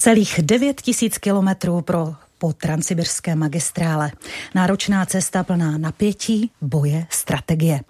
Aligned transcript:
Celých 0.00 0.40
9 0.42 0.80
tisíc 0.80 1.18
kilometrů 1.18 1.80
pro 1.80 2.14
po 2.38 2.52
transsibirské 2.52 3.36
magistrále. 3.36 4.12
Náročná 4.54 5.06
cesta 5.06 5.44
plná 5.44 5.78
napětí, 5.78 6.50
boje, 6.60 7.06
strategie. 7.10 7.80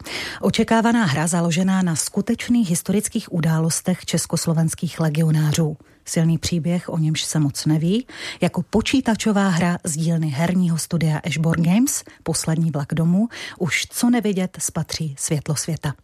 Očekávaná 0.40 1.04
hra 1.04 1.26
založená 1.26 1.82
na 1.82 1.96
skutečných 1.96 2.70
historických 2.70 3.32
událostech 3.32 4.04
československých 4.04 5.00
legionářů. 5.00 5.76
Silný 6.10 6.38
příběh, 6.38 6.88
o 6.88 6.98
němž 6.98 7.22
se 7.22 7.38
moc 7.38 7.66
neví, 7.66 8.06
jako 8.40 8.62
počítačová 8.62 9.48
hra 9.48 9.78
z 9.84 9.96
dílny 9.96 10.28
herního 10.28 10.78
studia 10.78 11.18
Ashborn 11.18 11.62
Games, 11.62 12.04
poslední 12.22 12.70
vlak 12.70 12.94
domů, 12.94 13.28
už 13.58 13.86
co 13.90 14.10
nevidět 14.10 14.56
spatří 14.60 15.14
světlo 15.18 15.56
světa. 15.56 15.94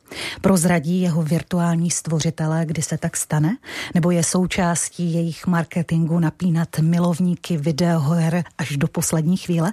Prozradí 0.40 1.00
jeho 1.00 1.22
virtuální 1.22 1.90
stvořitele, 1.90 2.66
kdy 2.66 2.82
se 2.82 2.98
tak 2.98 3.16
stane, 3.16 3.56
nebo 3.94 4.10
je 4.10 4.22
součástí 4.22 5.14
jejich 5.14 5.46
marketingu 5.46 6.18
napínat 6.18 6.68
milovníky 6.80 7.56
videoher 7.56 8.44
až 8.58 8.76
do 8.76 8.88
poslední 8.88 9.36
chvíle. 9.36 9.72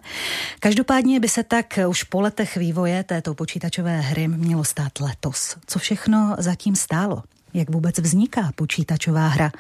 Každopádně 0.59 1.19
by 1.19 1.29
se 1.29 1.43
tak 1.43 1.79
už 1.87 2.03
po 2.03 2.21
letech 2.21 2.57
vývoje 2.57 3.03
této 3.03 3.33
počítačové 3.33 4.01
hry 4.01 4.27
mělo 4.27 4.63
stát 4.63 4.99
letos. 4.99 5.55
Co 5.67 5.79
všechno 5.79 6.35
zatím 6.39 6.75
stálo? 6.75 7.23
Jak 7.53 7.69
vůbec 7.69 7.99
vzniká 7.99 8.51
počítačová 8.55 9.27
hra 9.27 9.51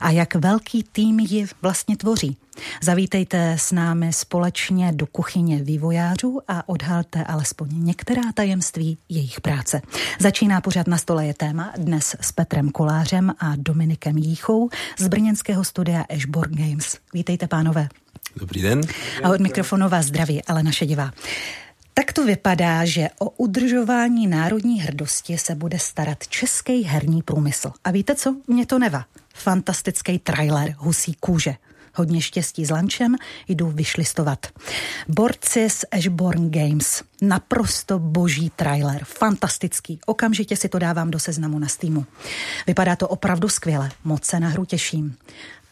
a 0.00 0.10
jak 0.10 0.34
velký 0.34 0.84
tým 0.92 1.20
ji 1.20 1.46
vlastně 1.62 1.96
tvoří. 1.96 2.36
Zavítejte 2.82 3.52
s 3.52 3.72
námi 3.72 4.12
společně 4.12 4.92
do 4.92 5.06
kuchyně 5.06 5.62
vývojářů 5.62 6.40
a 6.48 6.68
odhalte 6.68 7.24
alespoň 7.24 7.68
některá 7.72 8.22
tajemství 8.34 8.98
jejich 9.08 9.40
práce. 9.40 9.82
Začíná 10.20 10.60
pořád 10.60 10.86
na 10.86 10.98
stole 10.98 11.26
je 11.26 11.34
téma 11.34 11.72
dnes 11.78 12.16
s 12.20 12.32
Petrem 12.32 12.70
Kolářem 12.70 13.32
a 13.38 13.52
Dominikem 13.56 14.18
Jíchou 14.18 14.68
z 14.98 15.08
brněnského 15.08 15.64
studia 15.64 16.04
Ashborn 16.14 16.54
Games. 16.54 16.98
Vítejte, 17.14 17.48
pánové. 17.48 17.88
Dobrý 18.36 18.62
den. 18.62 18.80
A 19.22 19.30
od 19.30 19.40
mikrofonu 19.40 19.88
vás 19.88 20.06
zdraví 20.06 20.44
Alena 20.44 20.72
Šedivá. 20.72 21.10
Tak 21.94 22.12
to 22.12 22.24
vypadá, 22.24 22.84
že 22.84 23.08
o 23.18 23.30
udržování 23.30 24.26
národní 24.26 24.80
hrdosti 24.80 25.38
se 25.38 25.54
bude 25.54 25.78
starat 25.78 26.26
český 26.28 26.82
herní 26.82 27.22
průmysl. 27.22 27.72
A 27.84 27.90
víte 27.90 28.14
co? 28.14 28.36
Mě 28.46 28.66
to 28.66 28.78
neva. 28.78 29.04
Fantastický 29.34 30.18
trailer 30.18 30.74
Husí 30.78 31.14
kůže. 31.20 31.54
Hodně 31.94 32.22
štěstí 32.22 32.64
s 32.64 32.70
lančem, 32.70 33.16
jdu 33.48 33.68
vyšlistovat. 33.68 34.46
Borci 35.08 35.70
z 35.70 35.84
Ashborn 35.90 36.50
Games. 36.50 37.02
Naprosto 37.22 37.98
boží 37.98 38.50
trailer. 38.56 39.04
Fantastický. 39.04 39.98
Okamžitě 40.06 40.56
si 40.56 40.68
to 40.68 40.78
dávám 40.78 41.10
do 41.10 41.18
seznamu 41.18 41.58
na 41.58 41.68
Steamu. 41.68 42.06
Vypadá 42.66 42.96
to 42.96 43.08
opravdu 43.08 43.48
skvěle. 43.48 43.90
Moc 44.04 44.24
se 44.24 44.40
na 44.40 44.48
hru 44.48 44.64
těším 44.64 45.16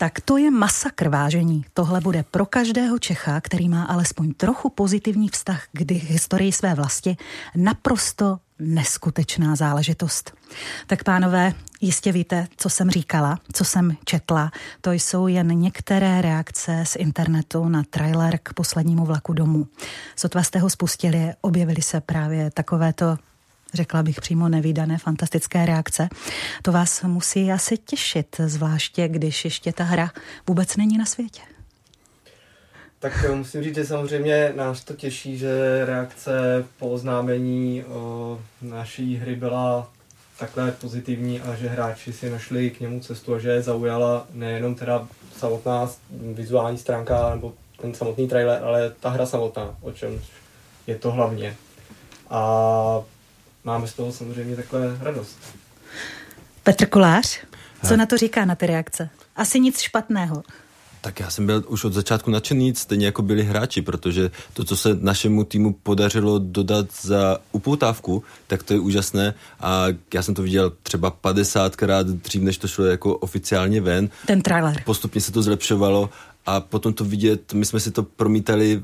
tak 0.00 0.20
to 0.20 0.36
je 0.36 0.50
masakr 0.50 1.08
vážení. 1.08 1.64
Tohle 1.74 2.00
bude 2.00 2.24
pro 2.30 2.46
každého 2.46 2.98
Čecha, 2.98 3.40
který 3.40 3.68
má 3.68 3.84
alespoň 3.84 4.34
trochu 4.34 4.68
pozitivní 4.70 5.28
vztah 5.28 5.64
k 5.72 5.92
historii 5.92 6.52
své 6.52 6.74
vlasti, 6.74 7.16
naprosto 7.56 8.38
neskutečná 8.58 9.56
záležitost. 9.56 10.32
Tak 10.86 11.04
pánové, 11.04 11.52
jistě 11.80 12.12
víte, 12.12 12.46
co 12.56 12.68
jsem 12.68 12.90
říkala, 12.90 13.38
co 13.52 13.64
jsem 13.64 13.96
četla. 14.04 14.50
To 14.80 14.92
jsou 14.92 15.26
jen 15.26 15.60
některé 15.60 16.22
reakce 16.22 16.84
z 16.86 16.96
internetu 16.96 17.68
na 17.68 17.82
trailer 17.90 18.38
k 18.42 18.52
poslednímu 18.52 19.04
vlaku 19.04 19.32
domů. 19.32 19.66
Sotva 20.16 20.42
jste 20.42 20.58
ho 20.58 20.70
spustili, 20.70 21.32
objevily 21.40 21.82
se 21.82 22.00
právě 22.00 22.50
takovéto 22.50 23.16
řekla 23.74 24.02
bych 24.02 24.20
přímo 24.20 24.48
nevýdané 24.48 24.98
fantastické 24.98 25.66
reakce. 25.66 26.08
To 26.62 26.72
vás 26.72 27.02
musí 27.02 27.52
asi 27.52 27.78
těšit, 27.78 28.36
zvláště 28.46 29.08
když 29.08 29.44
ještě 29.44 29.72
ta 29.72 29.84
hra 29.84 30.10
vůbec 30.46 30.76
není 30.76 30.98
na 30.98 31.04
světě. 31.04 31.40
Tak 32.98 33.26
musím 33.34 33.62
říct, 33.62 33.74
že 33.74 33.86
samozřejmě 33.86 34.52
nás 34.56 34.84
to 34.84 34.94
těší, 34.94 35.38
že 35.38 35.84
reakce 35.84 36.64
po 36.78 36.88
oznámení 36.88 37.84
o 37.84 38.40
naší 38.62 39.16
hry 39.16 39.36
byla 39.36 39.90
takhle 40.38 40.72
pozitivní 40.72 41.40
a 41.40 41.54
že 41.54 41.68
hráči 41.68 42.12
si 42.12 42.30
našli 42.30 42.70
k 42.70 42.80
němu 42.80 43.00
cestu 43.00 43.34
a 43.34 43.38
že 43.38 43.48
je 43.48 43.62
zaujala 43.62 44.26
nejenom 44.32 44.74
teda 44.74 45.08
samotná 45.36 45.90
vizuální 46.10 46.78
stránka 46.78 47.30
nebo 47.34 47.52
ten 47.80 47.94
samotný 47.94 48.28
trailer, 48.28 48.64
ale 48.64 48.92
ta 49.00 49.08
hra 49.08 49.26
samotná, 49.26 49.76
o 49.80 49.92
čem 49.92 50.20
je 50.86 50.96
to 50.96 51.12
hlavně. 51.12 51.56
A 52.30 53.02
máme 53.64 53.88
z 53.88 53.92
toho 53.92 54.12
samozřejmě 54.12 54.56
takhle 54.56 54.98
radost. 55.00 55.38
Petr 56.62 56.86
Kolář, 56.86 57.38
co 57.88 57.96
na 57.96 58.06
to 58.06 58.16
říká 58.16 58.44
na 58.44 58.54
ty 58.54 58.66
reakce? 58.66 59.08
Asi 59.36 59.60
nic 59.60 59.80
špatného. 59.80 60.42
Tak 61.00 61.20
já 61.20 61.30
jsem 61.30 61.46
byl 61.46 61.64
už 61.66 61.84
od 61.84 61.92
začátku 61.92 62.30
nadšený, 62.30 62.74
stejně 62.74 63.06
jako 63.06 63.22
byli 63.22 63.42
hráči, 63.42 63.82
protože 63.82 64.30
to, 64.52 64.64
co 64.64 64.76
se 64.76 64.96
našemu 65.00 65.44
týmu 65.44 65.72
podařilo 65.72 66.38
dodat 66.38 66.86
za 67.02 67.38
upoutávku, 67.52 68.24
tak 68.46 68.62
to 68.62 68.72
je 68.72 68.80
úžasné 68.80 69.34
a 69.60 69.84
já 70.14 70.22
jsem 70.22 70.34
to 70.34 70.42
viděl 70.42 70.72
třeba 70.82 71.10
50krát 71.10 72.04
dřív, 72.04 72.42
než 72.42 72.58
to 72.58 72.68
šlo 72.68 72.84
jako 72.84 73.16
oficiálně 73.16 73.80
ven. 73.80 74.08
Ten 74.26 74.42
trailer. 74.42 74.82
Postupně 74.84 75.20
se 75.20 75.32
to 75.32 75.42
zlepšovalo 75.42 76.10
a 76.46 76.60
potom 76.60 76.92
to 76.92 77.04
vidět, 77.04 77.52
my 77.52 77.64
jsme 77.64 77.80
si 77.80 77.90
to 77.90 78.02
promítali 78.02 78.82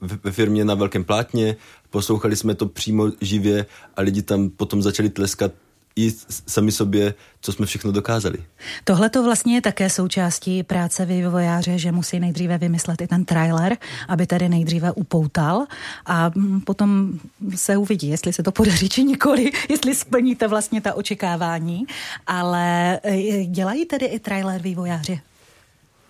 uh, 0.00 0.08
ve 0.24 0.32
firmě 0.32 0.64
na 0.64 0.74
velkém 0.74 1.04
plátně, 1.04 1.56
poslouchali 1.90 2.36
jsme 2.36 2.54
to 2.54 2.66
přímo 2.66 3.06
živě 3.20 3.66
a 3.96 4.00
lidi 4.00 4.22
tam 4.22 4.50
potom 4.50 4.82
začali 4.82 5.08
tleskat 5.08 5.52
i 5.98 6.12
sami 6.46 6.72
sobě, 6.72 7.14
co 7.40 7.52
jsme 7.52 7.66
všechno 7.66 7.92
dokázali. 7.92 8.38
Tohle 8.84 9.10
to 9.10 9.22
vlastně 9.22 9.54
je 9.54 9.60
také 9.60 9.90
součástí 9.90 10.62
práce 10.62 11.04
vývojáře, 11.04 11.78
že 11.78 11.92
musí 11.92 12.20
nejdříve 12.20 12.58
vymyslet 12.58 13.00
i 13.00 13.06
ten 13.06 13.24
trailer, 13.24 13.76
aby 14.08 14.26
tedy 14.26 14.48
nejdříve 14.48 14.92
upoutal 14.92 15.66
a 16.06 16.30
mm, 16.34 16.60
potom 16.60 17.12
se 17.54 17.76
uvidí, 17.76 18.08
jestli 18.08 18.32
se 18.32 18.42
to 18.42 18.52
podaří 18.52 18.88
či 18.88 19.04
nikoli, 19.04 19.50
jestli 19.68 19.94
splníte 19.94 20.48
vlastně 20.48 20.80
ta 20.80 20.94
očekávání, 20.94 21.86
ale 22.26 23.00
e, 23.02 23.44
dělají 23.44 23.86
tedy 23.86 24.06
i 24.06 24.18
trailer 24.18 24.62
vývojáři? 24.62 25.20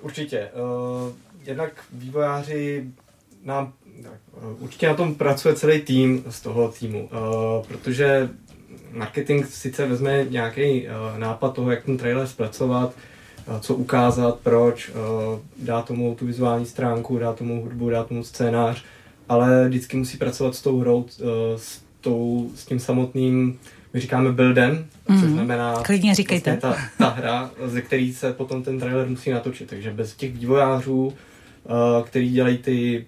Určitě. 0.01 0.51
Uh, 0.55 1.13
jednak 1.45 1.73
vývojáři 1.93 2.91
nám 3.45 3.73
určitě 4.59 4.89
na 4.89 4.95
tom 4.95 5.15
pracuje 5.15 5.55
celý 5.55 5.81
tým 5.81 6.25
z 6.29 6.41
toho 6.41 6.69
týmu, 6.69 7.09
uh, 7.13 7.67
protože 7.67 8.29
marketing 8.93 9.47
sice 9.47 9.87
vezme 9.87 10.27
nějaký 10.31 10.87
uh, 10.87 11.19
nápad 11.19 11.55
toho, 11.55 11.71
jak 11.71 11.85
ten 11.85 11.97
trailer 11.97 12.27
zpracovat, 12.27 12.95
co 13.61 13.75
ukázat, 13.75 14.39
proč, 14.43 14.91
dá 15.59 15.83
tomu 15.83 16.15
tu 16.15 16.27
vizuální 16.27 16.67
stránku, 16.67 17.19
dá 17.19 17.33
tomu 17.33 17.63
hudbu, 17.63 17.91
dá 17.91 18.05
tomu 18.05 18.25
scénář, 18.25 18.85
ale 19.29 19.69
vždycky 19.69 19.97
musí 19.97 20.19
pracovat 20.19 20.55
s 20.55 20.63
tou 20.63 20.81
hrou, 20.81 21.07
s, 21.57 21.81
tou, 22.01 22.51
s 22.55 22.65
tím 22.65 22.79
samotným 22.79 23.59
my 23.95 24.01
říkáme 24.01 24.33
buildem, 24.33 24.73
mm-hmm. 24.75 25.21
což 25.21 25.25
mhm. 25.25 25.33
znamená 25.33 25.83
Klidně 25.83 26.15
říkejte. 26.15 26.59
Vlastně 26.63 26.91
ta, 26.99 27.05
ta 27.05 27.09
hra, 27.09 27.51
ze 27.65 27.83
který 27.83 28.13
se 28.13 28.33
potom 28.33 28.63
ten 28.63 28.81
trailer 28.81 29.09
musí 29.09 29.31
natočit. 29.31 29.69
Takže 29.69 29.91
bez 29.91 30.15
těch 30.15 30.33
vývojářů, 30.33 31.13
který 32.05 32.31
dělají 32.31 32.59
ty 32.59 33.07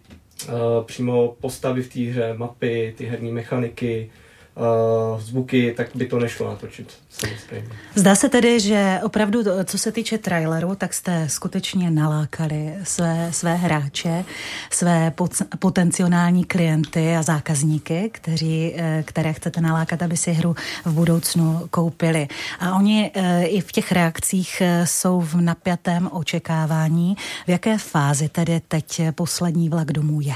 přímo 0.86 1.36
postavy 1.40 1.82
v 1.82 1.92
té 1.92 2.00
hře, 2.00 2.34
mapy, 2.36 2.94
ty 2.98 3.06
herní 3.06 3.32
mechaniky, 3.32 4.10
uh, 4.60 5.20
zvuky, 5.20 5.74
tak 5.76 5.88
by 5.94 6.06
to 6.06 6.18
nešlo 6.18 6.48
natočit 6.48 6.92
samozřejmě. 7.10 7.68
Zdá 7.94 8.14
se 8.14 8.28
tedy, 8.28 8.60
že 8.60 9.00
opravdu, 9.02 9.42
co 9.64 9.78
se 9.78 9.92
týče 9.92 10.18
traileru, 10.18 10.74
tak 10.74 10.94
jste 10.94 11.28
skutečně 11.28 11.90
nalákali 11.90 12.74
své, 12.82 13.28
své 13.32 13.54
hráče, 13.54 14.24
své 14.70 15.12
potenciální 15.58 16.44
klienty 16.44 17.16
a 17.16 17.22
zákazníky, 17.22 18.10
kteří, 18.12 18.74
eh, 18.76 19.04
které 19.06 19.32
chcete 19.32 19.60
nalákat, 19.60 20.02
aby 20.02 20.16
si 20.16 20.32
hru 20.32 20.56
v 20.84 20.92
budoucnu 20.92 21.66
koupili. 21.70 22.28
A 22.60 22.74
oni 22.74 23.10
eh, 23.14 23.44
i 23.44 23.60
v 23.60 23.72
těch 23.72 23.92
reakcích 23.92 24.62
jsou 24.84 25.20
v 25.20 25.34
napjatém 25.34 26.08
očekávání. 26.12 27.16
V 27.46 27.50
jaké 27.50 27.78
fázi 27.78 28.28
tedy 28.28 28.60
teď 28.68 29.02
poslední 29.14 29.68
vlak 29.68 29.92
domů 29.92 30.20
je? 30.20 30.34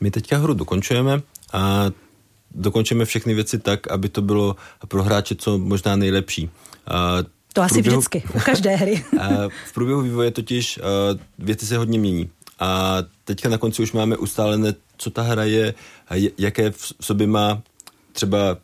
My 0.00 0.10
teďka 0.10 0.38
hru 0.38 0.54
dokončujeme 0.54 1.20
a 1.52 1.90
dokončíme 2.56 3.04
všechny 3.04 3.34
věci 3.34 3.58
tak, 3.58 3.90
aby 3.90 4.08
to 4.08 4.22
bylo 4.22 4.56
pro 4.88 5.02
hráče 5.02 5.34
co 5.34 5.58
možná 5.58 5.96
nejlepší. 5.96 6.50
To 7.52 7.62
asi 7.62 7.74
průběhu, 7.74 7.98
vždycky, 7.98 8.22
u 8.34 8.40
každé 8.40 8.76
hry. 8.76 9.04
v 9.66 9.74
průběhu 9.74 10.02
vývoje 10.02 10.30
totiž 10.30 10.80
věci 11.38 11.66
se 11.66 11.76
hodně 11.76 11.98
mění. 11.98 12.30
A 12.58 12.98
teďka 13.24 13.48
na 13.48 13.58
konci 13.58 13.82
už 13.82 13.92
máme 13.92 14.16
ustálené, 14.16 14.74
co 14.96 15.10
ta 15.10 15.22
hra 15.22 15.44
je, 15.44 15.74
jaké 16.38 16.70
v 16.70 16.92
sobě 17.00 17.26
má 17.26 17.62
třeba 18.12 18.56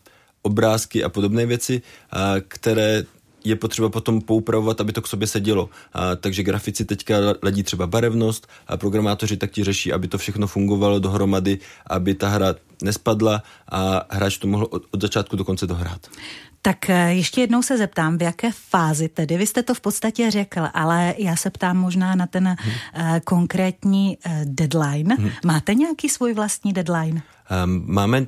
obrázky 0.43 1.05
a 1.05 1.09
podobné 1.09 1.47
věci, 1.47 1.83
které 2.49 3.05
je 3.45 3.57
potřeba 3.57 3.89
potom 3.89 4.21
poupravovat, 4.21 4.81
aby 4.81 4.93
to 4.93 5.03
k 5.03 5.07
sobě 5.07 5.27
sedělo. 5.27 5.69
A, 5.93 6.17
takže 6.17 6.43
grafici 6.43 6.85
teďka 6.85 7.15
ledí 7.43 7.63
třeba 7.63 7.87
barevnost 7.87 8.49
a 8.67 8.77
programátoři 8.77 9.37
tak 9.37 9.51
ti 9.51 9.65
řeší, 9.65 9.93
aby 9.93 10.09
to 10.09 10.19
všechno 10.19 10.47
fungovalo 10.47 10.99
dohromady, 10.99 11.59
aby 11.87 12.15
ta 12.15 12.29
hra 12.29 12.55
nespadla 12.83 13.43
a 13.69 14.07
hráč 14.11 14.39
to 14.39 14.47
mohl 14.47 14.67
od, 14.71 14.83
od 14.91 15.03
začátku 15.03 15.37
do 15.37 15.45
konce 15.45 15.67
dohrát. 15.67 16.07
Tak 16.63 16.91
eh, 16.91 17.15
ještě 17.15 17.41
jednou 17.41 17.63
se 17.63 17.79
zeptám, 17.79 18.19
v 18.19 18.23
jaké 18.23 18.51
fázi 18.53 19.09
tedy? 19.09 19.37
Vy 19.37 19.47
jste 19.47 19.63
to 19.63 19.75
v 19.75 19.81
podstatě 19.81 20.31
řekl, 20.31 20.61
ale 20.75 21.15
já 21.19 21.37
se 21.37 21.51
ptám 21.51 21.77
možná 21.77 22.15
na 22.15 22.27
ten 22.27 22.57
hmm. 22.59 22.73
uh, 23.13 23.19
konkrétní 23.19 24.19
uh, 24.27 24.33
deadline. 24.45 25.15
Hmm. 25.15 25.31
Máte 25.45 25.75
nějaký 25.75 26.09
svůj 26.09 26.35
vlastní 26.35 26.73
deadline? 26.73 27.23
Um, 27.65 27.85
máme 27.87 28.21
uh, 28.21 28.27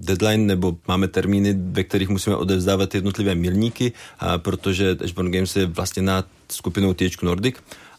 deadline 0.00 0.46
nebo 0.46 0.76
máme 0.88 1.08
termíny, 1.08 1.54
ve 1.58 1.84
kterých 1.84 2.08
musíme 2.08 2.36
odevzdávat 2.36 2.94
jednotlivé 2.94 3.34
milníky, 3.34 3.92
uh, 3.92 4.28
protože 4.36 4.96
Ashburn 5.04 5.30
Games 5.30 5.56
je 5.56 5.66
vlastně 5.66 6.02
na 6.02 6.24
skupinou 6.52 6.94
THQ 6.94 7.26
Nordic 7.26 7.54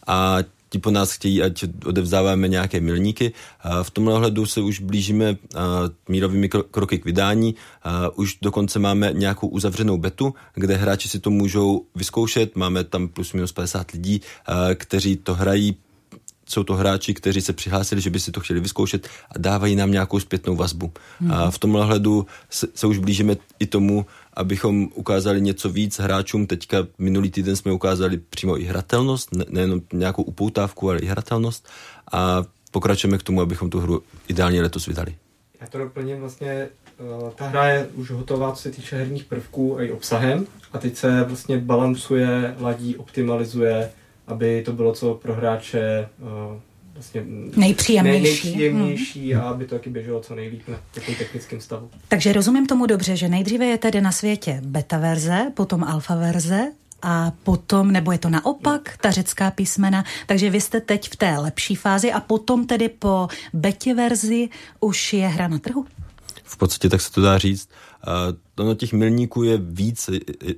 a 0.08 0.38
ti 0.72 0.80
po 0.80 0.92
nás 0.92 1.12
chtějí, 1.12 1.44
ať 1.44 1.66
odevzdáváme 1.86 2.48
nějaké 2.48 2.82
milníky. 2.82 3.34
V 3.84 3.92
tomhle 3.92 4.14
ohledu 4.14 4.46
se 4.46 4.62
už 4.62 4.80
blížíme 4.80 5.36
mírovými 6.10 6.50
kroky 6.50 7.00
k 7.00 7.06
vydání. 7.06 7.56
Už 8.16 8.38
dokonce 8.42 8.80
máme 8.80 9.12
nějakou 9.14 9.48
uzavřenou 9.48 9.98
betu, 9.98 10.34
kde 10.56 10.76
hráči 10.76 11.10
si 11.10 11.20
to 11.20 11.30
můžou 11.30 11.86
vyzkoušet. 11.96 12.56
Máme 12.56 12.84
tam 12.84 13.08
plus 13.08 13.34
minus 13.34 13.52
50 13.52 13.92
lidí, 13.92 14.22
kteří 14.76 15.16
to 15.16 15.34
hrají 15.34 15.76
jsou 16.52 16.64
to 16.64 16.76
hráči, 16.76 17.14
kteří 17.14 17.42
se 17.42 17.54
přihlásili, 17.54 18.02
že 18.02 18.10
by 18.10 18.20
si 18.20 18.32
to 18.32 18.40
chtěli 18.40 18.60
vyzkoušet 18.60 19.08
a 19.30 19.38
dávají 19.38 19.76
nám 19.76 19.92
nějakou 19.92 20.20
zpětnou 20.20 20.56
vazbu. 20.56 20.92
Hmm. 21.20 21.32
A 21.32 21.52
v 21.52 21.60
tomhle 21.60 21.86
hledu 21.86 22.26
se, 22.50 22.68
se 22.76 22.88
už 22.88 22.98
blížíme 22.98 23.36
i 23.60 23.66
tomu, 23.66 24.06
abychom 24.34 24.88
ukázali 24.96 25.42
něco 25.42 25.70
víc 25.70 26.00
hráčům. 26.00 26.48
Teďka 26.48 26.88
minulý 26.98 27.32
týden 27.32 27.56
jsme 27.56 27.72
ukázali 27.72 28.18
přímo 28.18 28.62
i 28.62 28.64
hratelnost, 28.64 29.36
ne, 29.36 29.46
nejenom 29.50 29.82
nějakou 29.94 30.24
upoutávku, 30.24 30.90
ale 30.90 31.00
i 31.00 31.06
hratelnost 31.06 31.68
a 32.12 32.44
pokračujeme 32.72 33.18
k 33.18 33.24
tomu, 33.24 33.42
abychom 33.42 33.70
tu 33.70 33.80
hru 33.80 34.04
ideálně 34.28 34.62
letos 34.62 34.88
vydali. 34.88 35.16
Já 35.62 35.68
to 35.68 35.78
doplním 35.78 36.20
vlastně, 36.20 36.50
eh, 36.50 37.32
ta 37.36 37.48
hra 37.48 37.68
je 37.68 37.88
už 37.96 38.12
hotová, 38.12 38.52
co 38.52 38.62
se 38.62 38.72
týče 38.72 38.96
herních 38.96 39.24
prvků 39.24 39.78
a 39.78 39.84
i 39.84 39.92
obsahem 39.92 40.48
a 40.74 40.78
teď 40.78 40.96
se 40.96 41.24
vlastně 41.24 41.58
balancuje, 41.58 42.56
ladí, 42.60 42.96
optimalizuje, 42.98 43.92
aby 44.28 44.62
to 44.66 44.74
bylo 44.74 44.94
co 44.94 45.14
pro 45.14 45.36
hráče 45.36 45.80
eh, 45.82 46.60
vlastně 46.94 47.24
nejpříjemnější, 47.56 48.24
nejpříjemnější 48.24 49.34
hmm. 49.34 49.44
a 49.44 49.50
aby 49.50 49.66
to 49.66 49.76
taky 49.76 49.90
běželo 49.90 50.20
co 50.20 50.36
nejlíp 50.36 50.68
na 50.68 50.82
takovém 50.94 51.18
technickém 51.18 51.62
stavu. 51.62 51.90
Takže 52.08 52.34
rozumím 52.34 52.66
tomu 52.68 52.86
dobře, 52.86 53.16
že 53.16 53.30
nejdříve 53.30 53.66
je 53.66 53.78
tedy 53.78 54.02
na 54.02 54.12
světě 54.12 54.62
beta 54.66 54.98
verze, 54.98 55.52
potom 55.54 55.84
alfa 55.84 56.16
verze, 56.16 56.72
a 57.02 57.32
potom, 57.44 57.92
nebo 57.92 58.12
je 58.12 58.18
to 58.18 58.30
naopak, 58.30 58.98
ta 59.02 59.12
řecká 59.12 59.52
písmena, 59.52 60.04
takže 60.28 60.50
vy 60.50 60.62
jste 60.62 60.82
teď 60.82 61.10
v 61.10 61.16
té 61.16 61.38
lepší 61.38 61.76
fázi 61.76 62.12
a 62.12 62.20
potom 62.20 62.68
tedy 62.68 62.90
po 62.90 63.28
betě 63.54 63.94
verzi 63.94 64.50
už 64.80 65.14
je 65.14 65.28
hra 65.28 65.48
na 65.48 65.60
trhu? 65.60 65.86
V 66.44 66.58
podstatě 66.58 66.90
tak 66.90 67.02
se 67.02 67.12
to 67.12 67.22
dá 67.22 67.38
říct. 67.38 67.70
Ono 68.62 68.76
těch 68.76 68.94
milníků 68.94 69.44
je 69.44 69.58
víc, 69.58 70.10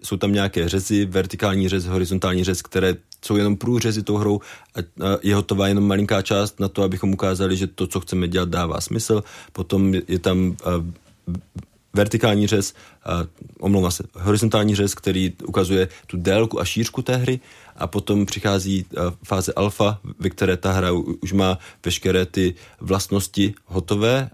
jsou 0.04 0.18
tam 0.18 0.34
nějaké 0.34 0.70
řezy, 0.70 1.06
vertikální 1.06 1.70
řez, 1.70 1.86
horizontální 1.86 2.44
řez, 2.44 2.62
které 2.62 2.96
jsou 3.26 3.36
jenom 3.36 3.58
průřezy 3.58 4.04
tou 4.04 4.18
hrou 4.18 4.40
a, 4.76 4.80
je 5.24 5.36
hotová 5.36 5.68
jenom 5.68 5.88
malinká 5.88 6.22
část 6.22 6.60
na 6.60 6.68
to, 6.68 6.84
abychom 6.84 7.14
ukázali, 7.14 7.58
že 7.58 7.68
to, 7.68 7.88
co 7.88 8.00
chceme 8.00 8.28
dělat, 8.28 8.50
dává 8.50 8.82
smysl. 8.82 9.24
Potom 9.54 9.94
je 9.94 10.20
tam 10.20 10.58
vertikální 11.94 12.48
řez, 12.48 12.74
omlouvám 13.60 13.92
se, 13.92 14.04
horizontální 14.14 14.76
řez, 14.76 14.96
který 14.96 15.34
ukazuje 15.46 15.88
tu 16.08 16.18
délku 16.18 16.62
a 16.62 16.66
šířku 16.66 17.02
té 17.02 17.16
hry 17.16 17.40
a 17.76 17.88
potom 17.88 18.26
přichází 18.26 18.86
fáze 19.24 19.54
alfa, 19.54 20.00
ve 20.20 20.30
které 20.30 20.58
ta 20.58 20.72
hra 20.72 20.92
už 21.22 21.34
má 21.34 21.60
veškeré 21.86 22.26
ty 22.26 22.56
vlastnosti 22.82 23.54
hotové 23.66 24.30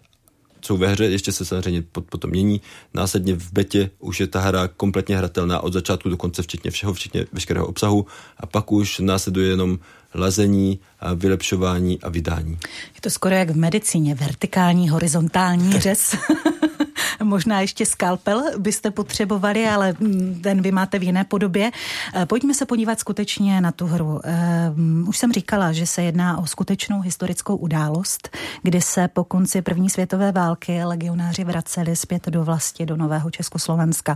jsou 0.61 0.77
ve 0.77 0.87
hře, 0.87 1.05
ještě 1.05 1.31
se 1.31 1.45
samozřejmě 1.45 1.83
potom 2.09 2.31
mění. 2.31 2.61
Následně 2.93 3.33
v 3.33 3.53
betě 3.53 3.89
už 3.99 4.19
je 4.19 4.27
ta 4.27 4.39
hra 4.39 4.67
kompletně 4.67 5.17
hratelná 5.17 5.59
od 5.59 5.73
začátku 5.73 6.09
do 6.09 6.17
konce, 6.17 6.41
včetně 6.41 6.71
všeho, 6.71 6.93
včetně 6.93 7.25
veškerého 7.33 7.67
obsahu 7.67 8.05
a 8.37 8.45
pak 8.45 8.71
už 8.71 8.99
následuje 8.99 9.49
jenom 9.49 9.79
lazení, 10.15 10.79
a 10.99 11.13
vylepšování 11.13 12.01
a 12.01 12.09
vydání. 12.09 12.57
Je 12.95 13.01
to 13.01 13.09
skoro 13.09 13.35
jak 13.35 13.49
v 13.49 13.57
medicíně, 13.57 14.15
vertikální, 14.15 14.89
horizontální 14.89 15.79
řez. 15.79 16.15
Možná 17.23 17.61
ještě 17.61 17.85
skalpel 17.85 18.43
byste 18.57 18.91
potřebovali, 18.91 19.67
ale 19.67 19.95
mm, 19.99 20.39
ten 20.43 20.61
vy 20.61 20.71
máte 20.71 20.99
v 20.99 21.03
jiné 21.03 21.23
podobě. 21.23 21.71
Eh, 22.15 22.25
pojďme 22.25 22.53
se 22.53 22.65
podívat 22.65 22.99
skutečně 22.99 23.61
na 23.61 23.71
tu 23.71 23.85
hru. 23.85 24.19
Eh, 24.23 24.71
už 25.07 25.17
jsem 25.17 25.31
říkala, 25.31 25.71
že 25.71 25.87
se 25.87 26.03
jedná 26.03 26.37
o 26.37 26.47
skutečnou 26.47 27.01
historickou 27.01 27.55
událost, 27.55 28.37
kdy 28.63 28.81
se 28.81 29.07
po 29.07 29.23
konci 29.23 29.61
první 29.61 29.89
světové 29.89 30.31
války 30.31 30.83
legionáři 30.83 31.43
vraceli 31.43 31.95
zpět 31.95 32.27
do 32.27 32.43
vlasti, 32.43 32.85
do 32.85 32.97
Nového 32.97 33.31
Československa. 33.31 34.15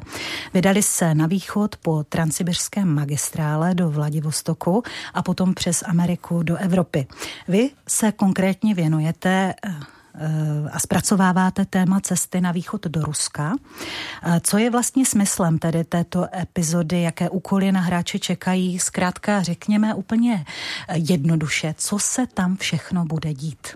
Vydali 0.54 0.84
se 0.84 1.16
na 1.16 1.28
východ 1.28 1.76
po 1.76 2.04
transsibirském 2.04 2.88
magistrále 2.96 3.76
do 3.76 3.90
Vladivostoku 3.90 4.84
a 5.14 5.22
potom 5.22 5.54
přes 5.54 5.83
Ameriku 5.86 6.44
do 6.44 6.58
Evropy. 6.58 7.08
Vy 7.48 7.70
se 7.88 8.12
konkrétně 8.12 8.76
věnujete 8.76 9.54
eh, 9.66 9.76
a 10.72 10.80
zpracováváte 10.80 11.66
téma 11.66 12.00
cesty 12.00 12.42
na 12.42 12.52
východ 12.52 12.88
do 12.88 13.02
Ruska. 13.02 13.56
Co 14.42 14.58
je 14.58 14.70
vlastně 14.70 15.06
smyslem 15.06 15.60
tedy 15.60 15.84
této 15.84 16.28
epizody, 16.36 17.02
jaké 17.02 17.30
úkoly 17.30 17.72
na 17.72 17.82
hráče 17.82 18.20
čekají? 18.20 18.80
Zkrátka 18.80 19.44
řekněme 19.44 19.94
úplně 19.94 20.46
jednoduše, 20.94 21.76
co 21.78 22.00
se 22.00 22.28
tam 22.34 22.58
všechno 22.58 23.06
bude 23.06 23.34
dít. 23.34 23.68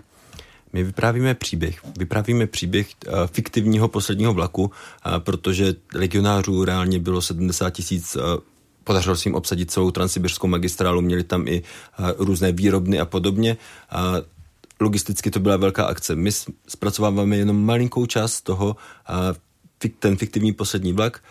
My 0.72 0.82
vyprávíme 0.84 1.34
příběh. 1.34 1.80
Vyprávíme 1.98 2.46
příběh 2.46 2.88
fiktivního 3.26 3.88
posledního 3.88 4.34
vlaku, 4.34 4.70
protože 5.18 5.74
legionářů 5.94 6.64
reálně 6.64 6.98
bylo 6.98 7.22
70 7.22 7.70
tisíc 7.70 8.16
podařilo 8.88 9.16
se 9.16 9.28
jim 9.28 9.34
obsadit 9.34 9.70
celou 9.70 9.90
transsibirskou 9.90 10.46
magistrálu, 10.48 11.00
měli 11.00 11.24
tam 11.24 11.48
i 11.48 11.60
uh, 11.60 12.10
různé 12.18 12.52
výrobny 12.52 13.00
a 13.00 13.04
podobně. 13.04 13.56
Uh, 13.92 14.24
logisticky 14.80 15.30
to 15.30 15.40
byla 15.40 15.56
velká 15.56 15.84
akce. 15.84 16.16
My 16.16 16.32
zpracováváme 16.68 17.36
jenom 17.36 17.64
malinkou 17.64 18.06
část 18.06 18.40
toho, 18.40 18.76
ten 19.98 20.16
fiktivní 20.16 20.52
poslední 20.52 20.92
vlak, 20.92 21.22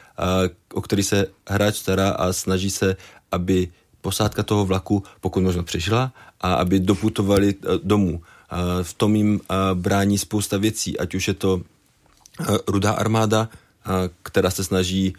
o 0.73 0.81
který 0.81 1.03
se 1.03 1.27
hráč 1.47 1.75
stará 1.75 2.09
a 2.09 2.33
snaží 2.33 2.69
se, 2.69 2.95
aby 3.31 3.71
posádka 4.01 4.43
toho 4.43 4.65
vlaku 4.65 5.03
pokud 5.21 5.43
možno 5.43 5.63
přežila 5.63 6.11
a 6.41 6.53
aby 6.53 6.79
doputovali 6.79 7.55
domů. 7.83 8.21
V 8.83 8.93
tom 8.93 9.15
jim 9.15 9.41
brání 9.73 10.17
spousta 10.17 10.57
věcí, 10.57 10.99
ať 10.99 11.15
už 11.15 11.27
je 11.27 11.33
to 11.33 11.61
rudá 12.67 12.91
armáda, 12.91 13.49
která 14.23 14.51
se 14.51 14.63
snaží 14.63 15.15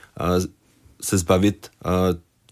se 1.01 1.19
zbavit 1.19 1.71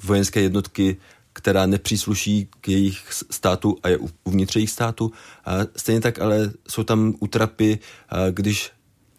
vojenské 0.04 0.40
jednotky 0.40 0.96
která 1.36 1.66
nepřísluší 1.66 2.48
k 2.60 2.68
jejich 2.68 3.06
státu 3.30 3.76
a 3.82 3.88
je 3.88 3.98
uvnitř 4.24 4.56
jejich 4.56 4.70
státu. 4.70 5.12
A 5.44 5.52
stejně 5.76 6.00
tak 6.00 6.18
ale 6.18 6.50
jsou 6.68 6.82
tam 6.82 7.14
útrapy, 7.20 7.78
když 8.30 8.70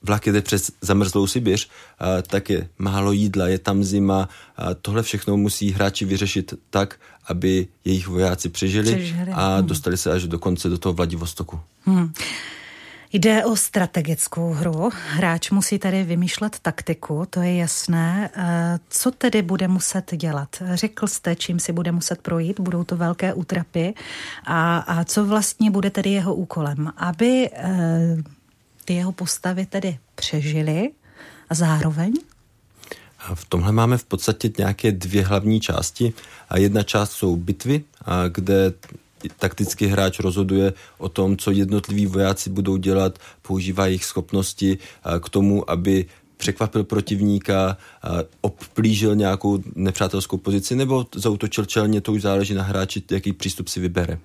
vlak 0.04 0.28
jede 0.28 0.42
přes 0.42 0.72
zamrzlou 0.82 1.28
Sibiř, 1.28 1.70
tak 2.28 2.50
je 2.50 2.70
málo 2.78 3.12
jídla, 3.12 3.48
je 3.48 3.60
tam 3.60 3.84
zima. 3.84 4.30
A 4.58 4.74
tohle 4.74 5.04
všechno 5.04 5.38
musí 5.38 5.72
hráči 5.72 6.06
vyřešit 6.06 6.54
tak, 6.70 7.00
aby 7.28 7.68
jejich 7.86 8.08
vojáci 8.08 8.50
přežili, 8.50 8.96
přežili. 8.96 9.32
a 9.34 9.58
hmm. 9.58 9.68
dostali 9.68 9.98
se 9.98 10.12
až 10.12 10.24
do 10.24 10.40
konce 10.40 10.70
do 10.70 10.78
toho 10.78 10.94
Vladivostoku. 10.94 11.60
Hmm. 11.86 12.14
Jde 13.14 13.46
o 13.46 13.56
strategickou 13.56 14.54
hru. 14.54 14.90
Hráč 15.10 15.52
musí 15.52 15.80
tady 15.80 16.04
vymýšlet 16.04 16.60
taktiku, 16.62 17.26
to 17.30 17.42
je 17.42 17.56
jasné. 17.56 18.30
Eh, 18.34 18.80
co 18.90 19.12
tedy 19.12 19.42
bude 19.42 19.68
muset 19.68 20.16
dělat? 20.16 20.64
Řekl 20.74 21.08
jste, 21.08 21.36
čím 21.36 21.60
si 21.60 21.74
bude 21.74 21.92
muset 21.92 22.22
projít, 22.22 22.60
budou 22.60 22.84
to 22.84 22.98
velké 22.98 23.34
útrapy. 23.34 23.94
A, 24.46 24.78
a 24.78 25.04
co 25.04 25.26
vlastně 25.26 25.72
bude 25.72 25.90
tedy 25.90 26.10
jeho 26.10 26.36
úkolem? 26.36 26.92
Aby 26.98 27.50
eh, 27.54 28.18
ty 28.86 28.94
jeho 28.94 29.12
postavy 29.12 29.66
tedy 29.66 29.98
přežily 30.16 30.92
a 31.50 31.56
zároveň 31.56 32.14
v 33.34 33.46
tomhle 33.46 33.72
máme 33.72 33.98
v 33.98 34.04
podstatě 34.06 34.52
nějaké 34.58 34.92
dvě 34.92 35.26
hlavní 35.26 35.60
části. 35.60 36.14
A 36.50 36.58
jedna 36.58 36.84
část 36.84 37.12
jsou 37.12 37.36
bitvy, 37.36 37.84
kde 38.30 38.74
taktický 39.40 39.86
hráč 39.86 40.20
rozhoduje 40.20 40.74
o 40.98 41.10
tom, 41.10 41.38
co 41.38 41.52
jednotliví 41.52 42.06
vojáci 42.06 42.50
budou 42.50 42.78
dělat, 42.78 43.20
používá 43.42 43.86
jejich 43.86 44.06
schopnosti 44.06 44.78
k 45.20 45.30
tomu, 45.30 45.70
aby 45.72 46.06
překvapil 46.38 46.84
protivníka, 46.84 47.78
obplížil 48.42 49.16
nějakou 49.16 49.60
nepřátelskou 49.76 50.38
pozici 50.38 50.76
nebo 50.76 51.06
zautočil 51.16 51.66
čelně, 51.66 52.02
to 52.02 52.14
už 52.14 52.22
záleží 52.22 52.54
na 52.54 52.64
hráči, 52.64 53.04
jaký 53.12 53.34
přístup 53.34 53.68
si 53.68 53.80
vybere. 53.80 54.20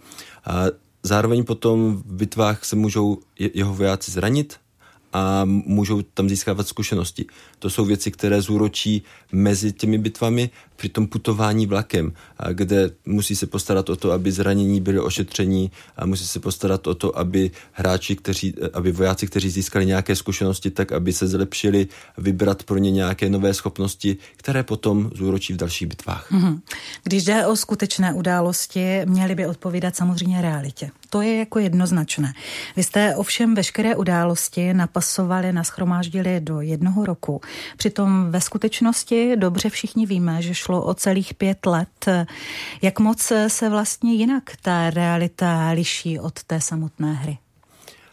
Zároveň 1.02 1.44
potom 1.44 1.96
v 1.96 2.12
bitvách 2.12 2.64
se 2.64 2.76
můžou 2.76 3.18
jeho 3.38 3.74
vojáci 3.74 4.10
zranit, 4.10 4.56
a 5.14 5.42
můžou 5.44 6.02
tam 6.02 6.28
získávat 6.28 6.68
zkušenosti. 6.68 7.26
To 7.58 7.70
jsou 7.70 7.84
věci, 7.84 8.10
které 8.10 8.40
zúročí 8.40 9.02
mezi 9.32 9.72
těmi 9.72 9.98
bitvami, 9.98 10.50
při 10.82 10.88
tom 10.88 11.06
putování 11.06 11.66
vlakem, 11.66 12.12
kde 12.52 12.90
musí 13.06 13.36
se 13.36 13.46
postarat 13.46 13.90
o 13.90 13.96
to, 13.96 14.12
aby 14.12 14.32
zranění 14.32 14.80
byly 14.80 15.00
ošetření 15.00 15.70
a 15.96 16.06
musí 16.06 16.26
se 16.26 16.40
postarat 16.40 16.86
o 16.86 16.94
to, 16.94 17.18
aby 17.18 17.50
hráči, 17.72 18.16
kteří, 18.16 18.54
aby 18.72 18.92
vojáci, 18.92 19.26
kteří 19.26 19.50
získali 19.50 19.86
nějaké 19.86 20.16
zkušenosti, 20.16 20.70
tak 20.70 20.92
aby 20.92 21.12
se 21.12 21.28
zlepšili, 21.28 21.86
vybrat 22.18 22.62
pro 22.62 22.78
ně 22.78 22.90
nějaké 22.90 23.30
nové 23.30 23.54
schopnosti, 23.54 24.16
které 24.36 24.62
potom 24.62 25.10
zúročí 25.14 25.52
v 25.52 25.56
dalších 25.56 25.88
bitvách. 25.88 26.32
Mm-hmm. 26.32 26.60
Když 27.02 27.24
jde 27.24 27.46
o 27.46 27.56
skutečné 27.56 28.14
události, 28.14 29.00
měly 29.04 29.34
by 29.34 29.46
odpovídat 29.46 29.96
samozřejmě 29.96 30.42
realitě. 30.42 30.90
To 31.10 31.22
je 31.22 31.38
jako 31.38 31.58
jednoznačné. 31.58 32.32
Vy 32.76 32.82
jste 32.82 33.16
ovšem 33.16 33.54
veškeré 33.54 33.96
události 33.96 34.74
napasovali, 34.74 35.52
naschromáždili 35.52 36.40
do 36.40 36.60
jednoho 36.60 37.06
roku. 37.06 37.40
Přitom 37.76 38.30
ve 38.30 38.40
skutečnosti 38.40 39.36
dobře 39.36 39.70
všichni 39.70 40.06
víme, 40.06 40.42
že 40.42 40.54
šlo 40.54 40.71
o 40.80 40.94
celých 40.94 41.34
pět 41.34 41.66
let. 41.66 42.06
Jak 42.82 43.00
moc 43.00 43.32
se 43.48 43.68
vlastně 43.68 44.14
jinak 44.14 44.42
ta 44.62 44.90
realita 44.90 45.70
liší 45.70 46.18
od 46.18 46.42
té 46.42 46.60
samotné 46.60 47.12
hry? 47.12 47.38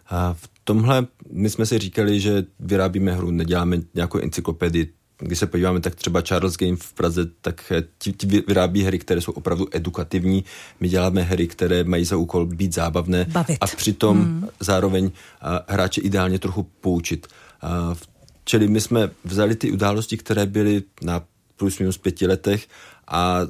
A 0.10 0.34
v 0.34 0.50
tomhle 0.64 1.08
my 1.32 1.50
jsme 1.50 1.66
si 1.66 1.80
říkali, 1.80 2.20
že 2.20 2.44
vyrábíme 2.60 3.14
hru, 3.14 3.32
neděláme 3.32 3.78
nějakou 3.94 4.18
encyklopedii 4.18 4.94
když 5.22 5.40
se 5.40 5.48
podíváme, 5.48 5.80
tak 5.80 5.96
třeba 5.96 6.22
Charles 6.22 6.58
Game 6.58 6.76
v 6.76 6.94
Praze, 6.94 7.26
tak 7.42 7.74
ti, 7.98 8.14
ti 8.14 8.28
vyrábí 8.48 8.84
hry, 8.84 9.00
které 9.00 9.22
jsou 9.22 9.32
opravdu 9.32 9.68
edukativní. 9.72 10.44
My 10.80 10.90
děláme 10.90 11.22
hry, 11.22 11.48
které 11.48 11.84
mají 11.84 12.06
za 12.06 12.18
úkol 12.18 12.46
být 12.46 12.74
zábavné 12.74 13.26
Bavit. 13.30 13.58
a 13.62 13.68
přitom 13.68 14.18
hmm. 14.18 14.48
zároveň 14.60 15.12
hráče 15.68 16.02
ideálně 16.02 16.40
trochu 16.40 16.64
poučit. 16.64 17.28
Čili 18.46 18.68
my 18.68 18.82
jsme 18.82 19.10
vzali 19.24 19.56
ty 19.56 19.72
události, 19.72 20.18
které 20.18 20.46
byly 20.46 20.84
na 21.02 21.22
plus 21.60 21.80
minus 21.80 21.98
pěti 21.98 22.28
letech 22.28 22.68
a 23.08 23.42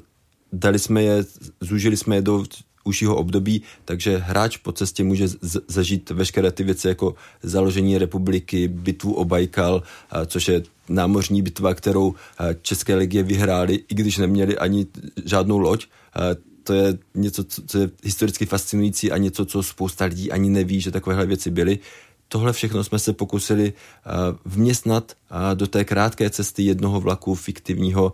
dali 0.53 0.79
jsme 0.79 1.03
je, 1.03 1.25
zúžili 1.61 1.97
jsme 1.97 2.15
je 2.15 2.21
do 2.21 2.43
užšího 2.83 3.15
období, 3.15 3.61
takže 3.85 4.17
hráč 4.17 4.57
po 4.57 4.71
cestě 4.71 5.03
může 5.03 5.27
z- 5.27 5.61
zažít 5.67 6.09
veškeré 6.09 6.51
ty 6.51 6.63
věci 6.63 6.87
jako 6.87 7.15
založení 7.43 7.97
republiky, 7.97 8.67
bitvu 8.67 9.13
o 9.13 9.25
Bajkal, 9.25 9.83
což 10.25 10.47
je 10.47 10.63
námořní 10.89 11.41
bitva, 11.41 11.73
kterou 11.73 12.15
České 12.61 12.95
legie 12.95 13.23
vyhráli, 13.23 13.79
i 13.89 13.95
když 13.95 14.17
neměli 14.17 14.57
ani 14.57 14.87
žádnou 15.25 15.57
loď. 15.59 15.85
To 16.63 16.73
je 16.73 16.97
něco, 17.15 17.43
co 17.43 17.77
je 17.77 17.89
historicky 18.03 18.45
fascinující 18.45 19.11
a 19.11 19.17
něco, 19.17 19.45
co 19.45 19.63
spousta 19.63 20.05
lidí 20.05 20.31
ani 20.31 20.49
neví, 20.49 20.81
že 20.81 20.91
takovéhle 20.91 21.25
věci 21.25 21.49
byly. 21.51 21.79
Tohle 22.31 22.53
všechno 22.53 22.83
jsme 22.83 22.99
se 22.99 23.13
pokusili 23.13 23.73
vměstnat 24.45 25.11
do 25.53 25.67
té 25.67 25.85
krátké 25.85 26.29
cesty 26.29 26.63
jednoho 26.63 27.01
vlaku 27.01 27.35
fiktivního, 27.35 28.13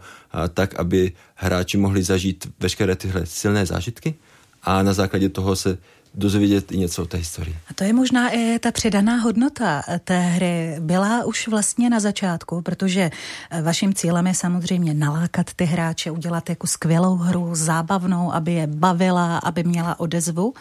tak, 0.53 0.75
aby 0.75 1.11
hráči 1.35 1.77
mohli 1.77 2.03
zažít 2.03 2.47
veškeré 2.59 2.95
tyhle 2.95 3.25
silné 3.25 3.65
zážitky. 3.65 4.15
A 4.63 4.83
na 4.83 4.93
základě 4.93 5.29
toho 5.29 5.55
se 5.55 5.77
dozvědět 6.17 6.71
i 6.71 6.77
něco 6.77 7.03
o 7.03 7.05
té 7.05 7.17
historii. 7.17 7.55
A 7.69 7.73
to 7.73 7.83
je 7.83 7.93
možná 7.93 8.29
i 8.29 8.59
ta 8.59 8.71
přidaná 8.71 9.15
hodnota 9.15 9.81
té 10.03 10.19
hry. 10.19 10.75
Byla 10.79 11.25
už 11.25 11.47
vlastně 11.47 11.89
na 11.89 11.99
začátku, 11.99 12.61
protože 12.61 13.11
vaším 13.61 13.93
cílem 13.93 14.27
je 14.27 14.33
samozřejmě 14.33 14.93
nalákat 14.93 15.53
ty 15.53 15.65
hráče, 15.65 16.11
udělat 16.11 16.49
jako 16.49 16.67
skvělou 16.67 17.15
hru, 17.15 17.49
zábavnou, 17.53 18.33
aby 18.33 18.53
je 18.53 18.67
bavila, 18.67 19.37
aby 19.37 19.63
měla 19.63 19.99
odezvu. 19.99 20.53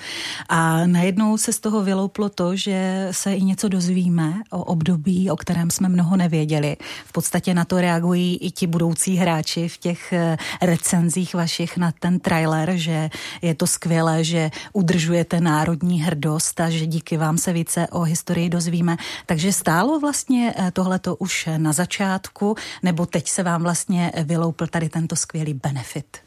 A 0.49 0.87
najednou 0.87 1.37
se 1.37 1.53
z 1.53 1.61
toho 1.61 1.83
vylouplo 1.83 2.29
to, 2.29 2.57
že 2.57 3.09
se 3.11 3.35
i 3.35 3.43
něco 3.43 3.69
dozvíme 3.69 4.35
o 4.51 4.65
období, 4.65 5.31
o 5.31 5.37
kterém 5.37 5.71
jsme 5.71 5.89
mnoho 5.89 6.17
nevěděli. 6.17 6.77
V 7.07 7.13
podstatě 7.13 7.55
na 7.55 7.65
to 7.65 7.81
reagují 7.81 8.37
i 8.37 8.51
ti 8.51 8.67
budoucí 8.67 9.17
hráči 9.17 9.69
v 9.69 9.79
těch 9.79 10.13
eh, 10.13 10.37
recenzích 10.63 11.35
vašich 11.35 11.77
na 11.77 11.93
ten 12.01 12.21
trailer, 12.21 12.73
že 12.75 13.11
je 13.43 13.55
to 13.55 13.67
skvělé, 13.67 14.25
že 14.25 14.51
udržujete 14.73 15.41
národní 15.45 16.03
hrdost 16.03 16.61
a 16.61 16.71
že 16.71 16.87
díky 16.87 17.17
vám 17.17 17.39
se 17.39 17.53
více 17.53 17.87
o 17.91 18.01
historii 18.03 18.49
dozvíme. 18.49 18.97
Takže 19.27 19.53
stálo 19.53 20.01
vlastně 20.01 20.55
eh, 20.57 20.71
tohleto 20.71 21.17
už 21.17 21.49
na 21.57 21.73
začátku, 21.73 22.57
nebo 22.83 23.07
teď 23.07 23.29
se 23.29 23.43
vám 23.43 23.63
vlastně 23.63 24.13
vyloupil 24.25 24.67
tady 24.67 24.89
tento 24.89 25.17
skvělý 25.17 25.55
benefit? 25.55 26.19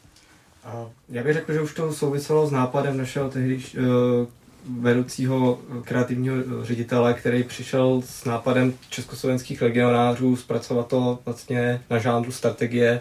Já 1.08 1.22
bych 1.22 1.32
řekl, 1.32 1.52
že 1.52 1.60
už 1.60 1.74
to 1.74 1.92
souviselo 1.92 2.46
s 2.46 2.50
nápadem 2.50 2.96
našeho 2.96 3.30
tehdy 3.30 3.60
vedoucího 4.80 5.58
kreativního 5.84 6.36
ředitele, 6.62 7.14
který 7.14 7.42
přišel 7.42 8.02
s 8.04 8.24
nápadem 8.24 8.74
československých 8.90 9.62
legionářů 9.62 10.36
zpracovat 10.36 10.86
to 10.86 11.18
vlastně 11.24 11.80
na 11.90 11.98
žánru 11.98 12.32
strategie 12.32 13.00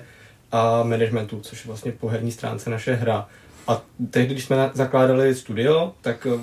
a 0.51 0.83
managementu, 0.83 1.39
což 1.39 1.65
je 1.65 1.67
vlastně 1.67 1.91
po 1.91 2.07
herní 2.07 2.31
stránce 2.31 2.69
naše 2.69 2.93
hra. 2.93 3.27
A 3.67 3.81
tehdy, 4.09 4.33
když 4.33 4.45
jsme 4.45 4.71
zakládali 4.73 5.35
studio, 5.35 5.93
tak 6.01 6.27
eh, 6.31 6.39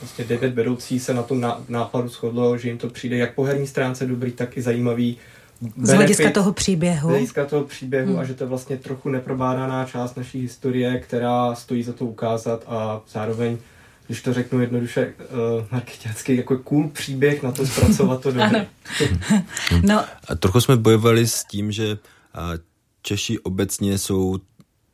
vlastně 0.00 0.24
David 0.24 0.54
vedoucí 0.54 1.00
se 1.00 1.14
na 1.14 1.22
tom 1.22 1.46
nápadu 1.68 2.08
shodlo, 2.08 2.58
že 2.58 2.68
jim 2.68 2.78
to 2.78 2.88
přijde 2.88 3.16
jak 3.16 3.34
po 3.34 3.44
herní 3.44 3.66
stránce 3.66 4.06
dobrý, 4.06 4.32
tak 4.32 4.56
i 4.56 4.62
zajímavý 4.62 5.16
benefit, 5.60 5.86
z 5.86 5.90
hlediska 5.90 6.30
toho 6.30 6.52
příběhu. 6.52 7.08
Z 7.08 7.10
hlediska 7.10 7.44
toho 7.44 7.64
příběhu 7.64 8.10
hmm. 8.10 8.18
a 8.18 8.24
že 8.24 8.34
to 8.34 8.44
je 8.44 8.48
vlastně 8.48 8.76
trochu 8.76 9.08
neprobádaná 9.08 9.84
část 9.84 10.16
naší 10.16 10.40
historie, 10.40 10.98
která 11.00 11.54
stojí 11.54 11.82
za 11.82 11.92
to 11.92 12.04
ukázat 12.04 12.64
a 12.66 13.00
zároveň 13.12 13.58
když 14.06 14.22
to 14.22 14.32
řeknu 14.32 14.60
jednoduše 14.60 15.14
uh, 15.18 15.66
marketiacky, 15.70 16.36
jako 16.36 16.58
cool 16.58 16.88
příběh 16.88 17.42
na 17.42 17.52
to 17.52 17.66
zpracovat 17.66 18.22
to 18.22 18.30
dobře. 18.32 18.66
no. 19.82 20.04
A 20.28 20.34
trochu 20.34 20.60
jsme 20.60 20.76
bojovali 20.76 21.26
s 21.26 21.44
tím, 21.44 21.72
že 21.72 21.98
Češi 23.02 23.38
obecně 23.38 23.98
jsou 23.98 24.38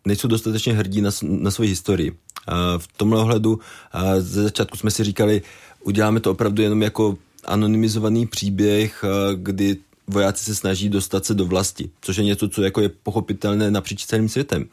nejsou 0.06 0.28
dostatečně 0.28 0.72
hrdí 0.72 1.00
na, 1.00 1.10
na 1.22 1.50
svoji 1.50 1.70
historii. 1.70 2.16
A 2.46 2.78
v 2.78 2.88
tomhle 2.96 3.20
ohledu 3.20 3.60
a 3.92 4.20
ze 4.20 4.42
začátku 4.42 4.76
jsme 4.76 4.90
si 4.90 5.04
říkali, 5.04 5.42
uděláme 5.84 6.20
to 6.20 6.30
opravdu 6.30 6.62
jenom 6.62 6.82
jako 6.82 7.18
anonymizovaný 7.44 8.26
příběh, 8.26 9.04
kdy 9.34 9.76
vojáci 10.06 10.44
se 10.44 10.54
snaží 10.54 10.88
dostat 10.88 11.24
se 11.24 11.34
do 11.34 11.46
vlasti, 11.46 11.90
což 12.00 12.16
je 12.16 12.24
něco, 12.24 12.48
co 12.48 12.62
jako 12.62 12.80
je 12.80 12.88
pochopitelné 12.88 13.70
napříč 13.70 14.06
celým 14.06 14.28
světem. 14.28 14.64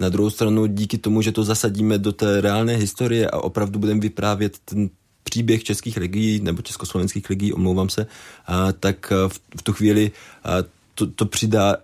Na 0.00 0.08
druhou 0.08 0.30
stranu, 0.30 0.66
díky 0.66 0.98
tomu, 0.98 1.22
že 1.22 1.32
to 1.32 1.44
zasadíme 1.44 1.98
do 1.98 2.12
té 2.12 2.40
reálné 2.40 2.76
historie 2.76 3.30
a 3.30 3.36
opravdu 3.36 3.78
budeme 3.78 4.00
vyprávět 4.00 4.58
ten 4.64 4.90
příběh 5.24 5.64
českých 5.64 5.96
legií 5.96 6.40
nebo 6.40 6.62
československých 6.62 7.30
legií, 7.30 7.52
omlouvám 7.52 7.88
se, 7.88 8.06
a, 8.46 8.72
tak 8.72 9.12
v, 9.28 9.40
v 9.56 9.62
tu 9.62 9.72
chvíli 9.72 10.10
to, 10.94 11.06
to 11.06 11.26
přidá 11.26 11.76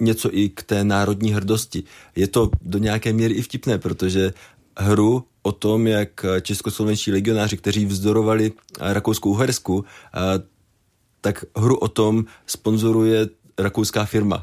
něco 0.00 0.36
i 0.36 0.48
k 0.48 0.62
té 0.62 0.84
národní 0.84 1.32
hrdosti. 1.32 1.82
Je 2.16 2.28
to 2.28 2.50
do 2.62 2.78
nějaké 2.78 3.12
míry 3.12 3.34
i 3.34 3.42
vtipné, 3.42 3.78
protože 3.78 4.32
hru 4.78 5.24
o 5.42 5.52
tom, 5.52 5.86
jak 5.86 6.26
českoslovenští 6.42 7.12
legionáři, 7.12 7.56
kteří 7.56 7.86
vzdorovali 7.86 8.52
Rakouskou-Uhersku, 8.80 9.84
tak 11.20 11.44
hru 11.56 11.76
o 11.76 11.88
tom 11.88 12.24
sponzoruje 12.46 13.28
rakouská 13.58 14.04
firma. 14.04 14.42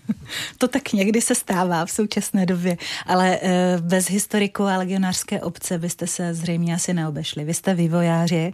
To 0.58 0.68
tak 0.68 0.92
někdy 0.92 1.20
se 1.20 1.34
stává 1.34 1.86
v 1.86 1.90
současné 1.90 2.46
době, 2.46 2.76
ale 3.06 3.38
eh, 3.42 3.76
bez 3.80 4.10
historiku 4.10 4.64
a 4.64 4.76
legionářské 4.76 5.40
obce 5.40 5.78
byste 5.78 6.06
se 6.06 6.34
zřejmě 6.34 6.74
asi 6.74 6.94
neobešli. 6.94 7.44
Vy 7.44 7.54
jste 7.54 7.74
vývojáři, 7.74 8.52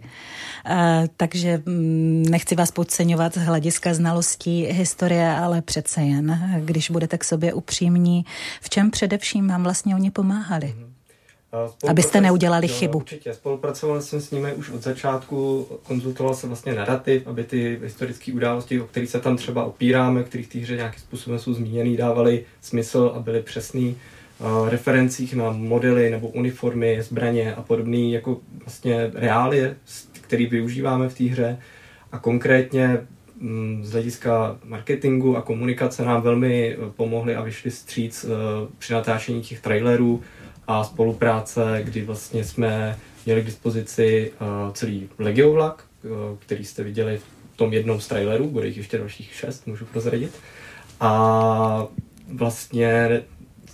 eh, 0.65 1.07
takže 1.17 1.61
mm, 1.65 2.23
nechci 2.29 2.55
vás 2.55 2.71
podceňovat 2.71 3.33
z 3.33 3.37
hlediska 3.37 3.93
znalostí 3.93 4.63
historie, 4.63 5.31
ale 5.31 5.61
přece 5.61 6.01
jen, 6.01 6.59
když 6.65 6.91
budete 6.91 7.17
k 7.17 7.23
sobě 7.23 7.53
upřímní, 7.53 8.25
v 8.61 8.69
čem 8.69 8.91
především 8.91 9.47
vám 9.47 9.63
vlastně 9.63 9.95
oni 9.95 10.11
pomáhali? 10.11 10.75
Mm-hmm. 11.53 11.89
Abyste 11.89 12.21
neudělali 12.21 12.67
jo, 12.67 12.73
chybu. 12.73 12.97
Určitě. 12.97 13.33
Spolupracoval 13.33 14.01
jsem 14.01 14.21
s 14.21 14.31
nimi 14.31 14.53
už 14.53 14.69
od 14.69 14.83
začátku, 14.83 15.67
konzultoval 15.83 16.33
jsem 16.33 16.49
vlastně 16.49 16.73
narrativ, 16.73 17.27
aby 17.27 17.43
ty 17.43 17.79
historické 17.83 18.33
události, 18.33 18.81
o 18.81 18.87
kterých 18.87 19.09
se 19.09 19.19
tam 19.19 19.37
třeba 19.37 19.65
opíráme, 19.65 20.23
kterých 20.23 20.47
té 20.47 20.59
hře 20.59 20.75
nějakým 20.75 21.01
způsobem 21.01 21.39
jsou 21.39 21.53
zmíněný, 21.53 21.97
dávaly 21.97 22.45
smysl 22.61 23.11
a 23.15 23.19
byly 23.19 23.41
přesný. 23.41 23.97
Referencích 24.69 25.35
na 25.35 25.51
modely 25.51 26.09
nebo 26.09 26.27
uniformy, 26.27 27.01
zbraně 27.01 27.55
a 27.55 27.61
podobné 27.61 27.97
jako 27.97 28.37
vlastně 28.59 29.11
reálie, 29.13 29.75
který 30.11 30.45
využíváme 30.45 31.09
v 31.09 31.17
té 31.17 31.23
hře. 31.23 31.57
A 32.11 32.19
konkrétně 32.19 32.97
mm, 33.39 33.81
z 33.83 33.91
hlediska 33.91 34.57
marketingu 34.63 35.37
a 35.37 35.41
komunikace 35.41 36.05
nám 36.05 36.21
velmi 36.21 36.77
pomohli 36.95 37.35
a 37.35 37.41
vyšli 37.41 37.71
stříc 37.71 38.23
uh, 38.23 38.31
při 38.77 38.93
natáčení 38.93 39.41
těch 39.41 39.61
trailerů, 39.61 40.21
a 40.69 40.83
spolupráce, 40.83 41.81
kdy 41.83 42.01
vlastně 42.01 42.43
jsme 42.43 42.97
měli 43.25 43.41
k 43.41 43.45
dispozici 43.45 44.31
uh, 44.41 44.73
celý 44.73 45.09
legiovlak, 45.19 45.83
uh, 46.03 46.37
který 46.39 46.65
jste 46.65 46.83
viděli 46.83 47.17
v 47.53 47.57
tom 47.57 47.73
jednom 47.73 48.01
z 48.01 48.07
trailerů, 48.07 48.47
bude 48.47 48.67
jich 48.67 48.77
ještě 48.77 48.97
dalších 48.97 49.33
šest, 49.33 49.67
můžu 49.67 49.85
prozradit. 49.85 50.31
A 50.99 51.87
vlastně 52.33 53.21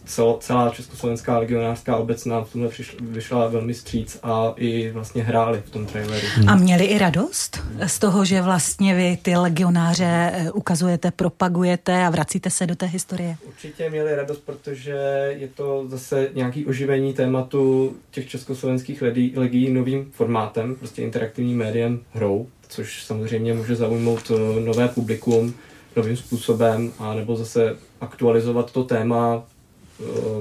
cel, 0.05 0.37
celá 0.39 0.69
československá 0.69 1.39
legionářská 1.39 1.97
obec 1.97 2.25
nám 2.25 2.45
v 2.45 2.51
tomhle 2.51 2.71
vyšla 3.01 3.47
velmi 3.47 3.73
stříc 3.73 4.19
a 4.23 4.53
i 4.57 4.91
vlastně 4.91 5.23
hráli 5.23 5.63
v 5.65 5.69
tom 5.69 5.85
traileru. 5.85 6.27
A 6.47 6.55
měli 6.55 6.85
i 6.85 6.97
radost 6.97 7.59
z 7.87 7.99
toho, 7.99 8.25
že 8.25 8.41
vlastně 8.41 8.95
vy 8.95 9.17
ty 9.21 9.35
legionáře 9.35 10.31
eh, 10.33 10.51
ukazujete, 10.51 11.11
propagujete 11.11 12.05
a 12.05 12.09
vracíte 12.09 12.49
se 12.49 12.67
do 12.67 12.75
té 12.75 12.85
historie? 12.85 13.35
Určitě 13.47 13.89
měli 13.89 14.15
radost, 14.15 14.43
protože 14.45 14.95
je 15.37 15.47
to 15.47 15.85
zase 15.87 16.29
nějaký 16.33 16.65
oživení 16.65 17.13
tématu 17.13 17.95
těch 18.11 18.27
československých 18.27 19.01
legií 19.35 19.73
novým 19.73 20.11
formátem, 20.11 20.75
prostě 20.75 21.01
interaktivním 21.01 21.57
médiem 21.57 21.99
hrou, 22.13 22.47
což 22.69 23.03
samozřejmě 23.03 23.53
může 23.53 23.75
zaujmout 23.75 24.31
eh, 24.31 24.59
nové 24.59 24.87
publikum 24.87 25.53
novým 25.95 26.17
způsobem, 26.17 26.91
a 26.99 27.13
nebo 27.13 27.35
zase 27.35 27.75
aktualizovat 28.01 28.71
to 28.71 28.83
téma 28.83 29.43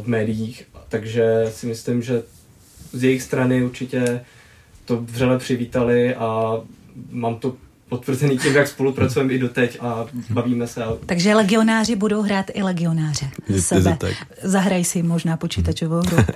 v 0.03 0.07
médiích. 0.07 0.67
Takže 0.89 1.45
si 1.51 1.67
myslím, 1.67 2.03
že 2.03 2.23
z 2.93 3.05
jejich 3.05 3.23
strany 3.23 3.65
určitě 3.65 4.21
to 4.85 4.97
vřele 4.97 5.39
přivítali 5.39 6.15
a 6.15 6.61
mám 7.11 7.37
to 7.37 7.57
potvrzený 7.89 8.39
tím, 8.39 8.55
jak 8.55 8.69
spolupracujeme 8.69 9.33
i 9.33 9.39
doteď 9.39 9.79
a 9.81 10.07
bavíme 10.31 10.67
se. 10.67 10.83
Takže 11.07 11.35
legionáři 11.35 11.97
budou 11.97 12.23
hrát 12.23 12.47
i 12.55 12.63
legionáře 12.63 13.31
sebe. 13.59 13.99
Zahraj 14.43 14.85
si 14.85 15.03
možná 15.03 15.37
počítačovou 15.37 16.01
hru. 16.01 16.17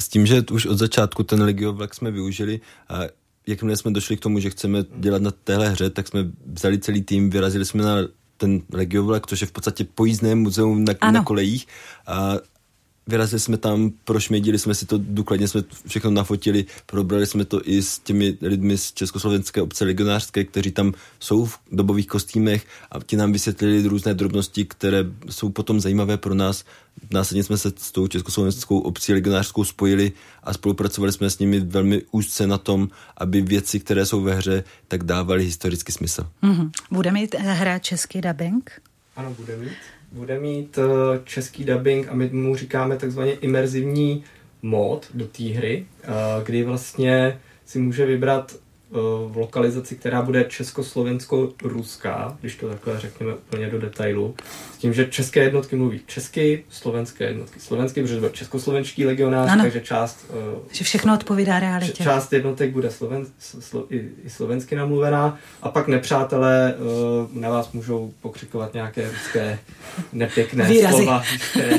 S 0.00 0.08
tím, 0.08 0.26
že 0.26 0.42
už 0.52 0.66
od 0.66 0.78
začátku 0.78 1.22
ten 1.22 1.42
Legiovlak 1.42 1.94
jsme 1.94 2.10
využili, 2.10 2.60
a 2.88 3.00
jakmile 3.46 3.76
jsme 3.76 3.90
došli 3.90 4.16
k 4.16 4.20
tomu, 4.20 4.40
že 4.40 4.50
chceme 4.50 4.84
dělat 4.96 5.22
na 5.22 5.30
téhle 5.30 5.68
hře, 5.68 5.90
tak 5.90 6.08
jsme 6.08 6.20
vzali 6.46 6.78
celý 6.78 7.02
tým, 7.02 7.30
vyrazili 7.30 7.64
jsme 7.64 7.82
na 7.82 7.96
ten 8.38 8.62
Legiovlak, 8.72 9.26
což 9.26 9.40
je 9.40 9.46
v 9.46 9.52
podstatě 9.52 9.84
pojízdné 9.84 10.34
muzeum 10.34 10.84
na, 10.84 11.10
na 11.10 11.24
kolejích 11.24 11.66
a 12.06 12.34
vyrazili 13.08 13.40
jsme 13.40 13.56
tam, 13.56 13.92
prošmědili 14.04 14.58
jsme 14.58 14.74
si 14.74 14.86
to 14.86 14.98
důkladně, 14.98 15.48
jsme 15.48 15.62
všechno 15.86 16.10
nafotili, 16.10 16.66
probrali 16.86 17.26
jsme 17.26 17.44
to 17.44 17.60
i 17.64 17.82
s 17.82 17.98
těmi 17.98 18.36
lidmi 18.40 18.78
z 18.78 18.92
Československé 18.92 19.62
obce 19.62 19.84
legionářské, 19.84 20.44
kteří 20.44 20.70
tam 20.70 20.92
jsou 21.20 21.46
v 21.46 21.58
dobových 21.72 22.06
kostýmech 22.06 22.66
a 22.90 22.98
ti 23.06 23.16
nám 23.16 23.32
vysvětlili 23.32 23.88
různé 23.88 24.14
drobnosti, 24.14 24.64
které 24.64 25.04
jsou 25.30 25.50
potom 25.50 25.80
zajímavé 25.80 26.16
pro 26.16 26.34
nás. 26.34 26.64
Následně 27.10 27.44
jsme 27.44 27.58
se 27.58 27.72
s 27.76 27.92
tou 27.92 28.06
Československou 28.06 28.78
obcí 28.78 29.12
legionářskou 29.12 29.64
spojili 29.64 30.12
a 30.42 30.52
spolupracovali 30.52 31.12
jsme 31.12 31.30
s 31.30 31.38
nimi 31.38 31.60
velmi 31.60 32.02
úzce 32.10 32.46
na 32.46 32.58
tom, 32.58 32.88
aby 33.16 33.40
věci, 33.40 33.80
které 33.80 34.06
jsou 34.06 34.20
ve 34.22 34.34
hře, 34.34 34.64
tak 34.88 35.04
dávaly 35.04 35.44
historický 35.44 35.92
smysl. 35.92 36.26
Mm-hmm. 36.42 36.70
Bude 36.90 37.12
mít 37.12 37.34
hra 37.34 37.78
český 37.78 38.20
dubbing? 38.20 38.82
Ano, 39.16 39.34
bude 39.38 39.56
mít 39.56 39.72
bude 40.12 40.40
mít 40.40 40.78
eh, 40.78 41.20
český 41.24 41.64
dubbing 41.64 42.08
a 42.08 42.14
my 42.14 42.28
mu 42.28 42.56
říkáme 42.56 42.96
takzvaně 42.96 43.32
imerzivní 43.32 44.24
mod 44.62 45.06
do 45.14 45.26
té 45.26 45.44
hry, 45.44 45.86
eh, 46.02 46.08
kdy 46.44 46.62
vlastně 46.62 47.40
si 47.64 47.78
může 47.78 48.06
vybrat 48.06 48.54
v 49.28 49.36
lokalizaci, 49.36 49.96
která 49.96 50.22
bude 50.22 50.44
československo-ruská, 50.44 52.36
když 52.40 52.56
to 52.56 52.68
takhle 52.68 53.00
řekněme 53.00 53.34
úplně 53.34 53.70
do 53.70 53.78
detailu, 53.78 54.34
s 54.74 54.76
tím, 54.76 54.94
že 54.94 55.06
české 55.06 55.40
jednotky 55.40 55.76
mluví 55.76 56.00
česky, 56.06 56.64
slovenské 56.70 57.24
jednotky 57.24 57.60
slovensky, 57.60 58.02
protože 58.02 58.20
bude 58.20 58.30
československý 58.30 59.06
legionář, 59.06 59.50
ano. 59.50 59.62
takže 59.62 59.80
část... 59.80 60.26
Uh, 60.54 60.58
že 60.72 60.84
všechno 60.84 61.14
odpovídá 61.14 61.60
realitě. 61.60 62.02
Část 62.02 62.32
jednotek 62.32 62.70
bude 62.70 62.90
sloven, 62.90 63.26
slo, 63.38 63.86
i, 63.90 64.08
i 64.24 64.30
slovensky 64.30 64.76
namluvená 64.76 65.38
a 65.62 65.68
pak 65.68 65.88
nepřátelé 65.88 66.74
uh, 66.74 67.40
na 67.40 67.48
vás 67.48 67.72
můžou 67.72 68.12
pokřikovat 68.22 68.74
nějaké 68.74 69.10
ruské 69.10 69.58
nepěkné 70.12 70.64
Výrazy. 70.64 70.96
slova, 70.96 71.22
které 71.50 71.78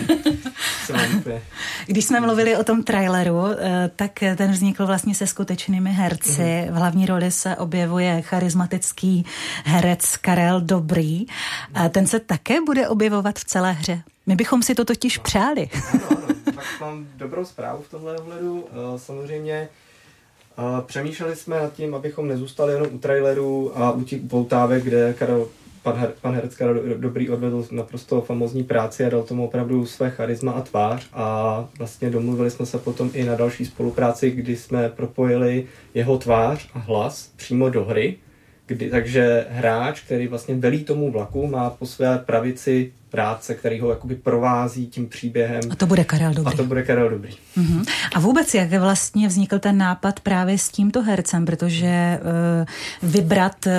Když 1.85 2.05
jsme 2.05 2.19
mluvili 2.19 2.57
o 2.57 2.63
tom 2.63 2.83
traileru, 2.83 3.45
eh, 3.47 3.91
tak 3.95 4.11
ten 4.35 4.51
vznikl 4.51 4.85
vlastně 4.85 5.15
se 5.15 5.27
skutečnými 5.27 5.91
herci. 5.91 6.65
Mm. 6.67 6.73
V 6.73 6.77
hlavní 6.77 7.05
roli 7.05 7.31
se 7.31 7.55
objevuje 7.55 8.21
charismatický 8.21 9.25
herec 9.65 10.17
Karel 10.17 10.61
Dobrý. 10.61 11.25
A 11.73 11.89
ten 11.89 12.07
se 12.07 12.19
také 12.19 12.61
bude 12.61 12.87
objevovat 12.87 13.39
v 13.39 13.45
celé 13.45 13.71
hře. 13.71 14.01
My 14.25 14.35
bychom 14.35 14.63
si 14.63 14.75
to 14.75 14.85
totiž 14.85 15.17
přáli. 15.17 15.69
Ano, 15.93 16.01
ano. 16.09 16.27
Tak 16.45 16.65
mám 16.81 17.07
dobrou 17.17 17.45
zprávu 17.45 17.81
v 17.81 17.91
tomhle 17.91 18.17
ohledu. 18.17 18.65
Eh, 18.71 18.99
samozřejmě 18.99 19.53
eh, 20.57 20.81
Přemýšleli 20.85 21.35
jsme 21.35 21.59
nad 21.59 21.73
tím, 21.73 21.95
abychom 21.95 22.27
nezůstali 22.27 22.73
jenom 22.73 22.87
u 22.91 22.97
traileru 22.97 23.77
a 23.77 23.91
u 23.91 24.03
těch 24.03 24.21
poutávek, 24.21 24.83
kde 24.83 25.13
Karel 25.13 25.47
pan, 25.83 25.95
her, 25.95 26.13
pan 26.21 26.35
Herecka 26.35 26.65
dobrý 26.97 27.29
odvedl 27.29 27.65
naprosto 27.71 28.21
famozní 28.21 28.63
práci 28.63 29.05
a 29.05 29.09
dal 29.09 29.23
tomu 29.23 29.45
opravdu 29.45 29.85
své 29.85 30.09
charisma 30.09 30.51
a 30.51 30.61
tvář 30.61 31.09
a 31.13 31.69
vlastně 31.77 32.09
domluvili 32.09 32.51
jsme 32.51 32.65
se 32.65 32.77
potom 32.77 33.11
i 33.13 33.23
na 33.23 33.35
další 33.35 33.65
spolupráci, 33.65 34.31
kdy 34.31 34.55
jsme 34.55 34.89
propojili 34.89 35.67
jeho 35.93 36.17
tvář 36.17 36.69
a 36.73 36.79
hlas 36.79 37.31
přímo 37.35 37.69
do 37.69 37.85
hry, 37.85 38.17
kdy, 38.65 38.89
takže 38.89 39.45
hráč, 39.49 40.01
který 40.01 40.27
vlastně 40.27 40.55
velí 40.55 40.83
tomu 40.83 41.11
vlaku, 41.11 41.47
má 41.47 41.69
po 41.69 41.85
své 41.85 42.17
pravici 42.17 42.91
práce, 43.09 43.55
který 43.55 43.79
ho 43.79 43.89
jakoby 43.89 44.15
provází 44.15 44.87
tím 44.87 45.09
příběhem. 45.09 45.61
A 45.69 45.75
to 45.75 45.85
bude 45.85 46.03
Karel 46.03 46.33
Dobrý. 46.33 46.53
A 46.53 46.57
to 46.57 46.63
bude 46.63 46.83
Karel 46.83 47.09
Dobrý. 47.09 47.31
Uh-huh. 47.57 47.85
A 48.15 48.19
vůbec, 48.19 48.53
jak 48.53 48.73
vlastně 48.73 49.27
vznikl 49.27 49.59
ten 49.59 49.77
nápad 49.77 50.19
právě 50.19 50.57
s 50.57 50.69
tímto 50.69 51.01
hercem, 51.01 51.45
protože 51.45 52.19
uh, 53.01 53.09
vybrat 53.11 53.65
uh, 53.65 53.71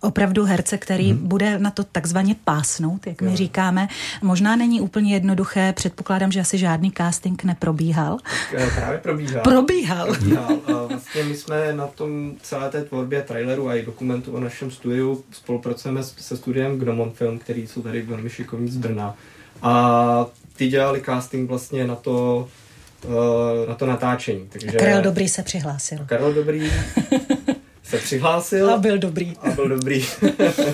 opravdu 0.00 0.44
herce, 0.44 0.78
který 0.78 1.12
uh-huh. 1.12 1.18
bude 1.18 1.58
na 1.58 1.70
to 1.70 1.84
takzvaně 1.84 2.36
pásnout, 2.44 3.06
jak 3.06 3.22
my 3.22 3.30
jo. 3.30 3.36
říkáme, 3.36 3.88
možná 4.22 4.56
není 4.56 4.80
úplně 4.80 5.14
jednoduché, 5.14 5.72
předpokládám, 5.72 6.32
že 6.32 6.40
asi 6.40 6.58
žádný 6.58 6.92
casting 6.96 7.44
neprobíhal. 7.44 8.18
Tak, 8.52 8.66
uh, 8.66 8.74
právě 8.74 8.98
probíhal. 8.98 9.42
Probíhal. 9.42 10.06
probíhal. 10.06 10.52
Uh, 10.52 10.88
vlastně 10.88 11.22
my 11.22 11.36
jsme 11.36 11.72
na 11.72 11.86
tom 11.86 12.32
celé 12.42 12.70
té 12.70 12.84
tvorbě 12.84 13.22
traileru 13.22 13.68
a 13.68 13.74
i 13.74 13.86
dokumentu 13.86 14.32
o 14.32 14.40
našem 14.40 14.70
studiu 14.70 15.24
spolupracujeme 15.30 16.02
se 16.02 16.36
studiem 16.36 16.78
Gnomon 16.78 17.10
Film, 17.10 17.38
který 17.38 17.66
jsou 17.76 17.82
tady 17.82 18.02
velmi 18.02 18.30
šikovní 18.30 18.68
z 18.68 18.76
Brna. 18.76 19.16
A 19.62 20.26
ty 20.56 20.68
dělali 20.68 21.02
casting 21.06 21.48
vlastně 21.48 21.86
na 21.86 21.94
to, 21.94 22.48
uh, 23.04 23.68
na 23.68 23.74
to 23.74 23.86
natáčení. 23.86 24.48
Takže... 24.48 24.68
A 24.68 24.72
Karel 24.72 25.02
Dobrý 25.02 25.28
se 25.28 25.42
přihlásil. 25.42 25.98
Karel 26.06 26.32
Dobrý 26.32 26.70
se 27.88 27.98
přihlásil. 27.98 28.70
A 28.70 28.78
byl 28.78 28.98
dobrý. 28.98 29.36
A 29.40 29.50
byl 29.50 29.68
dobrý. 29.68 30.04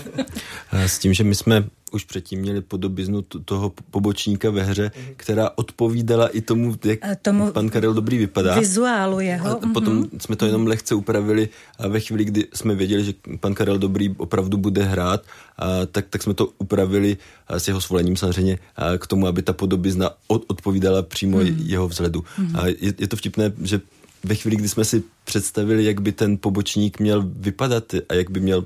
S 0.72 0.98
tím, 0.98 1.14
že 1.14 1.24
my 1.24 1.34
jsme 1.34 1.64
už 1.92 2.04
předtím 2.04 2.40
měli 2.40 2.60
podobiznu 2.60 3.22
toho 3.22 3.72
pobočníka 3.90 4.50
ve 4.50 4.62
hře, 4.62 4.88
mm-hmm. 4.88 5.12
která 5.16 5.50
odpovídala 5.56 6.28
i 6.28 6.40
tomu, 6.40 6.76
jak 6.84 6.98
tomu 7.22 7.52
pan 7.52 7.68
Karel 7.68 7.94
Dobrý 7.94 8.18
vypadá. 8.18 8.58
Vizuálu 8.58 9.20
jeho. 9.20 9.48
A 9.50 9.68
potom 9.74 10.02
mm-hmm. 10.02 10.18
jsme 10.18 10.36
to 10.36 10.46
jenom 10.46 10.66
lehce 10.66 10.94
upravili 10.94 11.48
a 11.78 11.88
ve 11.88 12.00
chvíli, 12.00 12.24
kdy 12.24 12.46
jsme 12.54 12.74
věděli, 12.74 13.04
že 13.04 13.12
pan 13.40 13.54
Karel 13.54 13.78
Dobrý 13.78 14.14
opravdu 14.16 14.56
bude 14.56 14.82
hrát, 14.82 15.22
a 15.58 15.86
tak, 15.86 16.06
tak 16.10 16.22
jsme 16.22 16.34
to 16.34 16.48
upravili 16.58 17.16
a 17.48 17.58
s 17.58 17.68
jeho 17.68 17.80
svolením 17.80 18.16
samozřejmě 18.16 18.58
a 18.76 18.98
k 18.98 19.06
tomu, 19.06 19.26
aby 19.26 19.42
ta 19.42 19.52
podobizna 19.52 20.10
od, 20.26 20.44
odpovídala 20.46 21.02
přímo 21.02 21.38
mm-hmm. 21.38 21.56
jeho 21.66 21.88
vzhledu. 21.88 22.20
Mm-hmm. 22.20 22.60
A 22.60 22.66
je, 22.66 22.94
je 22.98 23.08
to 23.08 23.16
vtipné, 23.16 23.52
že 23.62 23.80
ve 24.24 24.34
chvíli, 24.34 24.56
kdy 24.56 24.68
jsme 24.68 24.84
si 24.84 25.02
představili, 25.24 25.84
jak 25.84 26.00
by 26.00 26.12
ten 26.12 26.38
pobočník 26.38 27.00
měl 27.00 27.22
vypadat 27.26 27.84
a 28.08 28.14
jak 28.14 28.30
by 28.30 28.40
měl 28.40 28.64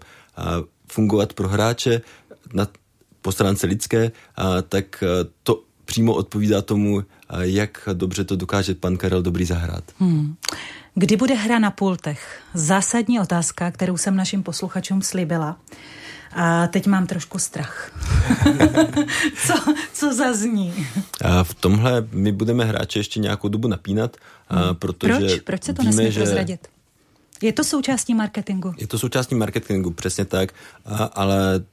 fungovat 0.92 1.32
pro 1.32 1.48
hráče 1.48 2.00
na, 2.52 2.68
po 3.22 3.32
stránce 3.32 3.66
lidské, 3.66 4.12
tak 4.68 5.04
to 5.42 5.62
přímo 5.84 6.14
odpovídá 6.14 6.62
tomu, 6.62 7.02
jak 7.40 7.88
dobře 7.92 8.24
to 8.24 8.36
dokáže 8.36 8.74
pan 8.74 8.96
Karel 8.96 9.22
Dobrý 9.22 9.44
zahrát. 9.44 9.84
Hmm. 9.98 10.34
Kdy 10.94 11.16
bude 11.16 11.34
hra 11.34 11.58
na 11.58 11.70
pultech? 11.70 12.40
Zásadní 12.54 13.20
otázka, 13.20 13.70
kterou 13.70 13.96
jsem 13.96 14.16
našim 14.16 14.42
posluchačům 14.42 15.02
slíbila. 15.02 15.58
A 16.32 16.66
teď 16.66 16.86
mám 16.86 17.06
trošku 17.06 17.38
strach. 17.38 17.92
co, 19.46 19.54
co 19.92 20.14
zazní? 20.14 20.86
A 21.24 21.44
v 21.44 21.54
tomhle 21.54 22.08
my 22.12 22.32
budeme 22.32 22.64
hráče 22.64 22.98
ještě 22.98 23.20
nějakou 23.20 23.48
dobu 23.48 23.68
napínat, 23.68 24.16
a 24.48 24.60
hmm. 24.60 24.74
protože 24.74 25.18
Proč? 25.18 25.40
Proč 25.40 25.64
se 25.64 25.74
to 25.74 25.82
víme, 25.82 25.94
nesmí 25.94 26.12
že... 26.12 26.20
prozradit? 26.20 26.68
Je 27.42 27.52
to 27.52 27.64
součástí 27.64 28.14
marketingu? 28.14 28.74
Je 28.78 28.86
to 28.86 28.98
součástí 28.98 29.34
marketingu, 29.34 29.90
přesně 29.90 30.24
tak, 30.24 30.52
a, 30.84 31.04
ale 31.04 31.64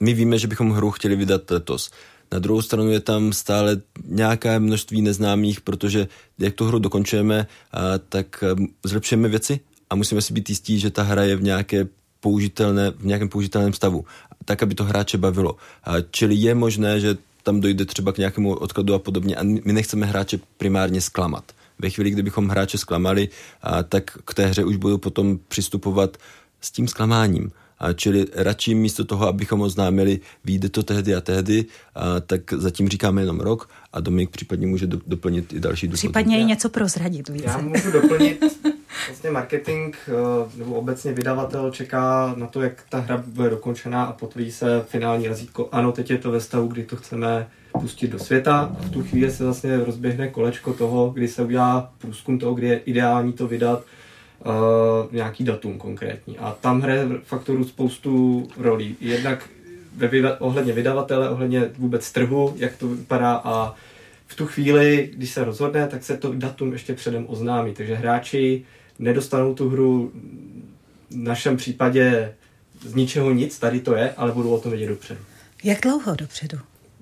my 0.00 0.14
víme, 0.14 0.38
že 0.38 0.46
bychom 0.46 0.70
hru 0.70 0.90
chtěli 0.90 1.16
vydat 1.16 1.50
letos. 1.50 1.90
Na 2.32 2.38
druhou 2.38 2.62
stranu 2.62 2.90
je 2.90 3.00
tam 3.00 3.32
stále 3.32 3.76
nějaké 4.06 4.58
množství 4.58 5.02
neznámých, 5.02 5.60
protože 5.60 6.08
jak 6.38 6.54
tu 6.54 6.64
hru 6.64 6.78
dokončujeme, 6.78 7.46
a, 7.72 7.98
tak 8.08 8.44
zlepšujeme 8.84 9.28
věci 9.28 9.60
a 9.90 9.94
musíme 9.94 10.22
si 10.22 10.32
být 10.32 10.48
jistí, 10.48 10.78
že 10.78 10.90
ta 10.90 11.02
hra 11.02 11.22
je 11.22 11.36
v 11.36 11.42
nějaké 11.42 11.86
použitelné, 12.22 12.90
v 12.90 13.04
nějakém 13.06 13.28
použitelném 13.28 13.72
stavu, 13.72 14.04
tak, 14.44 14.62
aby 14.62 14.74
to 14.74 14.84
hráče 14.84 15.18
bavilo. 15.18 15.56
A, 15.84 16.00
čili 16.10 16.34
je 16.34 16.54
možné, 16.54 17.00
že 17.00 17.16
tam 17.42 17.60
dojde 17.60 17.84
třeba 17.84 18.12
k 18.12 18.18
nějakému 18.18 18.54
odkladu 18.54 18.94
a 18.94 18.98
podobně 18.98 19.36
a 19.36 19.42
my 19.42 19.72
nechceme 19.72 20.06
hráče 20.06 20.38
primárně 20.56 21.00
zklamat. 21.00 21.44
Ve 21.78 21.90
chvíli, 21.90 22.10
kdybychom 22.10 22.48
hráče 22.48 22.78
zklamali, 22.78 23.28
a, 23.62 23.82
tak 23.82 24.18
k 24.24 24.34
té 24.34 24.46
hře 24.46 24.64
už 24.64 24.76
budou 24.76 24.98
potom 24.98 25.38
přistupovat 25.48 26.16
s 26.60 26.70
tím 26.70 26.88
zklamáním. 26.88 27.50
A 27.82 27.92
čili 27.92 28.26
radši 28.34 28.74
místo 28.74 29.04
toho, 29.04 29.26
abychom 29.26 29.60
oznámili, 29.60 30.20
vyjde 30.44 30.68
to 30.68 30.82
tehdy 30.82 31.14
a 31.14 31.20
tehdy, 31.20 31.64
a 31.94 32.20
tak 32.20 32.52
zatím 32.52 32.88
říkáme 32.88 33.22
jenom 33.22 33.40
rok 33.40 33.68
a 33.92 34.00
Dominik 34.00 34.30
případně 34.30 34.66
může 34.66 34.86
do, 34.86 34.98
doplnit 35.06 35.52
i 35.52 35.60
další 35.60 35.86
důvody. 35.86 35.98
Případně 35.98 36.40
i 36.40 36.44
něco 36.44 36.68
prozradit 36.68 37.28
více. 37.28 37.44
Já 37.46 37.58
můžu 37.58 37.90
doplnit, 37.90 38.44
vlastně 39.08 39.30
marketing 39.30 39.96
eh, 40.08 40.12
nebo 40.58 40.74
obecně 40.74 41.12
vydavatel 41.12 41.70
čeká 41.70 42.34
na 42.36 42.46
to, 42.46 42.62
jak 42.62 42.72
ta 42.88 43.00
hra 43.00 43.22
bude 43.26 43.50
dokončená 43.50 44.04
a 44.04 44.12
potvrdí 44.12 44.52
se 44.52 44.84
finální 44.88 45.28
razítko. 45.28 45.68
Ano, 45.72 45.92
teď 45.92 46.10
je 46.10 46.18
to 46.18 46.30
ve 46.30 46.40
stavu, 46.40 46.68
kdy 46.68 46.84
to 46.84 46.96
chceme 46.96 47.48
pustit 47.72 48.08
do 48.08 48.18
světa. 48.18 48.76
V 48.80 48.90
tu 48.90 49.02
chvíli 49.02 49.30
se 49.30 49.44
vlastně 49.44 49.76
rozběhne 49.76 50.28
kolečko 50.28 50.72
toho, 50.72 51.10
kdy 51.10 51.28
se 51.28 51.42
udělá 51.42 51.92
průzkum 51.98 52.38
toho, 52.38 52.54
kdy 52.54 52.66
je 52.66 52.78
ideální 52.78 53.32
to 53.32 53.46
vydat, 53.46 53.82
uh, 54.44 54.52
nějaký 55.12 55.44
datum 55.44 55.78
konkrétní. 55.78 56.38
A 56.38 56.56
tam 56.60 56.80
hraje 56.80 57.08
faktoru 57.24 57.64
spoustu 57.64 58.48
rolí. 58.58 58.96
Jednak 59.00 59.48
ve 59.96 60.08
vyda- 60.08 60.36
ohledně 60.38 60.72
vydavatele, 60.72 61.30
ohledně 61.30 61.70
vůbec 61.78 62.12
trhu, 62.12 62.54
jak 62.56 62.76
to 62.76 62.88
vypadá 62.88 63.40
a 63.44 63.74
v 64.26 64.34
tu 64.36 64.46
chvíli, 64.46 65.10
když 65.16 65.30
se 65.30 65.44
rozhodne, 65.44 65.88
tak 65.88 66.04
se 66.04 66.16
to 66.16 66.32
datum 66.34 66.72
ještě 66.72 66.94
předem 66.94 67.24
oznámí. 67.28 67.74
Takže 67.74 67.94
hráči 67.94 68.64
nedostanou 68.98 69.54
tu 69.54 69.68
hru 69.68 70.12
v 71.10 71.16
našem 71.16 71.56
případě 71.56 72.34
z 72.86 72.94
ničeho 72.94 73.30
nic, 73.30 73.58
tady 73.58 73.80
to 73.80 73.94
je, 73.94 74.14
ale 74.16 74.32
budou 74.32 74.50
o 74.50 74.60
tom 74.60 74.70
vědět 74.70 74.86
dopředu. 74.86 75.20
Jak 75.64 75.80
dlouho 75.80 76.14
dopředu? 76.14 76.58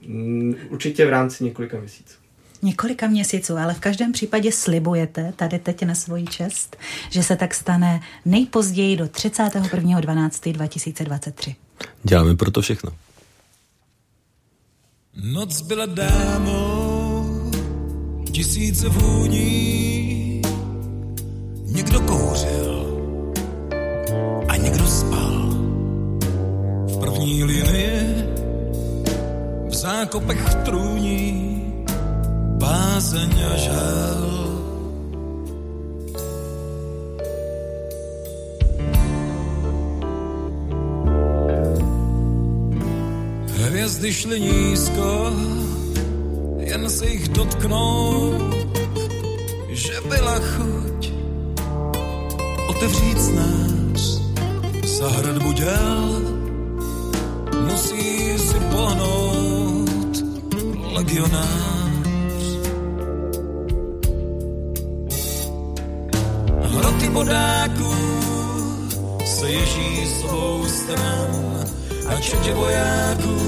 Mm, 0.07 0.55
určitě 0.69 1.07
v 1.07 1.11
rámci 1.11 1.45
několika 1.45 1.81
měsíců. 1.81 2.15
Několika 2.63 3.07
měsíců, 3.07 3.57
ale 3.57 3.75
v 3.75 3.81
každém 3.81 4.13
případě 4.13 4.53
slibujete 4.53 5.33
tady 5.37 5.59
teď 5.59 5.83
na 5.83 5.95
svoji 5.95 6.27
čest, 6.27 6.77
že 7.11 7.23
se 7.23 7.37
tak 7.37 7.55
stane 7.55 8.01
nejpozději 8.25 8.97
do 8.97 9.05
31.12.2023. 9.05 11.55
Děláme 12.03 12.37
proto 12.37 12.63
všechno. 12.63 12.91
Noc 15.23 15.61
byla 15.61 15.87
dámou, 15.87 17.51
tisíce 18.33 18.89
vůní, 18.89 20.00
někdo 21.91 22.07
kouřil 22.07 22.87
a 24.49 24.57
někdo 24.57 24.87
spal. 24.87 25.51
V 26.87 26.99
první 27.01 27.45
linii 27.45 28.25
v 29.69 29.75
zákopech 29.75 30.55
trůní 30.55 31.63
bázeň 32.59 33.31
a 33.53 33.57
žal. 33.57 34.31
Hvězdy 43.57 44.13
šly 44.13 44.41
nízko, 44.41 45.31
jen 46.59 46.91
se 46.91 47.07
jich 47.07 47.29
dotknout, 47.29 48.55
že 49.69 49.93
byla 50.09 50.39
chuť 50.39 50.90
otevřít 52.81 53.35
nás 53.35 54.21
za 54.85 55.09
hradbu 55.09 55.53
děl. 55.53 56.21
Musí 57.71 58.39
si 58.39 58.61
pohnout 58.61 60.25
legionář. 60.93 62.41
Hroty 66.63 67.09
bodáků 67.09 67.95
se 69.25 69.51
ježí 69.51 70.07
svou 70.21 70.65
stran 70.67 71.65
a 72.09 72.21
četě 72.21 72.55
vojáků 72.55 73.39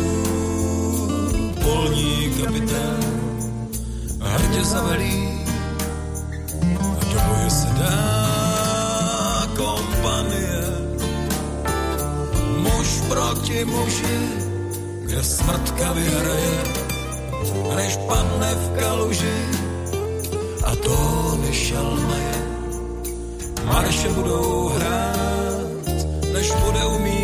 polní 1.64 2.31
kapitán 2.42 3.01
hrdě 4.21 4.64
zavelí 4.64 5.29
a 7.01 7.05
do 7.05 7.21
boje 7.29 7.51
se 7.51 7.68
dá 7.79 8.22
kompanie. 9.62 10.62
Muž 12.62 12.88
proti 13.07 13.59
muži, 13.64 14.18
kde 15.07 15.20
smrtka 15.22 15.88
vyhraje, 15.94 16.59
než 17.79 17.92
padne 18.11 18.51
v 18.51 18.66
kaluži 18.79 19.38
a 20.66 20.70
to 20.79 20.98
nešalmaje. 21.46 22.38
Marše 23.62 24.09
budou 24.18 24.75
hrát, 24.75 25.87
než 26.35 26.46
bude 26.62 26.83
umírat. 26.98 27.22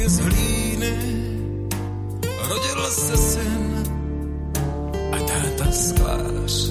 V 0.00 0.02
chalupě 0.02 0.08
z 0.08 0.18
hlíny. 0.18 0.92
Rodil 2.48 2.90
se 2.90 3.16
syn 3.16 3.84
a 5.12 5.18
táta 5.18 5.72
sklář. 5.72 6.70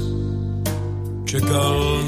Čekal 1.25 1.98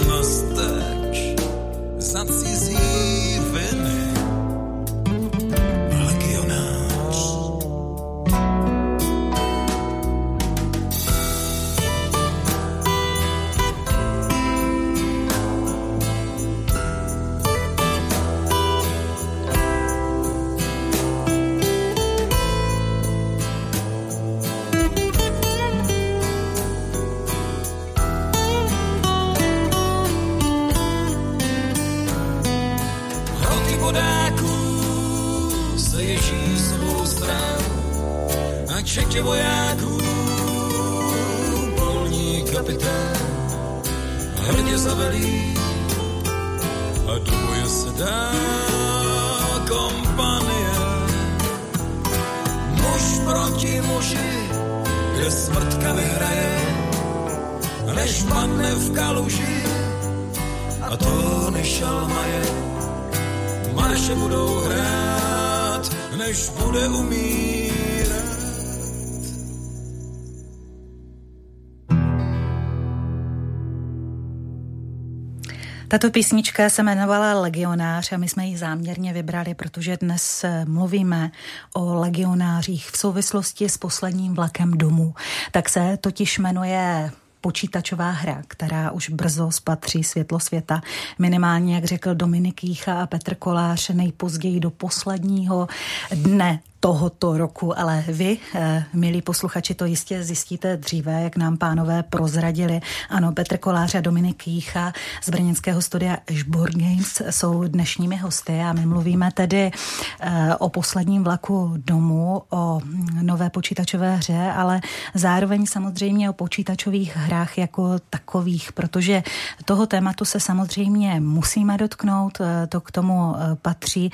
písnička 76.12 76.70
se 76.70 76.82
jmenovala 76.82 77.42
Legionář 77.42 78.12
a 78.12 78.18
my 78.18 78.30
jsme 78.30 78.48
ji 78.48 78.58
záměrně 78.58 79.14
vybrali, 79.14 79.54
protože 79.54 79.98
dnes 79.98 80.44
eh, 80.44 80.66
mluvíme 80.66 81.32
o 81.74 81.94
legionářích 82.00 82.90
v 82.90 82.98
souvislosti 82.98 83.70
s 83.70 83.78
posledním 83.78 84.36
vlakem 84.36 84.72
domů. 84.72 85.14
Tak 85.52 85.70
se 85.70 85.98
totiž 86.02 86.40
jmenuje 86.40 87.12
počítačová 87.42 88.12
hra, 88.12 88.42
která 88.48 88.92
už 88.92 89.10
brzo 89.10 89.52
spatří 89.52 90.04
světlo 90.04 90.40
světa. 90.40 90.82
Minimálně, 91.20 91.76
jak 91.76 91.86
řekl 91.86 92.16
Dominik 92.16 92.64
Jícha 92.64 93.02
a 93.02 93.08
Petr 93.08 93.36
Kolář, 93.36 93.90
nejpozději 93.90 94.60
do 94.60 94.72
posledního 94.72 95.68
dne 96.16 96.60
tohoto 96.82 97.38
roku, 97.38 97.80
ale 97.80 98.04
vy, 98.08 98.38
eh, 98.56 98.84
milí 98.94 99.22
posluchači, 99.22 99.74
to 99.74 99.86
jistě 99.86 100.24
zjistíte 100.24 100.78
dříve, 100.78 101.22
jak 101.22 101.38
nám 101.38 101.58
pánové 101.58 102.04
prozradili. 102.04 102.82
Ano, 103.10 103.32
Petr 103.32 103.58
Kolář 103.58 103.96
a 103.96 104.02
Dominik 104.02 104.48
Jícha 104.48 104.94
z 105.24 105.30
brněnského 105.30 105.82
studia 105.82 106.18
Ashboard 106.32 106.76
Games 106.76 107.22
jsou 107.30 107.64
dnešními 107.64 108.18
hosty 108.18 108.60
a 108.60 108.74
my 108.74 108.86
mluvíme 108.86 109.32
tedy 109.32 109.72
eh, 110.20 110.56
o 110.56 110.70
posledním 110.70 111.24
vlaku 111.24 111.74
domů, 111.78 112.42
o 112.50 112.80
nové 113.22 113.50
počítačové 113.50 114.16
hře, 114.16 114.52
ale 114.56 114.82
zároveň 115.14 115.66
samozřejmě 115.66 116.30
o 116.30 116.34
počítačových 116.34 117.16
hrách 117.16 117.31
hrách 117.32 117.58
jako 117.58 118.00
takových, 118.10 118.72
protože 118.72 119.24
toho 119.66 119.88
tématu 119.88 120.26
se 120.26 120.40
samozřejmě 120.40 121.20
musíme 121.20 121.78
dotknout, 121.78 122.38
to 122.70 122.82
k 122.82 122.92
tomu 122.92 123.36
patří. 123.62 124.12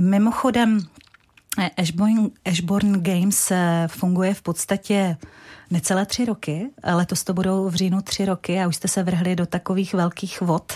Mimochodem, 0.00 0.80
Ashbourne, 1.78 2.28
Ashbourne 2.44 2.98
Games 2.98 3.52
funguje 3.86 4.34
v 4.34 4.42
podstatě 4.42 5.16
necelé 5.70 6.06
tři 6.06 6.24
roky. 6.24 6.70
Letos 6.84 7.24
to 7.24 7.34
budou 7.34 7.68
v 7.68 7.74
říjnu 7.74 8.00
tři 8.00 8.24
roky 8.24 8.60
a 8.60 8.68
už 8.68 8.76
jste 8.76 8.88
se 8.88 9.02
vrhli 9.02 9.36
do 9.36 9.46
takových 9.46 9.94
velkých 9.94 10.40
vod 10.40 10.72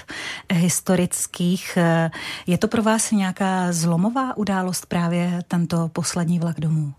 historických. 0.53 1.79
Je 2.47 2.59
to 2.59 2.69
pro 2.69 2.83
vás 2.83 3.11
nějaká 3.11 3.73
zlomová 3.73 4.37
událost 4.37 4.87
právě 4.87 5.41
tento 5.49 5.89
poslední 5.89 6.39
vlak 6.39 6.61
domů? 6.61 6.93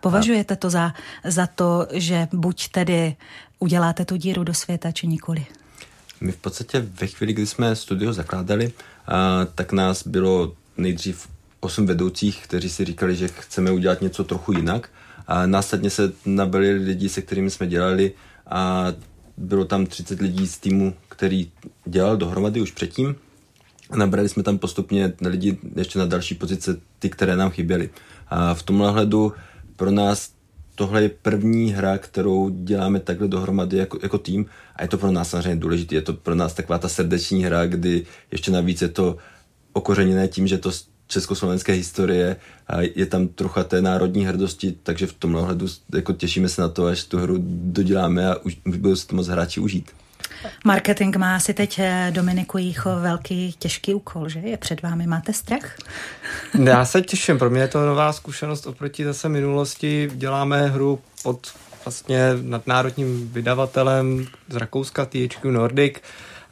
Považujete 0.00 0.56
to 0.56 0.70
za, 0.70 0.94
za 1.24 1.46
to, 1.46 1.86
že 1.92 2.28
buď 2.32 2.68
tedy 2.68 3.16
uděláte 3.58 4.04
tu 4.04 4.16
díru 4.16 4.44
do 4.44 4.54
světa, 4.54 4.92
či 4.92 5.06
nikoli? 5.06 5.46
My 6.20 6.32
v 6.32 6.36
podstatě 6.36 6.80
ve 7.00 7.06
chvíli, 7.06 7.32
kdy 7.32 7.46
jsme 7.46 7.76
studio 7.76 8.12
zakládali, 8.12 8.72
tak 9.54 9.72
nás 9.72 10.06
bylo 10.06 10.52
nejdřív 10.76 11.28
osm 11.60 11.86
vedoucích, 11.86 12.42
kteří 12.44 12.70
si 12.70 12.84
říkali, 12.84 13.16
že 13.16 13.28
chceme 13.28 13.70
udělat 13.70 14.00
něco 14.00 14.24
trochu 14.24 14.52
jinak. 14.52 14.90
A 15.26 15.46
následně 15.46 15.90
se 15.90 16.12
nabili 16.26 16.72
lidi, 16.72 17.08
se 17.08 17.22
kterými 17.22 17.50
jsme 17.50 17.66
dělali 17.66 18.12
a 18.46 18.86
bylo 19.36 19.64
tam 19.64 19.86
30 19.86 20.20
lidí 20.20 20.46
z 20.46 20.58
týmu, 20.58 20.94
který 21.08 21.50
dělal 21.86 22.16
dohromady 22.16 22.60
už 22.60 22.70
předtím. 22.70 23.16
A 23.90 23.96
nabrali 23.96 24.28
jsme 24.28 24.42
tam 24.42 24.58
postupně 24.58 25.12
lidi 25.20 25.58
ještě 25.76 25.98
na 25.98 26.06
další 26.06 26.34
pozice, 26.34 26.80
ty, 26.98 27.10
které 27.10 27.36
nám 27.36 27.50
chyběly. 27.50 27.90
A 28.28 28.54
v 28.54 28.62
tomhle 28.62 28.90
hledu 28.90 29.32
pro 29.76 29.90
nás 29.90 30.30
tohle 30.76 31.02
je 31.02 31.08
první 31.08 31.72
hra, 31.72 31.98
kterou 31.98 32.48
děláme 32.48 33.00
takhle 33.00 33.28
dohromady 33.28 33.76
jako, 33.76 33.98
jako 34.02 34.18
tým 34.18 34.46
a 34.76 34.82
je 34.82 34.88
to 34.88 34.98
pro 34.98 35.10
nás 35.10 35.30
samozřejmě 35.30 35.56
důležité. 35.56 35.94
Je 35.94 36.02
to 36.02 36.12
pro 36.12 36.34
nás 36.34 36.54
taková 36.54 36.78
ta 36.78 36.88
srdeční 36.88 37.44
hra, 37.44 37.66
kdy 37.66 38.06
ještě 38.32 38.50
navíc 38.50 38.82
je 38.82 38.88
to 38.88 39.16
okořeněné 39.72 40.28
tím, 40.28 40.46
že 40.46 40.58
to 40.58 40.70
československé 41.06 41.72
historie 41.72 42.36
a 42.66 42.80
je 42.80 43.06
tam 43.06 43.28
trocha 43.28 43.64
té 43.64 43.82
národní 43.82 44.26
hrdosti, 44.26 44.74
takže 44.82 45.06
v 45.06 45.12
tomhle 45.12 45.40
ohledu 45.40 45.66
jako 45.94 46.12
těšíme 46.12 46.48
se 46.48 46.62
na 46.62 46.68
to, 46.68 46.86
až 46.86 47.04
tu 47.04 47.18
hru 47.18 47.36
doděláme 47.48 48.28
a 48.28 48.36
už, 48.36 48.56
už 48.66 48.76
budou 48.76 48.96
si 48.96 49.06
to 49.06 49.16
moc 49.16 49.26
hráči 49.26 49.60
užít. 49.60 49.90
Marketing 50.64 51.16
má 51.16 51.36
asi 51.36 51.54
teď 51.54 51.78
eh, 51.78 52.10
Dominiku 52.14 52.58
Jícho 52.58 52.90
velký 53.00 53.52
těžký 53.58 53.94
úkol, 53.94 54.28
že? 54.28 54.38
Je 54.38 54.56
před 54.56 54.82
vámi, 54.82 55.06
máte 55.06 55.32
strach? 55.32 55.76
Já 56.64 56.84
se 56.84 57.02
těším, 57.02 57.38
pro 57.38 57.50
mě 57.50 57.60
je 57.60 57.68
to 57.68 57.86
nová 57.86 58.12
zkušenost 58.12 58.66
oproti 58.66 59.04
zase 59.04 59.28
minulosti. 59.28 60.10
Děláme 60.14 60.68
hru 60.68 60.98
pod 61.22 61.52
vlastně 61.84 62.18
nadnárodním 62.42 63.28
vydavatelem 63.32 64.26
z 64.48 64.56
Rakouska 64.56 65.04
THQ 65.04 65.52
Nordic. 65.52 65.94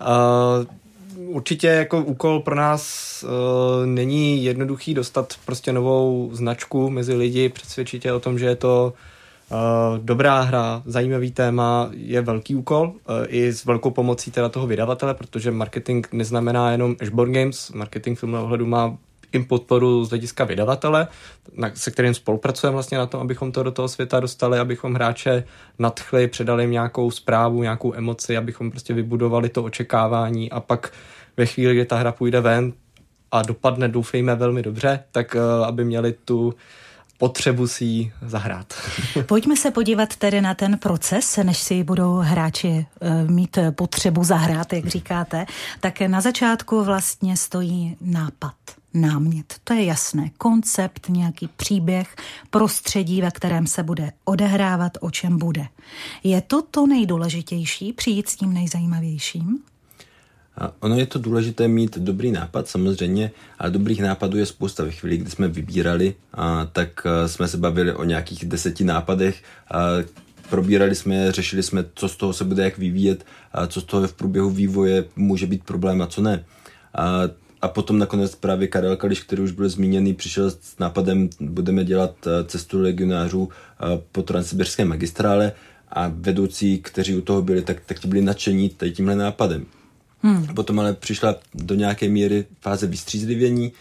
Uh, 0.00 1.34
určitě 1.34 1.66
jako 1.66 2.02
úkol 2.02 2.40
pro 2.40 2.54
nás 2.54 3.24
uh, 3.24 3.86
není 3.86 4.44
jednoduchý 4.44 4.94
dostat 4.94 5.34
prostě 5.44 5.72
novou 5.72 6.30
značku 6.32 6.90
mezi 6.90 7.14
lidi, 7.14 7.48
přesvědčit 7.48 8.04
je 8.04 8.12
o 8.12 8.20
tom, 8.20 8.38
že 8.38 8.46
je 8.46 8.56
to 8.56 8.92
uh, 8.94 8.98
dobrá 9.98 10.40
hra, 10.40 10.82
zajímavý 10.86 11.30
téma, 11.30 11.90
je 11.92 12.20
velký 12.20 12.54
úkol 12.54 12.86
uh, 12.86 12.94
i 13.28 13.52
s 13.52 13.64
velkou 13.64 13.90
pomocí 13.90 14.30
teda 14.30 14.48
toho 14.48 14.66
vydavatele, 14.66 15.14
protože 15.14 15.50
marketing 15.50 16.06
neznamená 16.12 16.72
jenom 16.72 16.96
Ashbourne 17.02 17.40
Games, 17.40 17.72
marketing 17.72 18.20
tomhle 18.20 18.40
ohledu 18.40 18.66
má 18.66 18.96
i 19.32 19.44
podporu 19.44 20.04
z 20.04 20.08
hlediska 20.08 20.44
vydavatele, 20.44 21.08
na, 21.56 21.70
se 21.74 21.90
kterým 21.90 22.14
spolupracujeme 22.14 22.72
vlastně 22.72 22.98
na 22.98 23.06
tom, 23.06 23.20
abychom 23.20 23.52
to 23.52 23.62
do 23.62 23.70
toho 23.70 23.88
světa 23.88 24.20
dostali, 24.20 24.58
abychom 24.58 24.94
hráče 24.94 25.44
nadchli, 25.78 26.28
předali 26.28 26.62
jim 26.62 26.70
nějakou 26.70 27.10
zprávu, 27.10 27.62
nějakou 27.62 27.94
emoci, 27.94 28.36
abychom 28.36 28.70
prostě 28.70 28.94
vybudovali 28.94 29.48
to 29.48 29.64
očekávání. 29.64 30.50
A 30.50 30.60
pak 30.60 30.92
ve 31.36 31.46
chvíli, 31.46 31.74
kdy 31.74 31.84
ta 31.84 31.96
hra 31.96 32.12
půjde 32.12 32.40
ven 32.40 32.72
a 33.32 33.42
dopadne, 33.42 33.88
doufejme, 33.88 34.34
velmi 34.34 34.62
dobře, 34.62 35.04
tak 35.12 35.34
uh, 35.34 35.64
aby 35.64 35.84
měli 35.84 36.14
tu 36.24 36.54
potřebu 37.18 37.66
si 37.66 37.84
ji 37.84 38.12
zahrát. 38.26 38.74
Pojďme 39.26 39.56
se 39.56 39.70
podívat 39.70 40.16
tedy 40.16 40.40
na 40.40 40.54
ten 40.54 40.78
proces, 40.78 41.38
než 41.42 41.58
si 41.58 41.84
budou 41.84 42.14
hráči 42.14 42.68
uh, 42.68 43.30
mít 43.30 43.58
potřebu 43.70 44.24
zahrát, 44.24 44.72
jak 44.72 44.86
říkáte. 44.86 45.46
Tak 45.80 46.00
na 46.00 46.20
začátku 46.20 46.84
vlastně 46.84 47.36
stojí 47.36 47.96
nápad 48.00 48.54
námět. 48.94 49.54
To 49.64 49.74
je 49.74 49.84
jasné. 49.84 50.30
Koncept, 50.38 51.08
nějaký 51.08 51.48
příběh, 51.48 52.16
prostředí, 52.50 53.22
ve 53.22 53.30
kterém 53.30 53.66
se 53.66 53.82
bude 53.82 54.12
odehrávat, 54.24 54.92
o 55.00 55.10
čem 55.10 55.38
bude. 55.38 55.66
Je 56.24 56.40
to 56.40 56.62
to 56.62 56.86
nejdůležitější, 56.86 57.92
přijít 57.92 58.28
s 58.28 58.36
tím 58.36 58.52
nejzajímavějším? 58.52 59.58
A 60.58 60.72
ono 60.80 60.98
je 60.98 61.06
to 61.06 61.18
důležité 61.18 61.68
mít 61.68 61.98
dobrý 61.98 62.32
nápad 62.32 62.68
samozřejmě, 62.68 63.30
ale 63.58 63.70
dobrých 63.70 64.02
nápadů 64.02 64.38
je 64.38 64.46
spousta. 64.46 64.84
Ve 64.84 64.90
chvíli, 64.90 65.16
kdy 65.16 65.30
jsme 65.30 65.48
vybírali, 65.48 66.14
a, 66.32 66.64
tak 66.64 67.06
a, 67.06 67.28
jsme 67.28 67.48
se 67.48 67.56
bavili 67.56 67.92
o 67.92 68.04
nějakých 68.04 68.44
deseti 68.44 68.84
nápadech, 68.84 69.42
a, 69.70 69.78
probírali 70.50 70.94
jsme, 70.94 71.32
řešili 71.32 71.62
jsme, 71.62 71.84
co 71.94 72.08
z 72.08 72.16
toho 72.16 72.32
se 72.32 72.44
bude 72.44 72.64
jak 72.64 72.78
vyvíjet, 72.78 73.26
a 73.52 73.66
co 73.66 73.80
z 73.80 73.84
toho 73.84 74.08
v 74.08 74.12
průběhu 74.12 74.50
vývoje 74.50 75.04
může 75.16 75.46
být 75.46 75.64
problém 75.64 76.02
a 76.02 76.06
co 76.06 76.22
ne. 76.22 76.44
A, 76.94 77.22
a 77.62 77.68
potom 77.68 77.98
nakonec 77.98 78.34
právě 78.34 78.68
Karel 78.68 78.96
Kališ, 78.96 79.20
který 79.20 79.42
už 79.42 79.50
byl 79.50 79.68
zmíněný, 79.68 80.14
přišel 80.14 80.50
s 80.50 80.78
nápadem, 80.78 81.30
budeme 81.40 81.84
dělat 81.84 82.28
cestu 82.46 82.80
legionářů 82.80 83.48
po 84.12 84.22
transsibirské 84.22 84.84
magistrále 84.84 85.52
a 85.88 86.12
vedoucí, 86.14 86.78
kteří 86.78 87.16
u 87.16 87.20
toho 87.20 87.42
byli, 87.42 87.62
tak, 87.62 87.80
tak 87.86 88.00
ti 88.00 88.08
byli 88.08 88.22
nadšení 88.22 88.68
tady 88.68 88.92
tímhle 88.92 89.16
nápadem. 89.16 89.66
Hmm. 90.24 90.46
Potom 90.46 90.80
ale 90.80 90.94
přišla 90.94 91.36
do 91.54 91.74
nějaké 91.74 92.08
míry 92.08 92.44
fáze 92.60 92.86
vystřízlivění, 92.86 93.72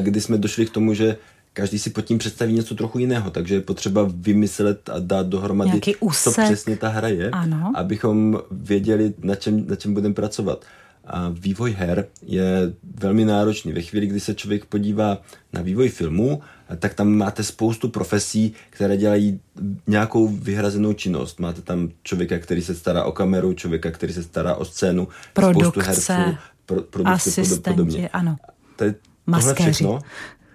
kdy 0.00 0.20
jsme 0.20 0.38
došli 0.38 0.66
k 0.66 0.70
tomu, 0.70 0.94
že 0.94 1.16
každý 1.52 1.78
si 1.78 1.90
pod 1.90 2.00
tím 2.00 2.18
představí 2.18 2.52
něco 2.52 2.74
trochu 2.74 2.98
jiného, 2.98 3.30
takže 3.30 3.54
je 3.54 3.60
potřeba 3.60 4.08
vymyslet 4.14 4.88
a 4.88 4.98
dát 4.98 5.26
dohromady, 5.26 5.80
co 6.22 6.32
přesně 6.32 6.76
ta 6.76 6.88
hra 6.88 7.08
je, 7.08 7.30
ano. 7.30 7.72
abychom 7.74 8.40
věděli, 8.50 9.14
na 9.22 9.34
čem, 9.34 9.66
na 9.68 9.76
čem 9.76 9.94
budeme 9.94 10.14
pracovat. 10.14 10.64
A 11.12 11.28
vývoj 11.28 11.72
her 11.72 12.06
je 12.22 12.72
velmi 12.94 13.24
náročný. 13.24 13.72
Ve 13.72 13.82
chvíli, 13.82 14.06
kdy 14.06 14.20
se 14.20 14.34
člověk 14.34 14.64
podívá 14.64 15.18
na 15.52 15.62
vývoj 15.62 15.88
filmu, 15.88 16.42
tak 16.78 16.94
tam 16.94 17.08
máte 17.08 17.44
spoustu 17.44 17.88
profesí, 17.88 18.52
které 18.70 18.96
dělají 18.96 19.40
nějakou 19.86 20.28
vyhrazenou 20.28 20.92
činnost. 20.92 21.40
Máte 21.40 21.62
tam 21.62 21.88
člověka, 22.02 22.38
který 22.38 22.62
se 22.62 22.74
stará 22.74 23.04
o 23.04 23.12
kameru, 23.12 23.52
člověka, 23.52 23.90
který 23.90 24.12
se 24.12 24.22
stará 24.22 24.54
o 24.54 24.64
scénu, 24.64 25.08
produkce, 25.32 25.64
spoustu 25.64 25.80
herců, 25.80 26.38
pro, 26.66 26.82
produkce 26.82 27.30
asistenti, 27.30 27.70
podobně. 27.70 28.08
ano. 28.08 28.36
Tady, 28.76 28.94
tohle 29.24 29.54
všechno 29.54 30.00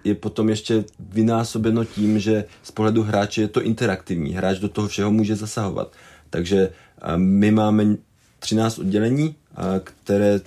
je 0.04 0.14
potom 0.14 0.48
ještě 0.48 0.84
vynásobeno 1.00 1.84
tím, 1.84 2.18
že 2.18 2.44
z 2.62 2.70
pohledu 2.70 3.02
hráče 3.02 3.40
je 3.40 3.48
to 3.48 3.62
interaktivní. 3.62 4.32
Hráč 4.32 4.58
do 4.58 4.68
toho 4.68 4.88
všeho 4.88 5.10
může 5.10 5.36
zasahovat. 5.36 5.92
Takže 6.30 6.72
my 7.16 7.50
máme 7.50 7.96
13 8.38 8.78
oddělení, 8.78 9.36
které 9.84 10.40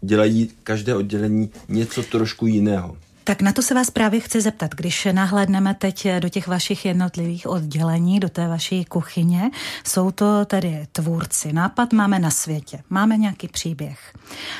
dělají 0.00 0.50
každé 0.62 0.94
oddělení 0.94 1.50
něco 1.68 2.02
trošku 2.02 2.46
jiného. 2.46 2.96
Tak 3.24 3.42
na 3.42 3.52
to 3.52 3.62
se 3.62 3.74
vás 3.74 3.90
právě 3.90 4.20
chci 4.20 4.40
zeptat, 4.40 4.74
když 4.74 5.08
nahlédneme 5.12 5.74
teď 5.74 6.08
do 6.18 6.28
těch 6.28 6.48
vašich 6.48 6.84
jednotlivých 6.84 7.46
oddělení, 7.46 8.20
do 8.20 8.28
té 8.28 8.48
vaší 8.48 8.84
kuchyně, 8.84 9.50
jsou 9.84 10.10
to 10.10 10.44
tedy 10.44 10.86
tvůrci. 10.92 11.52
Nápad 11.52 11.92
máme 11.92 12.18
na 12.18 12.30
světě, 12.30 12.82
máme 12.90 13.16
nějaký 13.16 13.48
příběh. 13.48 14.12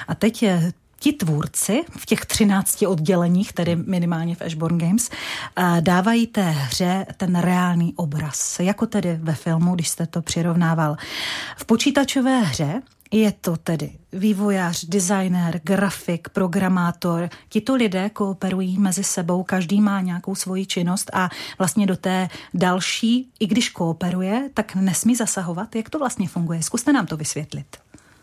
A 0.08 0.14
teď 0.14 0.44
ti 1.00 1.12
tvůrci 1.12 1.80
v 1.98 2.06
těch 2.06 2.26
13 2.26 2.82
odděleních, 2.82 3.52
tedy 3.52 3.76
minimálně 3.76 4.34
v 4.34 4.42
Ashbourne 4.42 4.86
Games, 4.86 5.10
dávají 5.80 6.26
té 6.26 6.50
hře 6.50 7.06
ten 7.16 7.38
reálný 7.38 7.92
obraz, 7.96 8.60
jako 8.60 8.86
tedy 8.86 9.18
ve 9.22 9.34
filmu, 9.34 9.74
když 9.74 9.88
jste 9.88 10.06
to 10.06 10.22
přirovnával. 10.22 10.96
V 11.56 11.64
počítačové 11.64 12.40
hře 12.40 12.82
je 13.10 13.32
to 13.40 13.56
tedy 13.56 13.90
vývojář, 14.12 14.84
designer, 14.84 15.60
grafik, 15.64 16.28
programátor. 16.28 17.28
Tito 17.48 17.74
lidé 17.74 18.10
kooperují 18.10 18.78
mezi 18.78 19.04
sebou, 19.04 19.42
každý 19.42 19.80
má 19.80 20.00
nějakou 20.00 20.34
svoji 20.34 20.66
činnost 20.66 21.10
a 21.12 21.30
vlastně 21.58 21.86
do 21.86 21.96
té 21.96 22.28
další, 22.54 23.28
i 23.40 23.46
když 23.46 23.68
kooperuje, 23.68 24.50
tak 24.54 24.74
nesmí 24.74 25.16
zasahovat. 25.16 25.76
Jak 25.76 25.90
to 25.90 25.98
vlastně 25.98 26.28
funguje? 26.28 26.62
Zkuste 26.62 26.92
nám 26.92 27.06
to 27.06 27.16
vysvětlit. 27.16 27.66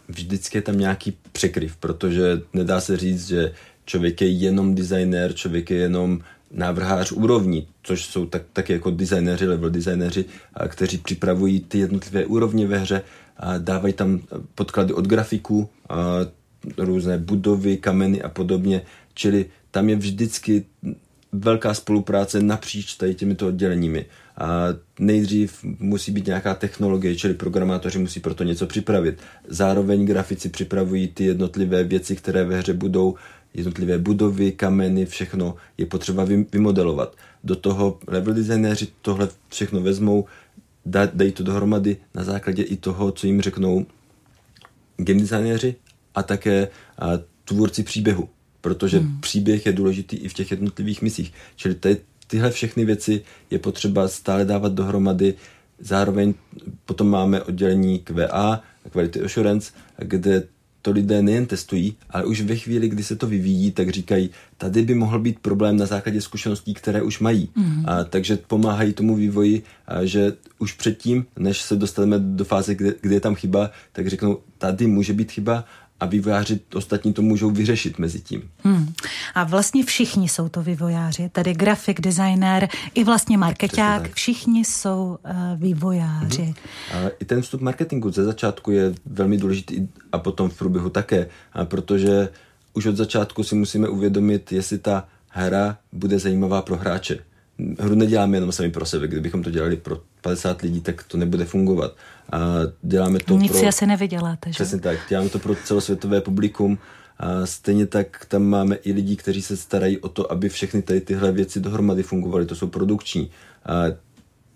Vždycky 0.08 0.58
je 0.58 0.62
tam 0.62 0.78
nějaký 0.78 1.18
překryv, 1.32 1.78
protože 1.78 2.42
nedá 2.54 2.82
se 2.82 2.98
říct, 2.98 3.28
že 3.28 3.54
člověk 3.86 4.22
je 4.22 4.30
jenom 4.30 4.76
designer, 4.76 5.34
člověk 5.34 5.70
je 5.70 5.78
jenom 5.78 6.20
návrhář 6.52 7.12
úrovní, 7.12 7.68
což 7.84 8.06
jsou 8.06 8.26
tak, 8.26 8.42
tak 8.54 8.70
jako 8.70 8.92
designéři, 8.92 9.48
level 9.48 9.70
designéři, 9.70 10.26
kteří 10.68 10.98
připravují 10.98 11.60
ty 11.60 11.80
jednotlivé 11.80 12.26
úrovně 12.26 12.68
ve 12.68 12.78
hře 12.78 13.02
dávají 13.58 13.94
tam 13.94 14.20
podklady 14.56 14.94
od 14.94 15.08
grafiků, 15.08 15.70
a 15.90 16.18
různé 16.78 17.18
budovy, 17.18 17.78
kameny 17.78 18.22
a 18.22 18.30
podobně, 18.30 18.82
čili 19.14 19.46
tam 19.72 19.90
je 19.90 19.96
vždycky 19.96 20.66
velká 21.32 21.74
spolupráce 21.74 22.42
napříč 22.42 22.94
tady 22.94 23.16
těmito 23.16 23.48
odděleními. 23.48 24.06
A 24.38 24.68
nejdřív 25.00 25.64
musí 25.80 26.12
být 26.12 26.28
nějaká 26.28 26.56
technologie, 26.56 27.16
čili 27.16 27.34
programátoři 27.34 28.00
musí 28.00 28.20
proto 28.20 28.44
něco 28.44 28.68
připravit. 28.68 29.18
Zároveň 29.48 30.06
grafici 30.06 30.50
připravují 30.50 31.08
ty 31.08 31.26
jednotlivé 31.26 31.84
věci, 31.84 32.16
které 32.16 32.44
ve 32.44 32.60
hře 32.60 32.74
budou, 32.74 33.16
jednotlivé 33.54 33.98
budovy, 33.98 34.52
kameny, 34.52 35.06
všechno 35.06 35.56
je 35.78 35.86
potřeba 35.86 36.26
vymodelovat. 36.52 37.16
Do 37.44 37.56
toho 37.56 38.00
level 38.08 38.34
designéři 38.34 38.88
tohle 39.02 39.30
všechno 39.50 39.82
vezmou, 39.82 40.26
dají 40.86 41.32
to 41.32 41.44
dohromady 41.44 41.98
na 42.14 42.24
základě 42.24 42.64
i 42.64 42.76
toho, 42.78 43.12
co 43.12 43.28
jim 43.28 43.42
řeknou 43.42 43.86
game 44.98 45.20
designéři 45.20 45.76
a 46.16 46.24
také 46.24 46.68
a, 47.00 47.10
tvůrci 47.46 47.84
příběhu, 47.84 48.30
protože 48.62 49.00
hmm. 49.00 49.22
příběh 49.22 49.66
je 49.66 49.72
důležitý 49.72 50.18
i 50.18 50.30
v 50.30 50.34
těch 50.34 50.52
jednotlivých 50.52 51.02
misích. 51.02 51.34
Čili 51.56 51.76
tady 51.76 51.98
tyhle 52.28 52.52
všechny 52.52 52.86
věci 52.86 53.22
je 53.52 53.60
potřeba 53.60 54.08
stále 54.08 54.46
dávat 54.46 54.74
dohromady. 54.74 55.34
Zároveň 55.80 56.34
potom 56.86 57.10
máme 57.10 57.42
oddělení 57.42 58.00
QA, 58.00 58.62
Quality 58.92 59.22
Assurance, 59.22 59.72
kde 59.98 60.48
to 60.86 60.92
lidé 60.92 61.22
nejen 61.22 61.46
testují, 61.46 61.98
ale 62.10 62.26
už 62.26 62.42
ve 62.42 62.56
chvíli, 62.56 62.90
kdy 62.90 63.04
se 63.04 63.16
to 63.16 63.28
vyvíjí, 63.28 63.72
tak 63.72 63.90
říkají, 63.90 64.30
tady 64.58 64.82
by 64.82 64.96
mohl 64.96 65.20
být 65.20 65.40
problém 65.40 65.78
na 65.78 65.86
základě 65.86 66.22
zkušeností, 66.22 66.74
které 66.74 67.02
už 67.02 67.20
mají. 67.20 67.50
Mm. 67.56 67.84
A, 67.90 68.04
takže 68.04 68.38
pomáhají 68.38 68.94
tomu 68.94 69.16
vývoji, 69.16 69.64
a, 69.88 70.06
že 70.06 70.34
už 70.60 70.74
předtím, 70.74 71.26
než 71.40 71.62
se 71.62 71.76
dostaneme 71.76 72.20
do 72.20 72.46
fáze, 72.46 72.76
kde, 72.76 72.94
kde 73.02 73.16
je 73.16 73.20
tam 73.20 73.36
chyba, 73.36 73.72
tak 73.92 74.08
řeknou, 74.08 74.40
tady 74.58 74.88
může 74.88 75.14
být 75.14 75.32
chyba 75.32 75.66
a 76.00 76.06
vývojáři 76.06 76.60
ostatní 76.74 77.14
to 77.14 77.22
můžou 77.22 77.52
vyřešit 77.52 78.00
mezi 78.00 78.20
tím. 78.20 78.50
Hmm. 78.64 78.94
A 79.36 79.44
vlastně 79.44 79.86
všichni 79.86 80.30
jsou 80.30 80.50
to 80.50 80.64
vývojáři, 80.64 81.30
tedy 81.30 81.54
grafik, 81.54 82.02
designer, 82.02 82.68
i 82.94 83.04
vlastně 83.04 83.38
marketák, 83.38 84.14
všichni 84.14 84.66
jsou 84.66 85.18
uh, 85.26 85.32
vývojáři. 85.56 86.44
Hmm. 86.44 87.06
A 87.06 87.10
I 87.20 87.26
ten 87.26 87.42
vstup 87.42 87.62
marketingu 87.62 88.12
ze 88.12 88.24
začátku 88.24 88.72
je 88.72 88.94
velmi 89.06 89.38
důležitý 89.38 89.88
a 90.12 90.20
potom 90.20 90.50
v 90.50 90.58
průběhu 90.58 90.90
také, 90.90 91.28
a 91.54 91.66
protože 91.66 92.30
už 92.74 92.86
od 92.86 92.96
začátku 92.96 93.44
si 93.44 93.56
musíme 93.56 93.88
uvědomit, 93.88 94.52
jestli 94.52 94.78
ta 94.78 95.08
hra 95.28 95.78
bude 95.92 96.20
zajímavá 96.20 96.62
pro 96.62 96.78
hráče 96.78 97.20
hru 97.80 97.96
neděláme 97.96 98.38
jenom 98.38 98.52
sami 98.52 98.72
pro 98.72 98.86
sebe. 98.86 99.08
Kdybychom 99.08 99.44
to 99.44 99.52
dělali 99.52 99.78
pro 99.78 100.02
50 100.22 100.62
lidí, 100.62 100.82
tak 100.82 101.04
to 101.04 101.18
nebude 101.18 101.46
fungovat. 101.46 101.96
A 102.32 102.38
děláme 102.82 103.20
to 103.20 103.38
Nic 103.38 103.52
pro... 103.52 103.60
si 103.60 103.68
asi 103.68 103.86
nevyděláte, 103.86 104.50
že? 104.50 104.54
Přesně 104.54 104.80
tak. 104.80 105.00
Děláme 105.10 105.30
to 105.30 105.40
pro 105.40 105.56
celosvětové 105.56 106.22
publikum. 106.22 106.78
A 107.20 107.46
stejně 107.46 107.86
tak 107.86 108.26
tam 108.26 108.44
máme 108.44 108.76
i 108.76 108.94
lidi, 108.94 109.16
kteří 109.16 109.42
se 109.42 109.58
starají 109.58 109.98
o 109.98 110.10
to, 110.10 110.32
aby 110.32 110.50
všechny 110.50 110.82
tady 110.82 111.02
tyhle 111.02 111.32
věci 111.32 111.60
dohromady 111.60 112.04
fungovaly. 112.04 112.46
To 112.46 112.56
jsou 112.56 112.68
produkční. 112.68 113.32
A 113.66 113.84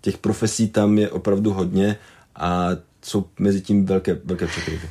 těch 0.00 0.18
profesí 0.18 0.68
tam 0.68 0.98
je 0.98 1.10
opravdu 1.10 1.52
hodně 1.52 1.96
a 2.36 2.68
jsou 3.02 3.24
mezi 3.38 3.60
tím 3.60 3.86
velké, 3.86 4.18
velké 4.24 4.46
překryvy. 4.46 4.88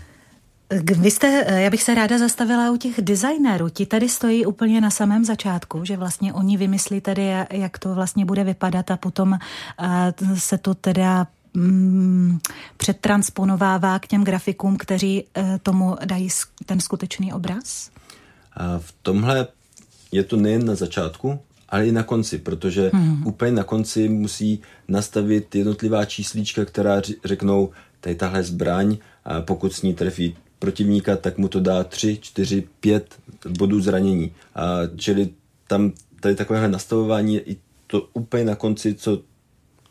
Vy 0.83 1.11
jste, 1.11 1.43
eh, 1.47 1.61
já 1.61 1.69
bych 1.69 1.83
se 1.83 1.95
ráda 1.95 2.17
zastavila 2.17 2.71
u 2.71 2.77
těch 2.77 3.01
designérů. 3.01 3.69
Ti 3.69 3.85
tady 3.85 4.09
stojí 4.09 4.45
úplně 4.45 4.81
na 4.81 4.89
samém 4.89 5.25
začátku, 5.25 5.85
že 5.85 5.97
vlastně 5.97 6.33
oni 6.33 6.57
vymyslí 6.57 7.01
tady, 7.01 7.31
jak 7.51 7.79
to 7.79 7.95
vlastně 7.95 8.25
bude 8.25 8.43
vypadat 8.43 8.91
a 8.91 8.97
potom 8.97 9.33
eh, 9.33 10.13
se 10.35 10.57
to 10.57 10.73
teda 10.73 11.27
mm, 11.53 12.39
předtransponovává 12.77 13.99
k 13.99 14.07
těm 14.07 14.23
grafikům, 14.23 14.77
kteří 14.77 15.23
eh, 15.37 15.59
tomu 15.63 15.95
dají 16.05 16.29
ten 16.65 16.79
skutečný 16.79 17.33
obraz? 17.33 17.91
A 18.53 18.79
v 18.79 18.93
tomhle 19.01 19.47
je 20.11 20.23
to 20.23 20.37
nejen 20.37 20.65
na 20.65 20.75
začátku, 20.75 21.39
ale 21.69 21.87
i 21.87 21.91
na 21.91 22.03
konci, 22.03 22.37
protože 22.37 22.91
hmm. 22.93 23.27
úplně 23.27 23.51
na 23.51 23.63
konci 23.63 24.09
musí 24.09 24.61
nastavit 24.87 25.55
jednotlivá 25.55 26.05
číslíčka, 26.05 26.65
která 26.65 27.01
řeknou, 27.25 27.69
tady 28.01 28.15
tahle 28.15 28.43
zbraň, 28.43 28.97
a 29.25 29.41
pokud 29.41 29.73
s 29.73 29.81
ní 29.81 29.93
trefí 29.93 30.35
protivníka, 30.59 31.15
tak 31.15 31.37
mu 31.37 31.47
to 31.47 31.59
dá 31.59 31.83
3, 31.83 32.17
4, 32.21 32.63
5 32.79 33.19
bodů 33.49 33.81
zranění. 33.81 34.31
A 34.55 34.65
čili 34.95 35.29
tam 35.67 35.91
tady 36.19 36.35
takovéhle 36.35 36.67
nastavování 36.67 37.35
je 37.35 37.41
i 37.41 37.57
to 37.87 38.09
úplně 38.13 38.43
na 38.43 38.55
konci, 38.55 38.93
co 38.93 39.21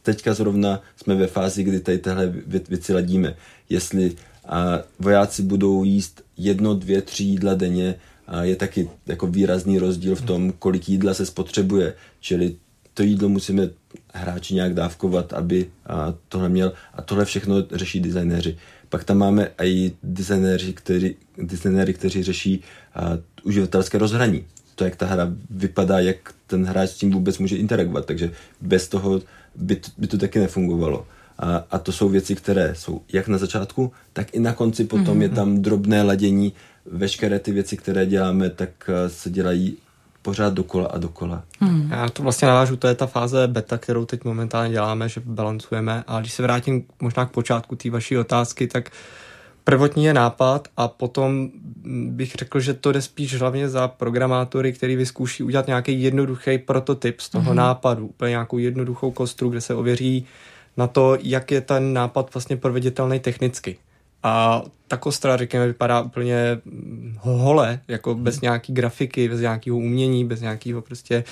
teďka 0.08 0.34
zrovna 0.34 0.82
jsme 0.96 1.14
ve 1.14 1.26
fázi, 1.26 1.64
kdy 1.64 1.80
tady 1.80 1.98
tyhle 1.98 2.32
věci 2.68 2.94
ladíme. 2.94 3.36
Jestli 3.68 4.16
a 4.48 4.78
vojáci 4.98 5.42
budou 5.42 5.84
jíst 5.84 6.24
jedno, 6.36 6.74
dvě, 6.74 7.02
tři 7.02 7.24
jídla 7.24 7.54
denně, 7.54 7.94
a 8.26 8.44
je 8.44 8.56
taky 8.56 8.90
jako 9.06 9.26
výrazný 9.26 9.78
rozdíl 9.78 10.16
v 10.16 10.22
tom, 10.22 10.52
kolik 10.58 10.88
jídla 10.88 11.14
se 11.14 11.26
spotřebuje. 11.26 11.94
Čili 12.20 12.56
to 12.94 13.02
jídlo 13.02 13.28
musíme 13.28 13.68
hráči 14.14 14.54
nějak 14.54 14.74
dávkovat, 14.74 15.32
aby 15.32 15.66
a 15.86 16.14
tohle 16.28 16.48
měl. 16.48 16.72
A 16.94 17.02
tohle 17.02 17.24
všechno 17.24 17.54
řeší 17.72 18.00
designéři. 18.00 18.58
Pak 18.88 19.04
tam 19.04 19.18
máme 19.18 19.50
i 19.64 19.92
designéři, 20.02 20.72
kteří, 20.72 21.16
designéry, 21.38 21.94
kteří 21.94 22.22
řeší 22.22 22.60
uh, 22.60 23.18
uživatelské 23.42 23.98
rozhraní. 23.98 24.44
To, 24.74 24.84
jak 24.84 24.96
ta 24.96 25.06
hra 25.06 25.32
vypadá, 25.50 26.00
jak 26.00 26.34
ten 26.46 26.64
hráč 26.64 26.90
s 26.90 26.96
tím 26.96 27.10
vůbec 27.10 27.38
může 27.38 27.56
interagovat. 27.56 28.06
Takže 28.06 28.30
bez 28.60 28.88
toho 28.88 29.20
by 29.58 29.76
to, 29.76 29.90
by 29.98 30.06
to 30.06 30.18
taky 30.18 30.38
nefungovalo. 30.38 31.06
A, 31.38 31.64
a 31.70 31.78
to 31.78 31.92
jsou 31.92 32.08
věci, 32.08 32.34
které 32.34 32.74
jsou 32.74 33.00
jak 33.12 33.28
na 33.28 33.38
začátku, 33.38 33.92
tak 34.12 34.34
i 34.34 34.40
na 34.40 34.52
konci 34.52 34.84
potom 34.84 35.18
mm-hmm. 35.18 35.22
je 35.22 35.28
tam 35.28 35.62
drobné 35.62 36.02
ladění. 36.02 36.52
Veškeré 36.86 37.38
ty 37.38 37.52
věci, 37.52 37.76
které 37.76 38.06
děláme, 38.06 38.50
tak 38.50 38.90
se 39.08 39.30
dělají 39.30 39.76
pořád 40.22 40.54
dokola 40.54 40.86
a 40.86 40.98
dokola. 40.98 41.42
Hmm. 41.60 41.90
Já 41.90 42.08
to 42.08 42.22
vlastně 42.22 42.48
navážu, 42.48 42.76
to 42.76 42.88
je 42.88 42.94
ta 42.94 43.06
fáze 43.06 43.48
beta, 43.48 43.78
kterou 43.78 44.04
teď 44.04 44.24
momentálně 44.24 44.72
děláme, 44.72 45.08
že 45.08 45.20
balancujeme. 45.24 46.04
A 46.06 46.20
když 46.20 46.32
se 46.32 46.42
vrátím 46.42 46.84
možná 47.00 47.26
k 47.26 47.30
počátku 47.30 47.76
té 47.76 47.90
vaší 47.90 48.18
otázky, 48.18 48.66
tak 48.66 48.90
prvotní 49.68 50.04
je 50.04 50.14
nápad 50.14 50.68
a 50.76 50.88
potom 50.88 51.50
bych 52.07 52.35
řekl, 52.35 52.61
že 52.61 52.74
to 52.74 52.92
jde 52.92 53.02
spíš 53.02 53.40
hlavně 53.40 53.68
za 53.68 53.88
programátory, 53.88 54.72
který 54.72 54.96
vyzkouší 54.96 55.42
udělat 55.42 55.66
nějaký 55.66 56.02
jednoduchý 56.02 56.59
prototyp 56.59 57.20
z 57.20 57.28
toho 57.28 57.44
hmm. 57.44 57.57
nápadu, 57.57 58.07
úplně 58.07 58.31
nějakou 58.31 58.59
jednoduchou 58.59 59.11
kostru, 59.11 59.48
kde 59.48 59.61
se 59.61 59.74
ověří 59.74 60.26
na 60.76 60.87
to, 60.87 61.18
jak 61.22 61.50
je 61.50 61.61
ten 61.61 61.92
nápad 61.92 62.35
vlastně 62.35 62.57
proveditelný 62.57 63.20
technicky. 63.20 63.76
A 64.22 64.62
ta 64.88 64.96
kostra, 64.96 65.37
řekněme, 65.37 65.66
vypadá 65.66 66.00
úplně 66.00 66.61
hole, 67.18 67.81
jako 67.88 68.14
bez 68.14 68.35
mhm. 68.35 68.42
nějaký 68.42 68.72
grafiky, 68.72 69.28
bez 69.28 69.40
nějakého 69.40 69.76
umění, 69.76 70.24
bez 70.24 70.40
nějakého 70.40 70.83
prostě 70.83 71.24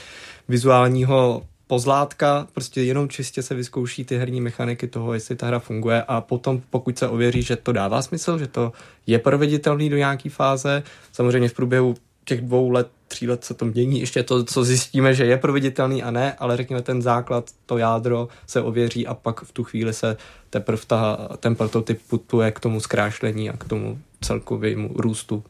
vizuálního 0.48 1.42
pozlátka, 1.66 2.46
prostě 2.52 2.82
jenom 2.82 3.08
čistě 3.08 3.42
se 3.42 3.54
vyzkouší 3.54 4.04
ty 4.04 4.16
herní 4.16 4.40
mechaniky 4.40 4.88
toho, 4.88 5.14
jestli 5.14 5.36
ta 5.36 5.46
hra 5.46 5.58
funguje 5.58 6.02
a 6.02 6.20
potom 6.20 6.62
pokud 6.70 6.98
se 6.98 7.08
ověří, 7.08 7.42
že 7.42 7.56
to 7.56 7.72
dává 7.72 8.02
smysl, 8.02 8.38
že 8.38 8.46
to 8.46 8.72
je 9.06 9.18
proveditelný 9.18 9.90
do 9.90 9.96
nějaký 9.96 10.28
fáze, 10.28 10.82
samozřejmě 11.12 11.48
v 11.48 11.54
průběhu 11.54 11.94
těch 12.24 12.40
dvou 12.40 12.70
let, 12.70 12.88
tří 13.08 13.28
let 13.28 13.44
se 13.44 13.54
to 13.54 13.64
mění, 13.64 14.00
ještě 14.00 14.22
to, 14.22 14.44
co 14.44 14.64
zjistíme, 14.64 15.14
že 15.14 15.24
je 15.24 15.36
proveditelný 15.36 16.02
a 16.02 16.10
ne, 16.10 16.32
ale 16.32 16.56
řekněme 16.56 16.82
ten 16.82 17.02
základ, 17.02 17.50
to 17.66 17.78
jádro 17.78 18.28
se 18.46 18.62
ověří 18.62 19.06
a 19.06 19.14
pak 19.14 19.40
v 19.40 19.52
tu 19.52 19.64
chvíli 19.64 19.92
se 19.92 20.16
teprve 20.50 20.82
ta, 20.86 21.28
ten 21.40 21.56
prototyp 21.56 22.00
putuje 22.08 22.50
k 22.50 22.60
tomu 22.60 22.80
zkrášlení 22.80 23.50
a 23.50 23.56
k 23.56 23.64
tomu 23.64 23.98
celkovému 24.20 24.90
růstu 24.96 25.44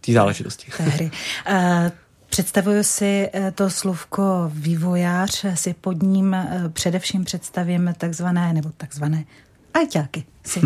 té 0.00 0.12
záležitosti. 0.12 0.72
hry. 0.78 1.10
Uh, 1.50 1.90
Představuju 2.34 2.82
si 2.82 3.28
eh, 3.32 3.52
to 3.54 3.70
slovko 3.70 4.50
vývojář, 4.54 5.44
si 5.54 5.74
pod 5.80 6.02
ním 6.02 6.34
eh, 6.34 6.70
především 6.72 7.24
představím 7.24 7.94
takzvané, 7.98 8.52
nebo 8.52 8.70
takzvané 8.76 9.24
ajťáky 9.74 10.24
si 10.44 10.60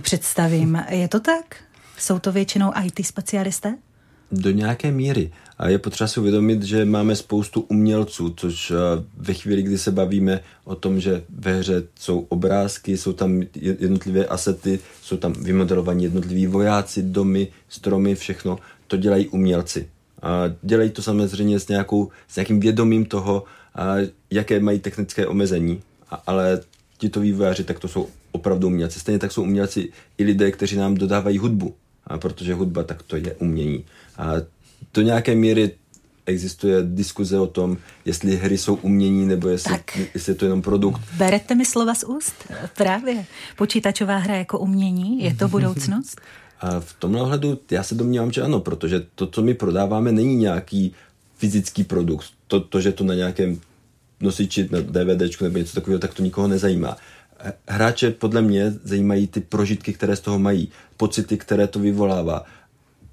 představím. 0.00 0.82
Je 0.88 1.08
to 1.08 1.20
tak? 1.20 1.56
Jsou 1.98 2.18
to 2.18 2.32
většinou 2.32 2.72
IT 2.84 3.06
specialisté? 3.06 3.74
Do 4.32 4.50
nějaké 4.50 4.92
míry. 4.92 5.32
A 5.58 5.68
je 5.68 5.78
potřeba 5.78 6.08
si 6.08 6.20
uvědomit, 6.20 6.62
že 6.62 6.84
máme 6.84 7.16
spoustu 7.16 7.60
umělců, 7.60 8.34
což 8.36 8.70
eh, 8.70 8.74
ve 9.16 9.34
chvíli, 9.34 9.62
kdy 9.62 9.78
se 9.78 9.90
bavíme 9.90 10.40
o 10.64 10.74
tom, 10.74 11.00
že 11.00 11.22
ve 11.28 11.58
hře 11.58 11.82
jsou 12.00 12.20
obrázky, 12.20 12.96
jsou 12.96 13.12
tam 13.12 13.42
jednotlivé 13.54 14.26
asety, 14.26 14.80
jsou 15.02 15.16
tam 15.16 15.32
vymodelovaní 15.32 16.04
jednotliví 16.04 16.46
vojáci, 16.46 17.02
domy, 17.02 17.48
stromy, 17.68 18.14
všechno, 18.14 18.58
to 18.86 18.96
dělají 18.96 19.28
umělci. 19.28 19.88
A 20.22 20.42
dělají 20.62 20.90
to 20.90 21.02
samozřejmě 21.02 21.60
s, 21.60 21.68
nějakou, 21.68 22.10
s 22.28 22.36
nějakým 22.36 22.60
vědomím 22.60 23.04
toho, 23.04 23.44
a 23.74 23.94
jaké 24.30 24.60
mají 24.60 24.78
technické 24.78 25.26
omezení, 25.26 25.82
a, 26.10 26.22
ale 26.26 26.60
tito 26.98 27.20
vývojáři, 27.20 27.64
tak 27.64 27.78
to 27.78 27.88
jsou 27.88 28.08
opravdu 28.32 28.66
umělci. 28.66 29.00
Stejně 29.00 29.18
tak 29.18 29.32
jsou 29.32 29.42
umělci 29.42 29.88
i 30.18 30.24
lidé, 30.24 30.50
kteří 30.50 30.76
nám 30.76 30.94
dodávají 30.94 31.38
hudbu, 31.38 31.74
a 32.06 32.18
protože 32.18 32.54
hudba 32.54 32.82
tak 32.82 33.02
to 33.02 33.16
je 33.16 33.34
umění. 33.34 33.84
A 34.18 34.32
do 34.94 35.02
nějaké 35.02 35.34
míry 35.34 35.70
existuje 36.26 36.76
diskuze 36.82 37.38
o 37.38 37.46
tom, 37.46 37.76
jestli 38.04 38.36
hry 38.36 38.58
jsou 38.58 38.74
umění 38.74 39.26
nebo 39.26 39.48
jestli, 39.48 39.72
tak. 39.72 39.96
jestli 40.14 40.30
je 40.30 40.36
to 40.36 40.44
jenom 40.44 40.62
produkt. 40.62 41.00
Berete 41.16 41.54
mi 41.54 41.64
slova 41.64 41.94
z 41.94 42.04
úst? 42.04 42.34
Právě. 42.76 43.24
Počítačová 43.56 44.16
hra 44.16 44.36
jako 44.36 44.58
umění, 44.58 45.24
je 45.24 45.34
to 45.34 45.48
budoucnost? 45.56 46.20
A 46.60 46.80
v 46.80 46.92
tomhle 46.98 47.22
ohledu 47.22 47.58
já 47.70 47.82
se 47.82 47.94
domnívám, 47.94 48.32
že 48.32 48.42
ano, 48.42 48.60
protože 48.60 49.06
to, 49.14 49.26
co 49.26 49.42
my 49.42 49.54
prodáváme, 49.54 50.12
není 50.12 50.36
nějaký 50.36 50.94
fyzický 51.36 51.84
produkt. 51.84 52.26
To, 52.46 52.60
to 52.60 52.80
že 52.80 52.92
to 52.92 53.04
na 53.04 53.14
nějakém 53.14 53.60
nosiči 54.20 54.68
na 54.70 54.80
DVD 54.80 55.40
nebo 55.40 55.58
něco 55.58 55.74
takového, 55.74 55.98
tak 55.98 56.14
to 56.14 56.22
nikoho 56.22 56.48
nezajímá. 56.48 56.96
Hráče 57.68 58.10
podle 58.10 58.42
mě 58.42 58.70
zajímají 58.84 59.26
ty 59.26 59.40
prožitky, 59.40 59.92
které 59.92 60.16
z 60.16 60.20
toho 60.20 60.38
mají, 60.38 60.68
pocity, 60.96 61.36
které 61.36 61.66
to 61.66 61.78
vyvolává. 61.78 62.44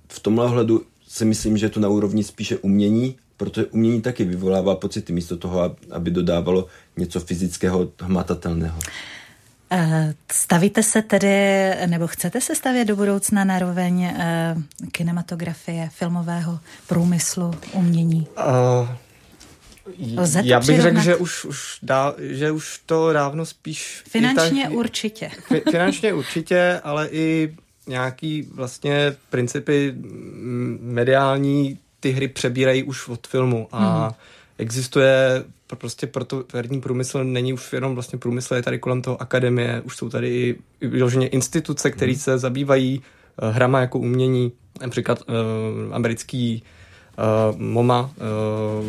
V 0.07 0.19
tomhle 0.19 0.45
ohledu 0.45 0.83
si 1.07 1.25
myslím, 1.25 1.57
že 1.57 1.65
je 1.65 1.69
to 1.69 1.79
na 1.79 1.89
úrovni 1.89 2.23
spíše 2.23 2.57
umění, 2.57 3.15
protože 3.37 3.65
umění 3.65 4.01
taky 4.01 4.23
vyvolává 4.23 4.75
pocity 4.75 5.13
místo 5.13 5.37
toho, 5.37 5.75
aby 5.91 6.11
dodávalo 6.11 6.67
něco 6.97 7.19
fyzického, 7.19 7.91
hmatatelného. 8.01 8.79
Eh, 9.75 10.13
stavíte 10.31 10.83
se 10.83 11.01
tedy, 11.01 11.71
nebo 11.85 12.07
chcete 12.07 12.41
se 12.41 12.55
stavět 12.55 12.85
do 12.85 12.95
budoucna 12.95 13.43
na 13.43 13.59
roveň 13.59 14.03
eh, 14.03 14.55
kinematografie, 14.91 15.89
filmového 15.93 16.59
průmyslu, 16.87 17.51
umění? 17.73 18.27
Uh, 18.37 18.89
Lze 20.17 20.41
já 20.43 20.59
bych 20.59 20.81
řekl, 20.81 20.99
že 20.99 21.15
už, 21.15 21.45
už, 21.45 21.77
dá, 21.83 22.13
že 22.19 22.51
už 22.51 22.81
to 22.85 23.13
dávno 23.13 23.45
spíš... 23.45 24.03
Finančně 24.07 24.63
tak, 24.63 24.73
určitě. 24.73 25.29
Fi, 25.47 25.61
finančně 25.71 26.13
určitě, 26.13 26.81
ale 26.83 27.09
i 27.11 27.55
nějaký 27.87 28.41
vlastně 28.41 29.15
principy 29.29 29.93
mediální 30.79 31.77
ty 31.99 32.11
hry 32.11 32.27
přebírají 32.27 32.83
už 32.83 33.07
od 33.07 33.27
filmu 33.27 33.67
a 33.71 34.05
hmm. 34.05 34.13
existuje 34.57 35.43
prostě 35.75 36.07
proto 36.07 36.43
herní 36.53 36.81
průmysl 36.81 37.23
není 37.23 37.53
už 37.53 37.73
jenom 37.73 37.93
vlastně 37.93 38.19
průmysl, 38.19 38.55
je 38.55 38.63
tady 38.63 38.79
kolem 38.79 39.01
toho 39.01 39.21
akademie, 39.21 39.81
už 39.81 39.97
jsou 39.97 40.09
tady 40.09 40.29
i 40.81 40.87
vyloženě 40.87 41.27
instituce, 41.27 41.91
které 41.91 42.11
hmm. 42.11 42.19
se 42.19 42.37
zabývají 42.37 43.01
uh, 43.41 43.49
hrama 43.49 43.79
jako 43.79 43.99
umění, 43.99 44.51
například 44.81 45.21
uh, 45.21 45.95
americký 45.95 46.63
uh, 47.53 47.59
MoMA, 47.59 48.01
uh, 48.01 48.85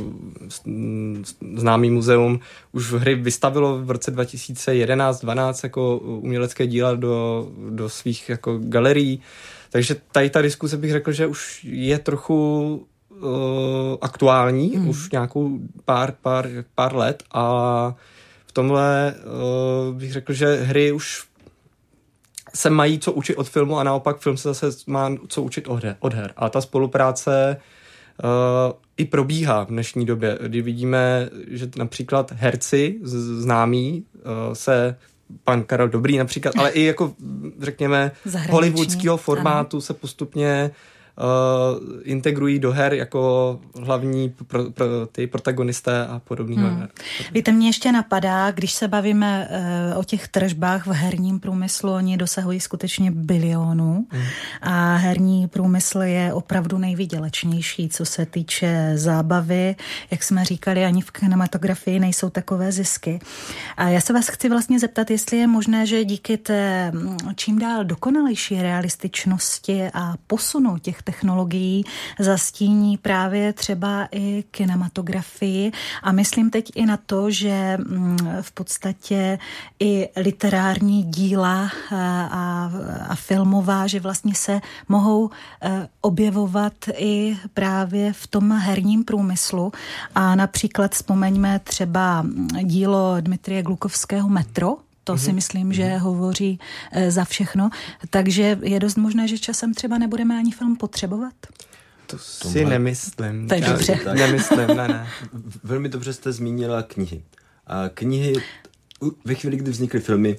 známý 1.57 1.91
muzeum, 1.91 2.41
už 2.73 2.93
v 2.93 2.99
hry 2.99 3.15
vystavilo 3.15 3.79
v 3.79 3.91
roce 3.91 4.17
2011-12 4.17 5.61
jako 5.63 5.99
umělecké 5.99 6.67
díla 6.67 6.95
do, 6.95 7.49
do 7.71 7.89
svých 7.89 8.29
jako 8.29 8.59
galerií. 8.59 9.21
Takže 9.71 9.97
tady 10.13 10.31
ta 10.31 10.43
diskuse 10.43 10.77
bych 10.77 10.93
řekl, 10.93 11.13
že 11.13 11.27
už 11.27 11.65
je 11.65 11.99
trochu 11.99 12.87
uh, 13.23 13.29
aktuální, 14.01 14.73
mm. 14.77 14.89
už 14.89 15.11
nějakou 15.11 15.59
pár, 15.85 16.15
pár, 16.23 16.49
pár 16.75 16.97
let 16.97 17.23
a 17.33 17.95
v 18.47 18.53
tomhle 18.53 19.15
uh, 19.15 19.95
bych 19.95 20.13
řekl, 20.13 20.33
že 20.33 20.57
hry 20.57 20.93
už 20.93 21.25
se 22.55 22.71
mají 22.71 22.99
co 22.99 23.13
učit 23.13 23.37
od 23.37 23.49
filmu 23.49 23.79
a 23.79 23.85
naopak 23.85 24.19
film 24.19 24.37
se 24.37 24.49
zase 24.49 24.67
má 24.87 25.11
co 25.29 25.43
učit 25.43 25.69
od 25.69 25.85
her. 25.85 25.97
Od 26.01 26.15
her. 26.15 26.33
A 26.37 26.49
ta 26.49 26.61
spolupráce 26.61 27.57
uh, 28.25 28.73
i 28.97 29.05
probíhá 29.05 29.65
v 29.65 29.69
dnešní 29.69 30.07
době, 30.07 30.39
kdy 30.43 30.63
vidíme, 30.63 31.29
že 31.49 31.69
například 31.77 32.33
herci 32.33 32.99
známí 33.03 34.05
uh, 34.15 34.55
se 34.55 34.97
pan 35.45 35.63
Karel 35.63 35.89
Dobrý 35.89 36.19
například, 36.19 36.57
ale 36.57 36.71
i 36.71 36.85
jako 36.85 37.15
řekněme 37.61 38.13
hollywoodského 38.51 39.17
formátu 39.17 39.77
ano. 39.77 39.81
se 39.81 39.95
postupně 39.95 40.71
uh, 40.71 40.94
integrují 42.03 42.59
do 42.59 42.73
her 42.73 42.95
jako 42.95 43.61
hlavní 43.83 44.35
pro, 44.47 44.71
pro, 44.71 44.87
ty 45.13 45.27
protagonisté 45.27 46.07
a 46.07 46.19
podobný. 46.19 46.57
Hmm. 46.57 46.89
Víte, 47.33 47.53
mě 47.53 47.69
ještě 47.69 47.93
napadá, 47.93 48.51
když 48.51 48.73
se 48.73 48.89
bavíme 48.89 49.49
uh, 49.93 49.99
o 49.99 50.05
těch 50.05 50.29
tržbách 50.29 50.87
v 50.87 50.91
herním 50.91 51.41
průmyslu, 51.41 51.93
oni 51.93 52.17
dosahují 52.17 52.61
skutečně 52.61 53.11
bilionů 53.11 54.07
hmm. 54.11 54.25
a 54.63 54.97
herní 54.97 55.49
průmysl 55.49 56.03
je 56.03 56.33
opravdu 56.33 56.79
nejvydělečnější, 56.79 57.89
co 57.89 58.05
se 58.05 58.27
týče 58.27 58.93
zábavy. 58.95 59.77
Jak 60.11 60.23
jsme 60.23 60.45
říkali, 60.45 60.85
ani 60.85 61.01
v 61.01 61.11
kinematografii 61.11 62.01
nejsou 62.01 62.31
takové 62.31 62.73
zisky. 62.73 63.19
A 63.77 63.89
já 63.89 64.01
se 64.01 64.13
vás 64.13 64.29
chci 64.29 64.49
vlastně 64.49 64.79
zeptat, 64.81 65.11
jestli 65.11 65.37
je 65.37 65.47
možné, 65.47 65.87
že 65.87 66.05
díky 66.05 66.37
té 66.37 66.91
mm, 66.91 67.19
čím 67.37 67.59
dál 67.59 67.85
dokonalejší 67.85 68.63
realističnosti 68.63 69.91
a 69.95 70.15
posunu 70.27 70.79
těch 70.79 71.04
technologií 71.05 71.85
zastíní 72.19 72.99
právě 72.99 73.53
třeba 73.53 74.09
i 74.13 74.45
kinematografii. 74.51 75.73
A 76.03 76.13
myslím 76.13 76.51
teď 76.51 76.73
i 76.75 76.87
na 76.87 76.97
to, 76.97 77.31
že 77.31 77.79
mm, 77.81 78.19
v 78.41 78.53
podstatě 78.53 79.39
i 79.81 80.09
literární 80.17 81.03
díla 81.03 81.71
eh, 81.93 81.97
a, 82.31 82.73
a 83.09 83.15
filmová, 83.15 83.87
že 83.87 84.01
vlastně 84.01 84.35
se 84.35 84.61
mohou 84.89 85.31
eh, 85.63 85.89
objevovat 86.01 86.73
i 86.97 87.37
právě 87.55 88.13
v 88.13 88.27
tom 88.27 88.53
herním 88.53 89.05
průmyslu. 89.05 89.73
A 90.15 90.35
například 90.35 90.93
vzpomeňme 90.93 91.59
třeba 91.59 92.27
dílo 92.63 93.17
Dmitrie 93.21 93.63
Glukovského 93.63 94.29
Metro, 94.29 94.77
to 95.05 95.19
si 95.19 95.27
mhm. 95.27 95.35
myslím, 95.35 95.73
že 95.73 95.85
mhm. 95.85 95.99
hovoří 95.99 96.61
eh, 96.93 97.11
za 97.11 97.25
všechno. 97.25 97.71
Takže 98.11 98.59
je 98.63 98.81
dost 98.81 98.97
možné, 98.97 99.29
že 99.29 99.39
časem 99.39 99.75
třeba 99.75 99.99
nebudeme 99.99 100.39
ani 100.39 100.53
film 100.53 100.77
potřebovat. 100.77 101.35
To 102.07 102.19
si 102.19 102.65
nemyslím. 102.65 103.49
To 103.49 103.55
je 103.55 103.61
dobře. 103.61 104.01
Tak. 104.05 104.17
Nemyslím, 104.17 104.67
ne, 104.67 104.89
ne. 104.89 105.09
Velmi 105.65 105.89
dobře 105.89 106.13
jste 106.13 106.33
zmínila 106.33 106.83
knihy. 106.83 107.23
A 107.67 107.89
knihy 107.95 108.35
ve 109.25 109.35
chvíli, 109.35 109.57
kdy 109.57 109.71
vznikly 109.71 110.01
filmy, 110.01 110.39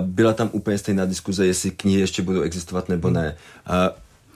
byla 0.00 0.32
tam 0.32 0.50
úplně 0.52 0.78
stejná 0.78 1.04
diskuze, 1.04 1.46
jestli 1.46 1.70
knihy 1.70 2.00
ještě 2.00 2.22
budou 2.22 2.40
existovat 2.40 2.88
nebo 2.88 3.10
ne. 3.10 3.36
A 3.66 3.90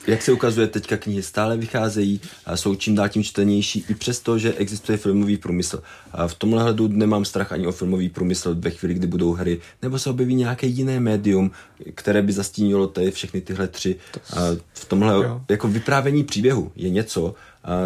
jak 0.07 0.23
se 0.23 0.33
ukazuje, 0.33 0.67
teďka 0.67 0.97
knihy 0.97 1.23
stále 1.23 1.57
vycházejí 1.57 2.21
a 2.47 2.57
jsou 2.57 2.75
čím 2.75 2.95
dál 2.95 3.09
tím 3.09 3.25
čtenější, 3.25 3.85
i 3.89 3.95
přesto, 3.95 4.39
že 4.39 4.55
existuje 4.55 4.99
filmový 4.99 5.37
průmysl. 5.37 5.83
A 6.13 6.29
v 6.29 6.35
tomhle 6.35 6.63
hledu 6.63 6.89
nemám 6.89 7.25
strach 7.25 7.53
ani 7.53 7.67
o 7.67 7.73
filmový 7.73 8.09
průmysl 8.09 8.55
ve 8.59 8.71
chvíli, 8.71 8.95
kdy 8.95 9.07
budou 9.07 9.33
hry, 9.33 9.61
nebo 9.83 9.99
se 9.99 10.11
objeví 10.11 10.35
nějaké 10.35 10.67
jiné 10.67 11.01
médium, 11.01 11.51
které 11.95 12.23
by 12.23 12.33
zastínilo 12.33 12.87
tady 12.87 13.11
všechny 13.11 13.41
tyhle 13.41 13.69
tři. 13.69 13.97
A 14.37 14.41
v 14.73 14.85
tomhle 14.85 15.15
jo. 15.15 15.43
jako 15.49 15.69
vyprávění 15.69 16.25
příběhu 16.25 16.73
je 16.77 16.91
něco, 16.91 17.35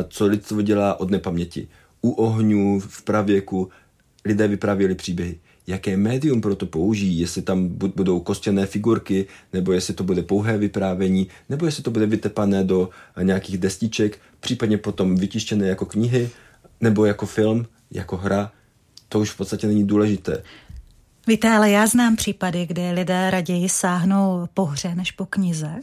co 0.09 0.27
lidstvo 0.27 0.63
dělá 0.63 1.01
od 1.01 1.11
nepaměti. 1.11 1.69
U 2.01 2.11
ohňů, 2.11 2.81
v 2.81 3.03
pravěku 3.03 3.71
lidé 4.25 4.49
vyprávěli 4.49 4.95
příběhy 4.95 5.39
jaké 5.67 5.97
médium 5.97 6.41
pro 6.41 6.57
to 6.57 6.67
použijí, 6.67 7.21
jestli 7.21 7.43
tam 7.43 7.69
budou 7.69 8.21
kostěné 8.21 8.67
figurky, 8.67 9.27
nebo 9.53 9.73
jestli 9.73 9.95
to 9.95 10.05
bude 10.05 10.23
pouhé 10.23 10.59
vyprávění, 10.59 11.29
nebo 11.49 11.67
jestli 11.67 11.83
to 11.83 11.91
bude 11.91 12.07
vytepané 12.07 12.65
do 12.65 12.91
nějakých 13.23 13.59
destiček, 13.59 14.19
případně 14.41 14.79
potom 14.79 15.17
vytištěné 15.17 15.69
jako 15.69 15.87
knihy, 15.87 16.31
nebo 16.81 17.05
jako 17.07 17.27
film, 17.27 17.67
jako 17.91 18.17
hra, 18.17 18.53
to 19.09 19.21
už 19.21 19.31
v 19.31 19.37
podstatě 19.37 19.67
není 19.67 19.87
důležité. 19.87 20.43
Víte, 21.27 21.49
ale 21.49 21.71
já 21.71 21.87
znám 21.87 22.17
případy, 22.17 22.67
kdy 22.67 22.91
lidé 22.91 23.31
raději 23.31 23.69
sáhnou 23.69 24.49
po 24.55 24.65
hře 24.65 24.95
než 24.95 25.13
po 25.13 25.27
knize. 25.27 25.75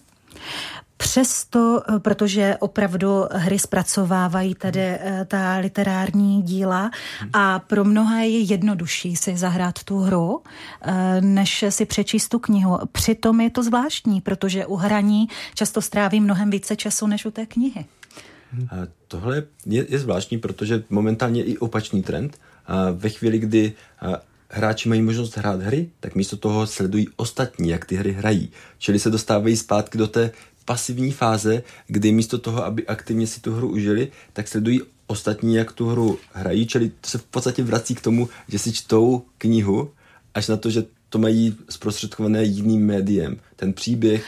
Přesto, 1.02 1.82
eh, 1.90 2.00
protože 2.00 2.58
opravdu 2.60 3.26
hry 3.32 3.60
zpracovávají 3.60 4.56
tady 4.56 4.80
eh, 4.80 5.26
ta 5.28 5.58
literární 5.58 6.42
díla 6.42 6.92
a 7.34 7.60
pro 7.60 7.84
mnohé 7.84 8.28
je 8.28 8.40
jednodušší 8.40 9.16
si 9.16 9.38
zahrát 9.38 9.84
tu 9.84 9.98
hru, 9.98 10.42
eh, 10.82 11.22
než 11.22 11.66
si 11.70 11.86
přečíst 11.86 12.30
tu 12.30 12.40
knihu. 12.40 12.80
Přitom 12.92 13.42
je 13.42 13.50
to 13.50 13.64
zvláštní, 13.64 14.22
protože 14.22 14.66
u 14.66 14.76
hraní 14.76 15.28
často 15.54 15.82
stráví 15.82 16.20
mnohem 16.20 16.50
více 16.50 16.76
času 16.76 17.08
než 17.08 17.26
u 17.26 17.32
té 17.32 17.46
knihy. 17.46 17.86
Tohle 19.08 19.44
je, 19.66 19.86
je 19.90 20.00
zvláštní, 20.00 20.38
protože 20.38 20.84
momentálně 20.90 21.44
i 21.44 21.58
opačný 21.58 22.04
trend. 22.04 22.38
A 22.68 22.92
ve 22.92 23.10
chvíli, 23.10 23.40
kdy 23.40 23.74
hráči 24.50 24.90
mají 24.90 25.02
možnost 25.02 25.38
hrát 25.38 25.62
hry, 25.62 25.90
tak 26.00 26.16
místo 26.16 26.38
toho 26.38 26.68
sledují 26.68 27.08
ostatní, 27.16 27.70
jak 27.70 27.86
ty 27.86 27.96
hry 27.96 28.12
hrají. 28.12 28.52
Čili 28.78 29.00
se 29.00 29.10
dostávají 29.10 29.58
zpátky 29.58 29.98
do 29.98 30.08
té 30.08 30.32
pasivní 30.70 31.12
fáze, 31.12 31.64
kdy 31.88 32.12
místo 32.12 32.38
toho, 32.38 32.66
aby 32.66 32.88
aktivně 32.88 33.28
si 33.28 33.42
tu 33.42 33.56
hru 33.56 33.72
užili, 33.72 34.12
tak 34.34 34.48
sledují 34.48 34.82
ostatní, 35.08 35.56
jak 35.56 35.72
tu 35.72 35.88
hru 35.88 36.18
hrají, 36.34 36.68
čili 36.68 36.92
se 37.06 37.18
v 37.18 37.24
podstatě 37.24 37.64
vrací 37.64 37.96
k 37.96 38.02
tomu, 38.02 38.30
že 38.48 38.60
si 38.60 38.72
čtou 38.74 39.26
knihu, 39.38 39.92
až 40.34 40.48
na 40.48 40.58
to, 40.58 40.70
že 40.70 40.86
to 41.10 41.18
mají 41.18 41.56
zprostředkované 41.70 42.44
jiným 42.44 42.86
médiem. 42.86 43.38
Ten 43.56 43.74
příběh 43.74 44.26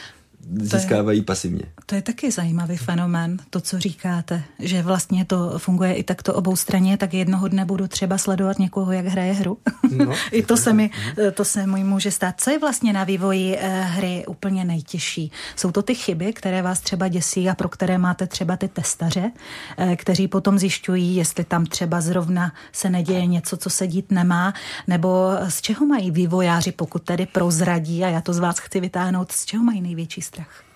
získávají 0.60 1.18
je, 1.18 1.24
pasivně. 1.24 1.64
To 1.92 1.96
je 1.96 2.02
taky 2.02 2.30
zajímavý 2.30 2.76
fenomén, 2.76 3.38
to, 3.50 3.60
co 3.60 3.78
říkáte, 3.78 4.42
že 4.58 4.82
vlastně 4.82 5.24
to 5.24 5.58
funguje 5.58 5.94
i 5.94 6.02
takto 6.02 6.34
obou 6.34 6.56
straně, 6.56 6.96
tak 6.96 7.14
jednoho 7.14 7.48
dne 7.48 7.64
budu 7.64 7.88
třeba 7.88 8.18
sledovat 8.18 8.58
někoho, 8.58 8.92
jak 8.92 9.06
hraje 9.06 9.32
hru. 9.32 9.58
No, 9.96 10.14
I 10.32 10.42
to 10.42 10.56
se, 10.56 10.72
mi, 10.72 10.90
to 11.34 11.44
se 11.44 11.66
mi 11.66 11.84
může 11.84 12.10
stát. 12.10 12.34
Co 12.40 12.50
je 12.50 12.58
vlastně 12.58 12.92
na 12.92 13.04
vývoji 13.04 13.56
eh, 13.56 13.80
hry 13.80 14.24
úplně 14.28 14.64
nejtěžší? 14.64 15.32
Jsou 15.56 15.72
to 15.72 15.82
ty 15.82 15.94
chyby, 15.94 16.32
které 16.32 16.62
vás 16.62 16.80
třeba 16.80 17.08
děsí 17.08 17.48
a 17.48 17.54
pro 17.54 17.68
které 17.68 17.98
máte 17.98 18.26
třeba 18.26 18.56
ty 18.56 18.68
testaře, 18.68 19.32
eh, 19.78 19.96
kteří 19.96 20.28
potom 20.28 20.58
zjišťují, 20.58 21.16
jestli 21.16 21.44
tam 21.44 21.66
třeba 21.66 22.00
zrovna 22.00 22.52
se 22.72 22.90
neděje 22.90 23.26
něco, 23.26 23.56
co 23.56 23.70
se 23.70 23.86
dít 23.86 24.10
nemá, 24.10 24.54
nebo 24.86 25.30
z 25.48 25.60
čeho 25.60 25.86
mají 25.86 26.10
vývojáři, 26.10 26.72
pokud 26.72 27.02
tedy 27.02 27.26
prozradí, 27.26 28.04
a 28.04 28.08
já 28.08 28.20
to 28.20 28.32
z 28.32 28.38
vás 28.38 28.58
chci 28.58 28.80
vytáhnout, 28.80 29.32
z 29.32 29.44
čeho 29.44 29.64
mají 29.64 29.80
největší 29.80 30.22
strach? 30.22 30.71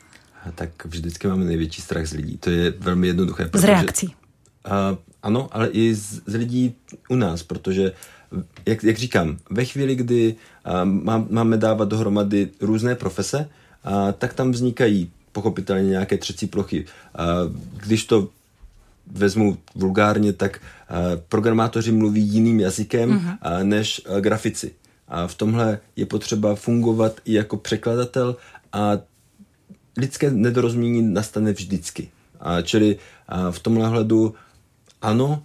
Tak 0.54 0.84
vždycky 0.84 1.28
máme 1.28 1.44
největší 1.44 1.82
strach 1.82 2.06
z 2.06 2.12
lidí. 2.12 2.36
To 2.36 2.50
je 2.50 2.70
velmi 2.70 3.06
jednoduché. 3.06 3.50
Z 3.54 3.64
reakcí. 3.64 4.06
Uh, 4.06 4.12
ano, 5.22 5.48
ale 5.52 5.68
i 5.68 5.94
z, 5.94 6.22
z 6.26 6.34
lidí 6.34 6.74
u 7.08 7.14
nás, 7.14 7.42
protože 7.42 7.92
jak, 8.66 8.84
jak 8.84 8.96
říkám, 8.96 9.38
ve 9.50 9.64
chvíli, 9.64 9.94
kdy 9.94 10.34
má, 10.84 11.26
máme 11.30 11.56
dávat 11.56 11.88
dohromady 11.88 12.48
různé 12.60 12.94
profese, 12.94 13.48
a, 13.84 14.12
tak 14.12 14.34
tam 14.34 14.52
vznikají 14.52 15.10
pochopitelně 15.32 15.88
nějaké 15.88 16.18
třecí 16.18 16.46
plochy. 16.46 16.84
A, 17.14 17.26
když 17.86 18.04
to 18.04 18.28
vezmu 19.12 19.58
vulgárně, 19.74 20.32
tak 20.32 20.60
programátoři 21.28 21.92
mluví 21.92 22.22
jiným 22.22 22.60
jazykem 22.60 23.10
mm-hmm. 23.10 23.62
než 23.62 24.02
grafici. 24.20 24.72
A 25.08 25.26
v 25.26 25.34
tomhle 25.34 25.78
je 25.96 26.06
potřeba 26.06 26.54
fungovat 26.54 27.20
i 27.24 27.32
jako 27.32 27.56
překladatel 27.56 28.36
a 28.72 28.98
lidské 29.96 30.30
nedorozumění 30.30 31.02
nastane 31.02 31.52
vždycky. 31.52 32.08
A 32.40 32.62
čili 32.62 32.98
a 33.28 33.50
v 33.50 33.58
tomhle 33.58 33.88
hledu 33.88 34.34
ano, 35.02 35.42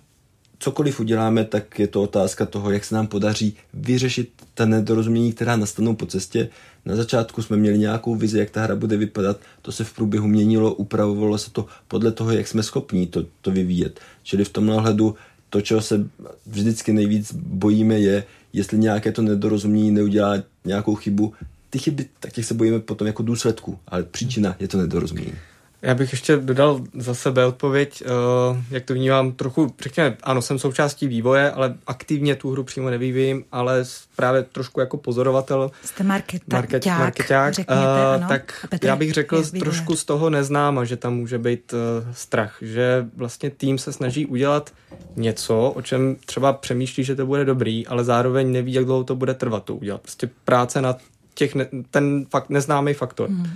cokoliv 0.60 1.00
uděláme, 1.00 1.46
tak 1.46 1.80
je 1.80 1.88
to 1.88 2.02
otázka 2.02 2.46
toho, 2.46 2.72
jak 2.72 2.86
se 2.86 2.96
nám 2.96 3.08
podaří 3.08 3.56
vyřešit 3.74 4.30
ta 4.54 4.66
nedorozumění, 4.66 5.34
která 5.34 5.56
nastanou 5.56 5.96
po 5.96 6.06
cestě. 6.06 6.50
Na 6.86 6.96
začátku 6.96 7.42
jsme 7.42 7.58
měli 7.58 7.78
nějakou 7.78 8.16
vizi, 8.16 8.40
jak 8.40 8.50
ta 8.50 8.62
hra 8.62 8.76
bude 8.76 8.98
vypadat, 8.98 9.40
to 9.62 9.72
se 9.72 9.84
v 9.84 9.94
průběhu 9.94 10.28
měnilo, 10.28 10.74
upravovalo 10.74 11.38
se 11.38 11.52
to 11.52 11.66
podle 11.88 12.12
toho, 12.12 12.32
jak 12.32 12.48
jsme 12.48 12.64
schopní 12.64 13.08
to, 13.08 13.26
to 13.42 13.52
vyvíjet. 13.52 14.00
Čili 14.24 14.44
v 14.46 14.50
tom 14.50 14.66
náhledu 14.66 15.16
to, 15.50 15.62
čeho 15.62 15.82
se 15.82 16.08
vždycky 16.46 16.94
nejvíc 16.94 17.34
bojíme, 17.34 18.00
je, 18.00 18.24
jestli 18.54 18.78
nějaké 18.78 19.12
to 19.12 19.22
nedorozumění 19.22 19.92
neudělá 19.92 20.44
nějakou 20.66 20.96
chybu. 20.96 21.34
Ty 21.72 21.80
chyby, 21.80 22.06
tak 22.20 22.32
těch 22.32 22.46
se 22.46 22.54
bojíme 22.54 22.80
potom 22.80 23.08
jako 23.08 23.24
důsledku, 23.24 23.80
ale 23.88 24.04
příčina 24.04 24.56
je 24.60 24.68
to 24.68 24.78
nedorozumění. 24.78 25.34
Já 25.82 25.96
bych 25.96 26.12
ještě 26.12 26.38
dodal 26.38 26.82
za 26.94 27.14
sebe 27.14 27.46
odpověď, 27.46 28.04
uh, 28.52 28.58
jak 28.72 28.86
to 28.86 28.94
vnímám 28.94 29.32
trochu, 29.32 29.74
řekněme, 29.82 30.18
ano, 30.24 30.42
jsem 30.42 30.60
součástí 30.60 31.08
vývoje, 31.08 31.52
ale 31.52 31.76
aktivně 31.88 32.36
tu 32.36 32.52
hru 32.52 32.64
přímo 32.64 32.90
nevyvíjím, 32.90 33.44
ale 33.52 33.84
právě 34.16 34.44
trošku 34.44 34.80
jako 34.80 34.98
pozorovatel. 34.98 35.72
Jste 35.84 36.04
market, 36.04 36.42
market, 36.54 36.86
marketák, 36.86 37.54
řekněte, 37.54 37.82
uh, 37.82 37.88
ano, 38.16 38.28
tak 38.28 38.84
já 38.84 38.96
bych 38.96 39.14
řekl 39.14 39.44
trošku 39.60 39.96
z 39.96 40.06
toho 40.06 40.30
neznáma, 40.30 40.86
že 40.86 40.98
tam 40.98 41.16
může 41.16 41.38
být 41.38 41.74
uh, 41.74 41.80
strach, 42.12 42.58
že 42.62 43.06
vlastně 43.16 43.50
tým 43.50 43.78
se 43.78 43.94
snaží 43.94 44.26
udělat 44.26 44.74
něco, 45.16 45.70
o 45.76 45.82
čem 45.82 46.16
třeba 46.26 46.54
přemýšlí, 46.54 47.04
že 47.04 47.16
to 47.16 47.26
bude 47.26 47.46
dobrý, 47.46 47.88
ale 47.88 48.04
zároveň 48.04 48.52
neví, 48.52 48.74
jak 48.74 48.86
dlouho 48.86 49.04
to 49.04 49.16
bude 49.16 49.34
trvat 49.34 49.64
to 49.64 49.76
udělat. 49.76 50.02
Prostě 50.02 50.30
práce 50.46 50.82
na 50.82 50.98
těch 51.34 51.56
ne, 51.56 51.68
ten 51.92 52.26
fakt 52.30 52.50
neznámý 52.50 52.94
faktor. 52.94 53.30
Hmm. 53.30 53.48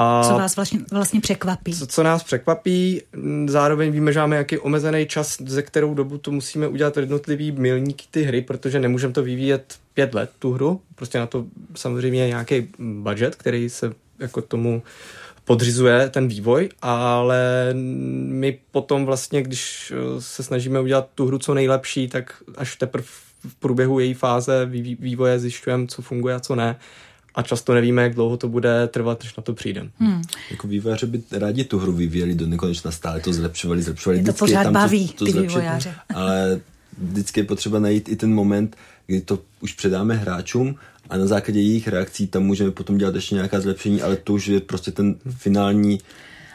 A 0.00 0.24
co 0.24 0.34
vás 0.34 0.56
vlastně, 0.56 0.80
vlastně 0.92 1.20
překvapí? 1.20 1.74
Co, 1.74 1.86
co 1.86 2.02
nás 2.02 2.22
překvapí, 2.22 3.02
zároveň 3.46 3.92
víme, 3.92 4.12
že 4.12 4.18
máme 4.18 4.36
jaký 4.36 4.58
omezený 4.58 5.06
čas, 5.06 5.36
ze 5.46 5.62
kterou 5.62 5.94
dobu 5.94 6.18
to 6.18 6.30
musíme 6.30 6.68
udělat 6.68 6.96
jednotlivý 6.96 7.52
milníky 7.52 8.06
ty 8.10 8.22
hry, 8.22 8.42
protože 8.42 8.80
nemůžeme 8.80 9.12
to 9.12 9.22
vyvíjet 9.22 9.74
pět 9.94 10.14
let, 10.14 10.30
tu 10.38 10.52
hru. 10.52 10.80
Prostě 10.94 11.18
na 11.18 11.26
to 11.26 11.44
samozřejmě 11.76 12.28
nějaký 12.28 12.68
budget, 12.78 13.34
který 13.34 13.70
se 13.70 13.92
jako 14.18 14.42
tomu 14.42 14.82
podřizuje 15.44 16.08
ten 16.08 16.28
vývoj, 16.28 16.68
ale 16.82 17.70
my 18.28 18.58
potom 18.70 19.06
vlastně, 19.06 19.42
když 19.42 19.92
se 20.18 20.42
snažíme 20.42 20.80
udělat 20.80 21.08
tu 21.14 21.26
hru 21.26 21.38
co 21.38 21.54
nejlepší, 21.54 22.08
tak 22.08 22.34
až 22.56 22.76
teprve 22.76 23.06
v 23.48 23.54
průběhu 23.54 23.98
její 23.98 24.14
fáze 24.14 24.66
vývoje 25.00 25.38
zjišťujeme, 25.38 25.86
co 25.86 26.02
funguje 26.02 26.34
a 26.34 26.40
co 26.40 26.54
ne 26.54 26.76
a 27.38 27.42
často 27.42 27.74
nevíme, 27.74 28.02
jak 28.02 28.14
dlouho 28.14 28.36
to 28.36 28.48
bude 28.48 28.88
trvat, 28.88 29.22
než 29.22 29.36
na 29.36 29.42
to 29.42 29.54
přijdeme. 29.54 29.90
Hmm. 29.98 30.22
Jako 30.50 30.68
vývojáři 30.68 31.06
by 31.06 31.22
rádi 31.32 31.64
tu 31.64 31.78
hru 31.78 31.92
vyvíjeli 31.92 32.34
do 32.34 32.46
nekonečna, 32.46 32.90
stále 32.90 33.20
to 33.20 33.32
zlepšovali, 33.32 33.82
zlepšovali. 33.82 34.18
Je 34.18 34.24
to 34.24 34.32
pořád 34.32 34.62
tam 34.62 34.72
baví, 34.72 35.08
to, 35.08 35.14
to 35.14 35.24
ty 35.24 35.32
zlepšit, 35.32 35.48
vývojáře. 35.48 35.94
Ale 36.14 36.60
vždycky 36.98 37.40
je 37.40 37.44
potřeba 37.44 37.78
najít 37.78 38.08
i 38.08 38.16
ten 38.16 38.34
moment, 38.34 38.76
kdy 39.06 39.20
to 39.20 39.38
už 39.60 39.72
předáme 39.72 40.14
hráčům 40.14 40.76
a 41.10 41.16
na 41.16 41.26
základě 41.26 41.60
jejich 41.60 41.88
reakcí 41.88 42.26
tam 42.26 42.42
můžeme 42.42 42.70
potom 42.70 42.98
dělat 42.98 43.14
ještě 43.14 43.34
nějaká 43.34 43.60
zlepšení, 43.60 44.02
ale 44.02 44.16
to 44.16 44.32
už 44.32 44.46
je 44.46 44.60
prostě 44.60 44.90
ten 44.90 45.14
finální 45.30 45.98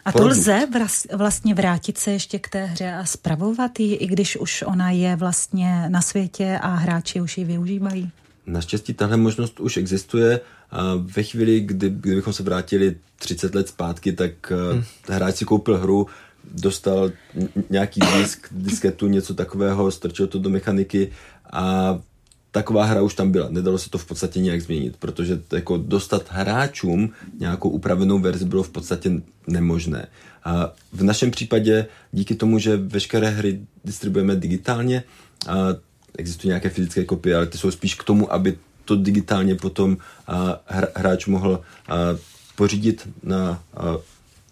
a 0.06 0.12
to 0.12 0.28
lze 0.28 0.68
vlastně 1.14 1.54
vrátit 1.54 1.98
se 1.98 2.12
ještě 2.12 2.40
k 2.40 2.50
té 2.50 2.66
hře 2.66 2.94
a 2.94 3.06
spravovat 3.06 3.80
ji, 3.80 3.96
i 3.96 4.08
když 4.08 4.38
už 4.38 4.64
ona 4.68 4.92
je 4.92 5.16
vlastně 5.16 5.86
na 5.90 6.02
světě 6.02 6.60
a 6.62 6.68
hráči 6.68 7.22
už 7.22 7.38
ji 7.38 7.46
využívají? 7.46 8.12
Naštěstí 8.46 8.94
tahle 8.94 9.18
možnost 9.18 9.60
už 9.60 9.78
existuje 9.78 10.40
a 10.72 10.96
ve 10.96 11.24
chvíli, 11.24 11.60
kdy, 11.60 11.90
kdybychom 11.90 12.34
se 12.34 12.44
vrátili 12.44 12.96
30 13.20 13.56
let 13.56 13.68
zpátky, 13.68 14.12
tak 14.14 14.32
eh, 14.52 14.74
hmm. 14.74 14.84
hráč 15.10 15.36
si 15.36 15.46
koupil 15.46 15.78
hru, 15.78 16.08
dostal 16.52 17.12
nějaký 17.70 18.02
disk, 18.18 18.48
disketu, 18.52 19.08
něco 19.08 19.34
takového, 19.34 19.92
strčil 19.92 20.28
to 20.28 20.40
do 20.40 20.50
mechaniky 20.50 21.12
a 21.54 22.00
taková 22.52 22.86
hra 22.86 23.02
už 23.02 23.14
tam 23.14 23.32
byla. 23.32 23.50
Nedalo 23.50 23.78
se 23.78 23.90
to 23.90 23.98
v 23.98 24.06
podstatě 24.06 24.40
nějak 24.40 24.62
změnit, 24.62 24.96
protože 25.00 25.38
to 25.38 25.56
jako 25.56 25.78
dostat 25.78 26.26
hráčům 26.30 27.10
nějakou 27.40 27.70
upravenou 27.70 28.20
verzi 28.20 28.46
bylo 28.46 28.64
v 28.64 28.70
podstatě 28.70 29.12
nemožné. 29.48 30.08
A 30.44 30.74
v 30.94 31.04
našem 31.04 31.32
případě, 31.32 31.86
díky 32.12 32.36
tomu, 32.36 32.60
že 32.60 32.78
veškeré 32.78 33.30
hry 33.30 33.60
distribuujeme 33.86 34.36
digitálně, 34.36 35.04
a 35.48 35.56
existují 36.18 36.50
nějaké 36.50 36.70
fyzické 36.70 37.06
kopie, 37.06 37.36
ale 37.36 37.46
ty 37.46 37.58
jsou 37.58 37.72
spíš 37.72 37.96
k 37.96 38.04
tomu, 38.04 38.34
aby 38.34 38.58
to 38.86 38.96
digitálně 38.96 39.56
potom 39.56 39.98
hráč 40.96 41.26
mohl 41.26 41.62
pořídit 42.56 43.08
na 43.24 43.64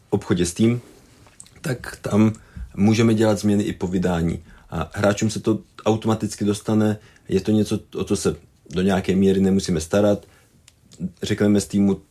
obchodě 0.10 0.46
Steam, 0.46 0.82
tak 1.62 1.98
tam 2.02 2.34
můžeme 2.76 3.14
dělat 3.14 3.40
změny 3.40 3.64
i 3.64 3.74
po 3.74 3.88
vydání. 3.88 4.44
A 4.70 4.92
hráčům 4.94 5.30
se 5.30 5.40
to 5.40 5.60
automaticky 5.86 6.46
dostane, 6.46 6.98
je 7.30 7.42
to 7.42 7.52
něco, 7.52 7.80
o 7.96 8.04
co 8.04 8.16
se 8.16 8.36
do 8.70 8.82
nějaké 8.82 9.16
míry 9.16 9.42
nemusíme 9.42 9.82
starat. 9.82 10.26
Řekneme 11.24 11.62
Steamu, 11.62 12.02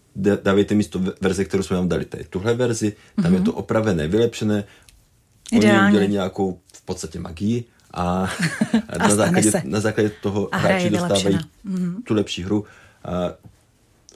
dávejte 0.42 0.74
mi 0.74 0.84
to 0.84 1.01
verze, 1.20 1.44
kterou 1.44 1.62
jsme 1.62 1.76
vám 1.76 1.88
dali. 1.88 2.05
Tady 2.05 2.24
tuhle 2.24 2.55
verzi, 2.55 2.92
tam 3.16 3.24
mm-hmm. 3.24 3.32
je 3.32 3.38
mhm. 3.38 3.44
to 3.44 3.53
opravené, 3.53 4.09
vylepšené. 4.09 4.64
Oni 5.53 5.66
udělali 5.66 6.09
nějakou 6.09 6.61
v 6.74 6.82
podstatě 6.82 7.20
magii 7.20 7.64
a, 7.95 8.30
a 8.88 8.99
na, 8.99 9.14
základě, 9.14 9.53
na 9.64 9.80
základě 9.80 10.11
toho 10.22 10.55
a 10.55 10.57
hráči 10.57 10.91
dostávají 10.91 11.38
mm-hmm. 11.66 12.03
tu 12.05 12.14
lepší 12.14 12.43
hru. 12.43 12.64
A 13.05 13.32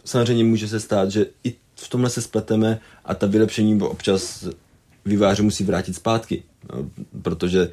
samozřejmě 0.04 0.44
může 0.44 0.68
se 0.68 0.80
stát, 0.80 1.10
že 1.10 1.26
i 1.44 1.54
v 1.76 1.88
tomhle 1.88 2.10
se 2.10 2.22
spleteme 2.22 2.80
a 3.04 3.14
ta 3.14 3.26
vylepšení 3.26 3.82
občas 3.82 4.48
výváři 5.04 5.42
musí 5.42 5.64
vrátit 5.64 5.96
zpátky, 5.96 6.42
no, 6.72 6.90
protože 7.22 7.70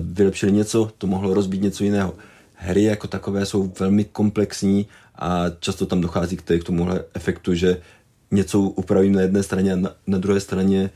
vylepšili 0.00 0.52
něco, 0.52 0.92
to 0.98 1.06
mohlo 1.06 1.34
rozbít 1.34 1.62
něco 1.62 1.84
jiného. 1.84 2.14
Hry 2.54 2.82
jako 2.82 3.06
takové 3.06 3.46
jsou 3.46 3.72
velmi 3.80 4.04
komplexní 4.04 4.86
a 5.14 5.44
často 5.60 5.86
tam 5.86 6.00
dochází 6.00 6.36
k 6.36 6.64
tomuhle 6.64 7.04
efektu, 7.14 7.54
že 7.54 7.80
něco 8.30 8.60
upravím 8.60 9.12
na 9.12 9.20
jedné 9.20 9.42
straně 9.42 9.72
a 9.72 9.76
na, 9.76 9.90
na 10.06 10.18
druhé 10.18 10.40
straně 10.40 10.90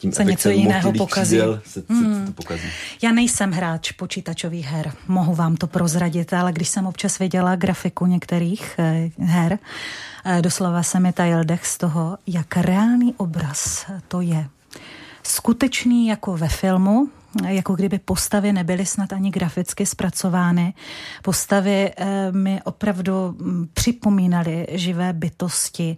tím 0.00 0.12
se 0.12 0.24
něco 0.24 0.50
jiného 0.50 0.92
pokazí. 0.92 1.36
Přidel, 1.36 1.60
se, 1.64 1.82
hmm. 1.88 2.26
to 2.26 2.32
pokazí. 2.32 2.68
Já 3.02 3.12
nejsem 3.12 3.52
hráč 3.52 3.92
počítačových 3.92 4.66
her, 4.66 4.92
mohu 5.08 5.34
vám 5.34 5.56
to 5.56 5.66
prozradit, 5.66 6.32
ale 6.32 6.52
když 6.52 6.68
jsem 6.68 6.86
občas 6.86 7.18
viděla 7.18 7.56
grafiku 7.56 8.06
některých 8.06 8.74
eh, 8.78 9.10
her, 9.18 9.58
eh, 10.24 10.42
doslova 10.42 10.82
se 10.82 11.00
mi 11.00 11.12
tajil 11.12 11.44
dech 11.44 11.66
z 11.66 11.78
toho, 11.78 12.18
jak 12.26 12.56
reálný 12.56 13.14
obraz 13.16 13.86
to 14.08 14.20
je. 14.20 14.48
Skutečný 15.22 16.06
jako 16.06 16.36
ve 16.36 16.48
filmu, 16.48 17.08
jako 17.48 17.74
kdyby 17.74 17.98
postavy 17.98 18.52
nebyly 18.52 18.86
snad 18.86 19.12
ani 19.12 19.30
graficky 19.30 19.86
zpracovány. 19.86 20.74
Postavy 21.22 21.90
eh, 21.96 22.32
mi 22.32 22.60
opravdu 22.64 23.36
hm, 23.40 23.68
připomínaly 23.74 24.66
živé 24.70 25.12
bytosti. 25.12 25.96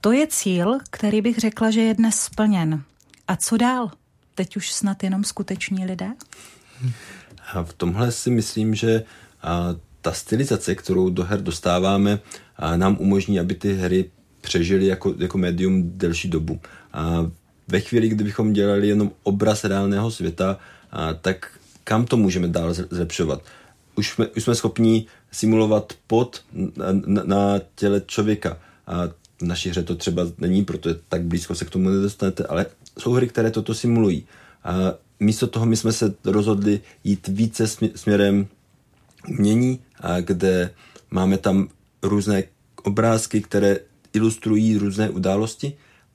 To 0.00 0.12
je 0.12 0.26
cíl, 0.26 0.78
který 0.90 1.20
bych 1.20 1.38
řekla, 1.38 1.70
že 1.70 1.80
je 1.80 1.94
dnes 1.94 2.20
splněn. 2.20 2.82
A 3.28 3.36
co 3.36 3.56
dál? 3.56 3.90
Teď 4.34 4.56
už 4.56 4.72
snad 4.72 5.02
jenom 5.02 5.24
skuteční 5.24 5.86
lidé? 5.86 6.08
A 7.54 7.62
v 7.62 7.72
tomhle 7.72 8.12
si 8.12 8.30
myslím, 8.30 8.74
že 8.74 9.04
ta 10.00 10.12
stylizace, 10.12 10.74
kterou 10.74 11.10
do 11.10 11.24
her 11.24 11.42
dostáváme, 11.42 12.18
nám 12.76 12.96
umožní, 13.00 13.40
aby 13.40 13.54
ty 13.54 13.74
hry 13.74 14.10
přežily 14.40 14.86
jako, 14.86 15.14
jako 15.18 15.38
médium 15.38 15.98
delší 15.98 16.28
dobu. 16.28 16.60
A 16.92 17.30
ve 17.68 17.80
chvíli, 17.80 18.08
kdybychom 18.08 18.52
dělali 18.52 18.88
jenom 18.88 19.10
obraz 19.22 19.64
reálného 19.64 20.10
světa, 20.10 20.58
a 20.90 21.14
tak 21.14 21.58
kam 21.84 22.04
to 22.04 22.16
můžeme 22.16 22.48
dál 22.48 22.74
zlepšovat? 22.74 23.42
Už 23.94 24.10
jsme, 24.10 24.26
už 24.26 24.42
jsme 24.42 24.54
schopni 24.54 25.06
simulovat 25.32 25.92
pod 26.06 26.44
na, 26.52 26.86
na, 27.06 27.22
na 27.24 27.60
těle 27.74 28.02
člověka. 28.06 28.58
A 28.86 29.08
v 29.40 29.42
naší 29.42 29.68
hře 29.70 29.82
to 29.82 29.94
třeba 29.94 30.22
není, 30.38 30.64
protože 30.64 30.94
tak 31.08 31.22
blízko 31.22 31.54
se 31.54 31.64
k 31.64 31.70
tomu 31.70 31.88
nedostanete, 31.88 32.44
ale 32.44 32.66
jsou 32.98 33.12
hry, 33.12 33.28
které 33.28 33.50
toto 33.50 33.74
simulují. 33.74 34.24
A 34.64 34.74
místo 35.20 35.46
toho 35.46 35.66
my 35.66 35.76
jsme 35.76 35.92
se 35.92 36.14
rozhodli 36.24 36.80
jít 37.04 37.28
více 37.28 37.66
směrem 37.94 38.46
umění, 39.28 39.80
a 40.00 40.20
kde 40.20 40.70
máme 41.10 41.38
tam 41.38 41.68
různé 42.02 42.44
obrázky, 42.82 43.40
které 43.40 43.78
ilustrují 44.12 44.78
různé 44.78 45.10
události 45.10 45.72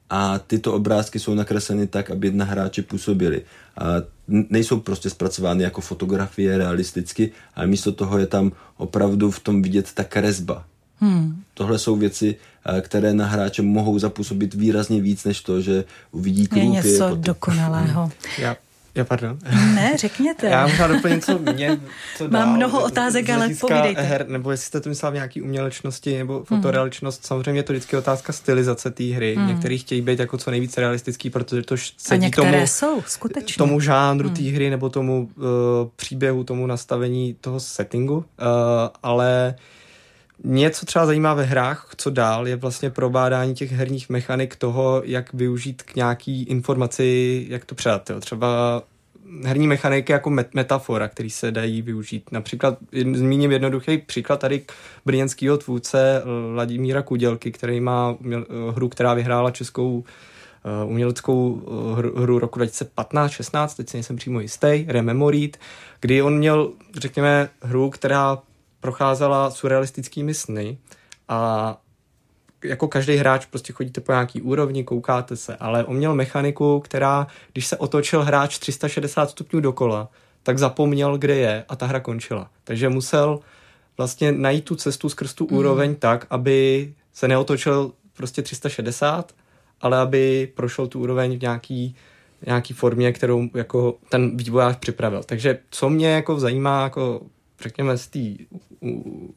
a 0.09 0.39
tyto 0.39 0.73
obrázky 0.73 1.19
jsou 1.19 1.34
nakresleny 1.34 1.88
tak, 1.88 2.11
aby 2.11 2.32
na 2.32 2.45
hráče 2.45 2.82
působily. 2.82 3.41
A 3.77 3.84
nejsou 4.27 4.79
prostě 4.79 5.09
zpracovány 5.09 5.63
jako 5.63 5.82
fotografie 5.82 6.57
realisticky, 6.57 7.32
ale 7.55 7.67
místo 7.67 7.91
toho 7.91 8.17
je 8.17 8.27
tam 8.27 8.51
opravdu 8.77 9.32
v 9.32 9.39
tom 9.39 9.61
vidět 9.61 9.93
ta 9.93 10.03
kresba. 10.03 10.65
Hmm. 10.97 11.43
Tohle 11.53 11.79
jsou 11.79 11.95
věci, 11.95 12.36
které 12.82 13.14
na 13.14 13.26
hráče 13.26 13.62
mohou 13.62 13.99
zapůsobit 13.99 14.53
výrazně 14.53 15.01
víc, 15.01 15.24
než 15.24 15.41
to, 15.41 15.62
že 15.62 15.84
uvidí 16.12 16.47
kruhy. 16.47 16.66
Je 16.66 16.72
něco 16.72 17.03
potom. 17.03 17.22
dokonalého. 17.22 18.12
Já 18.38 18.55
Jo, 18.95 19.05
pardon. 19.05 19.38
Ne, 19.76 19.97
řekněte. 19.97 20.47
Já 20.47 20.68
možná 20.68 20.88
doplnit, 20.88 21.26
co 21.26 21.39
mě 21.39 21.80
co 22.18 22.24
Mám 22.24 22.32
dál, 22.32 22.55
mnoho 22.55 22.84
otázek, 22.84 23.30
ale 23.30 23.49
povídejte. 23.59 24.01
Her, 24.01 24.28
nebo 24.28 24.51
jestli 24.51 24.66
jste 24.66 24.80
to 24.80 24.89
myslela 24.89 25.12
v 25.12 25.14
nějaký 25.14 25.41
umělečnosti 25.41 26.18
nebo 26.18 26.43
fotorealičnost, 26.43 27.22
hmm. 27.22 27.28
samozřejmě 27.28 27.59
je 27.59 27.64
to 27.64 27.74
vždycky 27.74 27.97
otázka 27.97 28.34
stylizace 28.34 28.91
té 28.91 29.03
hry. 29.03 29.36
Hmm. 29.36 29.47
Některý 29.47 29.78
chtějí 29.78 30.01
být 30.01 30.20
jako 30.20 30.38
co 30.38 30.51
nejvíce 30.51 30.82
realistický, 30.82 31.30
protože 31.30 31.62
to 31.62 31.76
sedí 31.97 32.28
A 32.28 32.30
tomu, 32.36 32.68
jsou, 32.68 33.01
skutečně. 33.07 33.57
tomu 33.57 33.80
žánru 33.80 34.28
hmm. 34.28 34.38
té 34.38 34.43
hry 34.43 34.70
nebo 34.70 34.89
tomu 34.89 35.30
uh, 35.36 35.43
příběhu, 35.95 36.43
tomu 36.43 36.68
nastavení 36.68 37.36
toho 37.41 37.59
settingu, 37.59 38.16
uh, 38.16 38.24
ale 39.03 39.55
Něco 40.43 40.85
třeba 40.85 41.05
zajímá 41.05 41.33
ve 41.33 41.43
hrách, 41.43 41.89
co 41.97 42.09
dál, 42.09 42.47
je 42.47 42.55
vlastně 42.55 42.89
probádání 42.89 43.55
těch 43.55 43.71
herních 43.71 44.09
mechanik 44.09 44.55
toho, 44.55 45.01
jak 45.05 45.33
využít 45.33 45.83
k 45.83 45.95
nějaký 45.95 46.43
informaci, 46.43 47.45
jak 47.49 47.65
to 47.65 47.75
předat. 47.75 48.09
Jo. 48.09 48.19
Třeba 48.19 48.81
herní 49.43 49.67
mechaniky 49.67 50.11
jako 50.11 50.29
met- 50.29 50.49
metafora, 50.53 51.07
který 51.07 51.29
se 51.29 51.51
dají 51.51 51.81
využít. 51.81 52.31
Například 52.31 52.77
zmíním 53.13 53.51
jednoduchý 53.51 53.97
příklad 53.97 54.39
tady 54.39 54.61
brněnského 55.05 55.57
tvůrce 55.57 56.23
Vladimíra 56.53 57.01
Kudělky, 57.01 57.51
který 57.51 57.79
má 57.79 58.15
hru, 58.71 58.89
která 58.89 59.13
vyhrála 59.13 59.51
českou 59.51 60.03
uh, 60.83 60.91
uměleckou 60.91 61.61
hru, 61.95 62.19
hru 62.19 62.39
roku 62.39 62.59
2015-16, 62.59 63.75
teď 63.77 63.89
si 63.89 63.97
nejsem 63.97 64.15
přímo 64.15 64.39
jistý, 64.39 64.85
Rememorit, 64.87 65.57
kdy 65.99 66.21
on 66.21 66.37
měl, 66.37 66.71
řekněme, 66.97 67.49
hru, 67.61 67.89
která 67.89 68.37
procházela 68.82 69.51
surrealistickými 69.51 70.34
sny 70.34 70.77
a 71.27 71.82
jako 72.63 72.88
každý 72.88 73.15
hráč 73.15 73.45
prostě 73.45 73.73
chodíte 73.73 74.01
po 74.01 74.11
nějaký 74.11 74.41
úrovni, 74.41 74.84
koukáte 74.84 75.36
se, 75.36 75.55
ale 75.55 75.84
on 75.84 75.95
měl 75.95 76.15
mechaniku, 76.15 76.79
která, 76.79 77.27
když 77.53 77.67
se 77.67 77.77
otočil 77.77 78.23
hráč 78.23 78.59
360 78.59 79.29
stupňů 79.29 79.59
dokola, 79.59 80.09
tak 80.43 80.57
zapomněl, 80.57 81.17
kde 81.17 81.36
je 81.36 81.65
a 81.69 81.75
ta 81.75 81.86
hra 81.86 81.99
končila. 81.99 82.49
Takže 82.63 82.89
musel 82.89 83.39
vlastně 83.97 84.32
najít 84.32 84.65
tu 84.65 84.75
cestu 84.75 85.09
skrz 85.09 85.34
tu 85.34 85.47
mm. 85.51 85.57
úroveň 85.57 85.95
tak, 85.95 86.27
aby 86.29 86.93
se 87.13 87.27
neotočil 87.27 87.91
prostě 88.13 88.41
360, 88.41 89.34
ale 89.82 89.97
aby 89.97 90.51
prošel 90.55 90.88
tu 90.88 90.99
úroveň 90.99 91.38
v 91.38 91.41
nějaký, 91.41 91.95
nějaký 92.45 92.73
formě, 92.73 93.11
kterou 93.11 93.49
jako 93.53 93.97
ten 94.09 94.38
vývojář 94.38 94.77
připravil. 94.77 95.23
Takže 95.23 95.59
co 95.69 95.89
mě 95.89 96.11
jako 96.11 96.39
zajímá 96.39 96.84
jako 96.84 97.21
řekněme, 97.62 97.97
z 97.97 98.07
té 98.07 98.20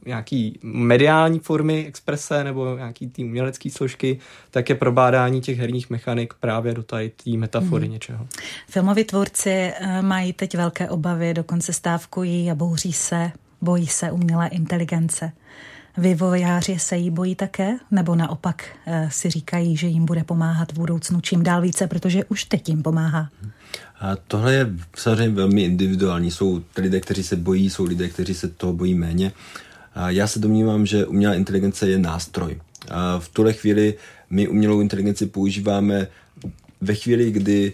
nějaký 0.06 0.58
mediální 0.62 1.38
formy 1.38 1.86
exprese 1.86 2.44
nebo 2.44 2.76
nějaký 2.76 3.06
té 3.06 3.22
umělecké 3.22 3.70
složky, 3.70 4.18
tak 4.50 4.68
je 4.68 4.74
probádání 4.74 5.40
těch 5.40 5.58
herních 5.58 5.90
mechanik 5.90 6.34
právě 6.40 6.74
do 6.74 6.82
té 6.82 7.10
metafory 7.36 7.84
hmm. 7.84 7.92
něčeho. 7.92 8.26
Filmoví 8.68 9.04
tvůrci 9.04 9.50
eh, 9.50 10.02
mají 10.02 10.32
teď 10.32 10.56
velké 10.56 10.88
obavy, 10.88 11.34
dokonce 11.34 11.72
stávkují 11.72 12.50
a 12.50 12.54
bouří 12.54 12.92
se, 12.92 13.32
bojí 13.60 13.86
se 13.86 14.12
umělé 14.12 14.48
inteligence. 14.48 15.32
Vývojáři 15.98 16.78
se 16.78 16.96
jí 16.96 17.10
bojí 17.10 17.34
také, 17.34 17.76
nebo 17.90 18.14
naopak 18.14 18.64
eh, 18.86 19.08
si 19.12 19.30
říkají, 19.30 19.76
že 19.76 19.86
jim 19.86 20.04
bude 20.04 20.24
pomáhat 20.24 20.72
v 20.72 20.78
budoucnu 20.78 21.20
čím 21.20 21.42
dál 21.42 21.62
více, 21.62 21.86
protože 21.86 22.24
už 22.24 22.44
teď 22.44 22.68
jim 22.68 22.82
pomáhá. 22.82 23.28
A 24.00 24.16
tohle 24.16 24.54
je 24.54 24.66
samozřejmě 24.96 25.34
velmi 25.34 25.62
individuální. 25.62 26.30
Jsou 26.30 26.62
lidé, 26.76 27.00
kteří 27.00 27.22
se 27.22 27.36
bojí, 27.36 27.70
jsou 27.70 27.84
lidé, 27.84 28.08
kteří 28.08 28.34
se 28.34 28.48
toho 28.48 28.72
bojí 28.72 28.94
méně. 28.94 29.32
A 29.94 30.10
já 30.10 30.26
se 30.26 30.38
domnívám, 30.38 30.86
že 30.86 31.06
umělá 31.06 31.34
inteligence 31.34 31.88
je 31.88 31.98
nástroj. 31.98 32.60
A 32.90 33.18
v 33.18 33.28
tuhle 33.28 33.52
chvíli 33.52 33.94
my 34.30 34.48
umělou 34.48 34.80
inteligenci 34.80 35.26
používáme 35.26 36.06
ve 36.80 36.94
chvíli, 36.94 37.30
kdy 37.30 37.72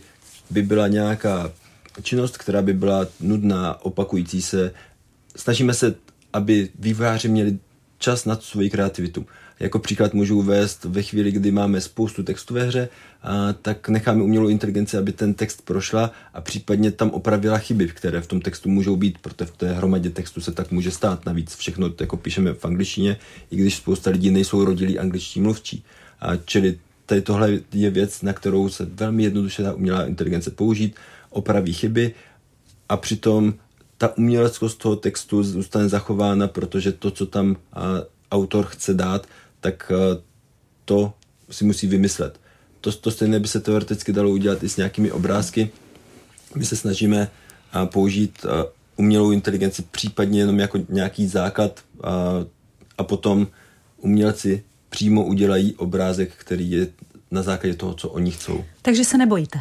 by 0.51 0.62
byla 0.62 0.89
nějaká 0.89 1.53
činnost, 2.03 2.39
která 2.39 2.62
by 2.62 2.73
byla 2.73 3.07
nudná, 3.21 3.85
opakující 3.85 4.43
se. 4.43 4.73
Snažíme 5.37 5.75
se, 5.75 5.95
aby 6.33 6.68
vývojáři 6.79 7.29
měli 7.29 7.59
čas 7.99 8.25
na 8.25 8.37
svoji 8.37 8.71
kreativitu. 8.71 9.27
Jako 9.61 9.79
příklad 9.79 10.15
můžu 10.15 10.39
uvést 10.39 10.85
ve 10.85 11.03
chvíli, 11.03 11.33
kdy 11.33 11.51
máme 11.51 11.81
spoustu 11.81 12.23
textu 12.23 12.55
ve 12.55 12.65
hře, 12.65 12.89
a 13.23 13.53
tak 13.53 13.89
necháme 13.89 14.23
umělou 14.23 14.49
inteligenci, 14.49 14.97
aby 14.97 15.13
ten 15.13 15.35
text 15.35 15.63
prošla 15.63 16.11
a 16.35 16.41
případně 16.41 16.91
tam 16.91 17.11
opravila 17.11 17.59
chyby, 17.59 17.89
které 17.89 18.21
v 18.21 18.27
tom 18.27 18.41
textu 18.41 18.69
můžou 18.69 18.97
být, 18.97 19.19
protože 19.19 19.45
v 19.45 19.57
té 19.57 19.73
hromadě 19.73 20.11
textu 20.11 20.41
se 20.41 20.53
tak 20.53 20.71
může 20.71 20.91
stát. 20.91 21.27
Navíc 21.27 21.57
všechno 21.57 21.91
jako 22.01 22.17
píšeme 22.17 22.55
v 22.55 22.65
angličtině, 22.65 23.17
i 23.51 23.57
když 23.57 23.77
spousta 23.77 24.11
lidí 24.11 24.31
nejsou 24.31 24.65
rodilí 24.65 24.99
angličtí 24.99 25.41
mluvčí. 25.41 25.85
A 26.21 26.37
čili 26.37 26.79
tady 27.07 27.23
tohle 27.23 27.59
je 27.73 27.91
věc, 27.91 28.23
na 28.23 28.33
kterou 28.33 28.69
se 28.69 28.85
velmi 28.85 29.23
jednoduše 29.23 29.63
dá 29.63 29.73
umělá 29.73 30.07
inteligence 30.07 30.51
použít, 30.51 30.97
opraví 31.31 31.73
chyby 31.73 32.15
a 32.89 32.97
přitom 32.97 33.55
ta 33.99 34.17
uměleckost 34.17 34.79
toho 34.79 34.97
textu 34.97 35.43
zůstane 35.43 35.89
zachována, 35.89 36.49
protože 36.49 36.93
to, 36.93 37.11
co 37.11 37.27
tam 37.27 37.57
autor 38.31 38.67
chce 38.67 38.95
dát, 38.95 39.27
tak 39.61 39.93
to 40.85 41.13
si 41.51 41.65
musí 41.65 41.87
vymyslet. 41.87 42.41
To, 42.81 42.93
to 42.93 43.11
stejné 43.11 43.41
by 43.41 43.49
se 43.49 43.61
teoreticky 43.61 44.13
dalo 44.13 44.31
udělat 44.31 44.63
i 44.63 44.69
s 44.69 44.77
nějakými 44.77 45.13
obrázky. 45.13 45.71
My 46.55 46.65
se 46.65 46.77
snažíme 46.77 47.29
použít 47.85 48.47
umělou 48.97 49.31
inteligenci 49.31 49.83
případně 49.83 50.41
jenom 50.41 50.59
jako 50.59 50.79
nějaký 50.89 51.27
základ 51.27 51.81
a, 52.03 52.13
a 52.99 53.05
potom 53.05 53.47
umělci 53.97 54.65
přímo 54.89 55.25
udělají 55.25 55.75
obrázek, 55.75 56.33
který 56.37 56.71
je 56.71 56.87
na 57.31 57.43
základě 57.43 57.75
toho, 57.75 57.95
co 57.95 58.09
oni 58.09 58.31
chcou. 58.31 58.65
Takže 58.83 59.05
se 59.05 59.19
nebojíte? 59.19 59.61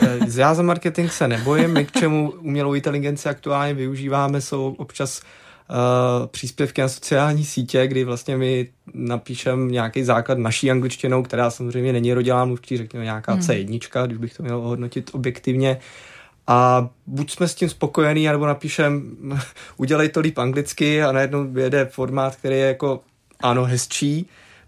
Eh, 0.00 0.18
já 0.36 0.54
za 0.54 0.62
marketing 0.62 1.10
se 1.10 1.28
nebojím, 1.28 1.72
my 1.72 1.84
k 1.84 1.92
čemu 1.92 2.32
umělou 2.40 2.74
inteligenci 2.74 3.28
aktuálně 3.28 3.74
využíváme, 3.74 4.40
jsou 4.40 4.74
občas 4.78 5.22
uh, 5.70 6.26
příspěvky 6.26 6.80
na 6.80 6.88
sociální 6.88 7.44
sítě, 7.44 7.86
kdy 7.86 8.04
vlastně 8.04 8.36
my 8.36 8.68
napíšem 8.94 9.68
nějaký 9.68 10.04
základ 10.04 10.38
naší 10.38 10.70
angličtinou, 10.70 11.22
která 11.22 11.50
samozřejmě 11.50 11.92
není 11.92 12.14
rodilá 12.14 12.44
mluvčí, 12.44 12.76
řekněme 12.76 13.04
nějaká 13.04 13.32
hmm. 13.32 13.40
C1, 13.40 14.06
když 14.06 14.18
bych 14.18 14.34
to 14.34 14.42
měl 14.42 14.56
ohodnotit 14.56 15.10
objektivně. 15.12 15.78
A 16.46 16.88
buď 17.06 17.30
jsme 17.30 17.48
s 17.48 17.54
tím 17.54 17.68
spokojení, 17.68 18.26
nebo 18.26 18.46
napíšem, 18.46 19.16
udělej 19.76 20.08
to 20.08 20.20
líp 20.20 20.38
anglicky 20.38 21.02
a 21.02 21.12
najednou 21.12 21.44
vyjede 21.44 21.84
formát, 21.84 22.36
který 22.36 22.54
je 22.54 22.66
jako 22.66 23.00
ano, 23.40 23.64
hezčí, 23.64 24.26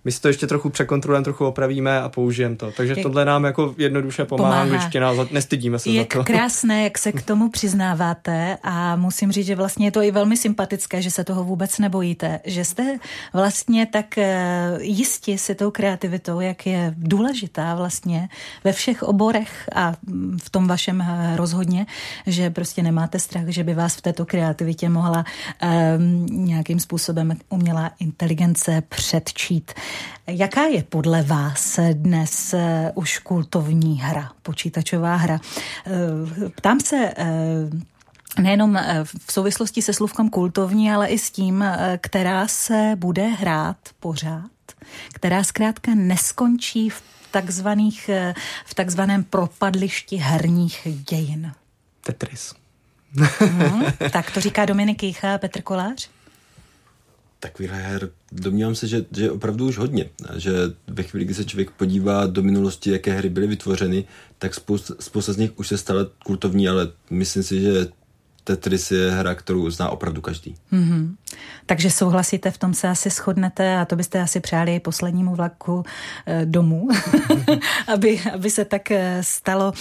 my 0.09 0.12
si 0.12 0.20
to 0.20 0.28
ještě 0.28 0.46
trochu 0.46 0.70
překontrolujeme, 0.70 1.24
trochu 1.24 1.46
opravíme 1.46 2.00
a 2.00 2.09
použijeme 2.09 2.56
to. 2.56 2.72
Takže 2.72 2.92
jak 2.92 3.02
tohle 3.02 3.24
nám 3.24 3.44
jako 3.44 3.74
jednoduše 3.78 4.24
pomáhá, 4.24 4.50
pomáhá. 4.50 4.62
angličtina, 4.62 5.12
nestydíme 5.30 5.78
se 5.78 5.90
jak 5.90 6.14
za 6.14 6.20
to. 6.20 6.24
krásné, 6.24 6.82
jak 6.82 6.98
se 6.98 7.12
k 7.12 7.22
tomu 7.22 7.50
přiznáváte 7.50 8.59
a 8.62 8.96
musím 8.96 9.32
říct, 9.32 9.46
že 9.46 9.54
vlastně 9.54 9.86
je 9.86 9.90
to 9.90 10.02
i 10.02 10.11
velmi 10.11 10.36
sympatické, 10.36 11.02
že 11.02 11.11
se 11.11 11.24
toho 11.24 11.44
vůbec 11.44 11.78
nebojíte, 11.78 12.40
že 12.44 12.64
jste 12.64 12.98
vlastně 13.32 13.86
tak 13.86 14.18
eh, 14.18 14.78
jistí 14.80 15.38
si 15.38 15.54
tou 15.54 15.70
kreativitou, 15.70 16.40
jak 16.40 16.66
je 16.66 16.94
důležitá 16.96 17.74
vlastně 17.74 18.28
ve 18.64 18.72
všech 18.72 19.02
oborech 19.02 19.68
a 19.74 19.92
v 20.42 20.50
tom 20.50 20.68
vašem 20.68 21.00
eh, 21.00 21.36
rozhodně, 21.36 21.86
že 22.26 22.50
prostě 22.50 22.82
nemáte 22.82 23.18
strach, 23.18 23.48
že 23.48 23.64
by 23.64 23.74
vás 23.74 23.96
v 23.96 24.02
této 24.02 24.26
kreativitě 24.26 24.88
mohla 24.88 25.24
um, 25.98 26.26
nějakým 26.26 26.80
způsobem 26.80 27.36
umělá 27.48 27.90
inteligence 28.00 28.82
předčít. 28.88 29.72
Jaká 30.26 30.62
je 30.62 30.82
podle 30.82 31.22
vás 31.22 31.78
dnes 31.92 32.55
eh, 32.55 32.92
už 32.94 33.18
kultovní 33.18 34.01
hra, 34.01 34.32
počítačová 34.42 35.16
hra? 35.16 35.40
Eh, 35.86 36.49
ptám 36.49 36.80
se 36.80 37.12
eh, 37.16 37.30
nejenom 38.40 38.78
v 39.05 39.32
souvislosti 39.32 39.82
se 39.82 39.92
slovkom 39.92 40.30
kultovní, 40.30 40.92
ale 40.92 41.09
i 41.09 41.18
s 41.18 41.30
tím, 41.30 41.64
která 42.01 42.49
se 42.49 42.92
bude 42.96 43.26
hrát 43.26 43.76
pořád, 44.01 44.51
která 45.14 45.44
zkrátka 45.44 45.92
neskončí 45.94 46.90
v 46.90 47.03
takzvaných, 47.30 48.11
v 48.64 48.74
takzvaném 48.74 49.24
propadlišti 49.24 50.16
herních 50.16 50.88
dějin. 51.11 51.53
Tetris. 52.01 52.55
Hmm, 53.40 53.84
tak 54.12 54.30
to 54.30 54.40
říká 54.40 54.64
Dominik 54.64 55.03
Jicha 55.03 55.34
a 55.34 55.38
Petr 55.38 55.62
Kolář? 55.62 56.11
Takovýhle 57.41 57.76
her, 57.76 58.11
domnívám 58.32 58.74
se, 58.74 58.86
že, 58.86 59.05
že 59.12 59.30
opravdu 59.30 59.66
už 59.66 59.78
hodně. 59.78 60.11
Že 60.36 60.53
ve 60.86 61.03
chvíli, 61.03 61.24
kdy 61.24 61.34
se 61.34 61.45
člověk 61.45 61.70
podívá 61.70 62.26
do 62.26 62.43
minulosti, 62.43 62.91
jaké 62.91 63.12
hry 63.12 63.28
byly 63.28 63.47
vytvořeny, 63.47 64.05
tak 64.39 64.55
spousta, 64.55 64.95
spousta 65.01 65.32
z 65.32 65.36
nich 65.36 65.59
už 65.59 65.68
se 65.68 65.78
stala 65.78 66.01
kultovní, 66.24 66.68
ale 66.68 66.89
myslím 67.11 67.43
si, 67.43 67.61
že 67.61 67.89
Tetris 68.45 68.91
je 68.91 69.11
hra, 69.11 69.34
kterou 69.34 69.70
zná 69.70 69.91
opravdu 69.91 70.20
každý. 70.20 70.55
Mm-hmm. 70.72 71.14
Takže 71.66 71.91
souhlasíte, 71.91 72.51
v 72.51 72.59
tom 72.59 72.74
se 72.74 72.89
asi 72.89 73.11
shodnete 73.11 73.76
a 73.76 73.84
to 73.84 73.97
byste 73.97 74.20
asi 74.20 74.41
přáli 74.41 74.80
poslednímu 74.80 75.34
vlaku 75.34 75.82
e, 76.26 76.47
domů, 76.47 76.89
aby, 77.86 78.20
aby 78.34 78.51
se 78.51 78.64
tak 78.64 78.91
e, 78.91 79.22
stalo. 79.22 79.72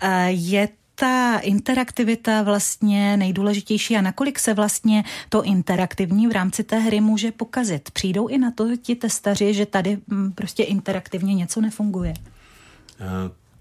E, 0.00 0.30
je 0.30 0.68
ta 0.98 1.38
interaktivita 1.38 2.42
vlastně 2.42 3.16
nejdůležitější 3.16 3.96
a 3.96 4.00
nakolik 4.00 4.38
se 4.38 4.54
vlastně 4.54 5.04
to 5.28 5.42
interaktivní 5.42 6.26
v 6.26 6.32
rámci 6.32 6.64
té 6.64 6.78
hry 6.78 7.00
může 7.00 7.32
pokazit? 7.32 7.90
Přijdou 7.90 8.26
i 8.26 8.38
na 8.38 8.50
to 8.50 8.76
ti 8.76 8.94
testaři, 8.94 9.54
že 9.54 9.66
tady 9.66 9.98
mm, 10.06 10.32
prostě 10.32 10.62
interaktivně 10.62 11.34
něco 11.34 11.60
nefunguje? 11.60 12.14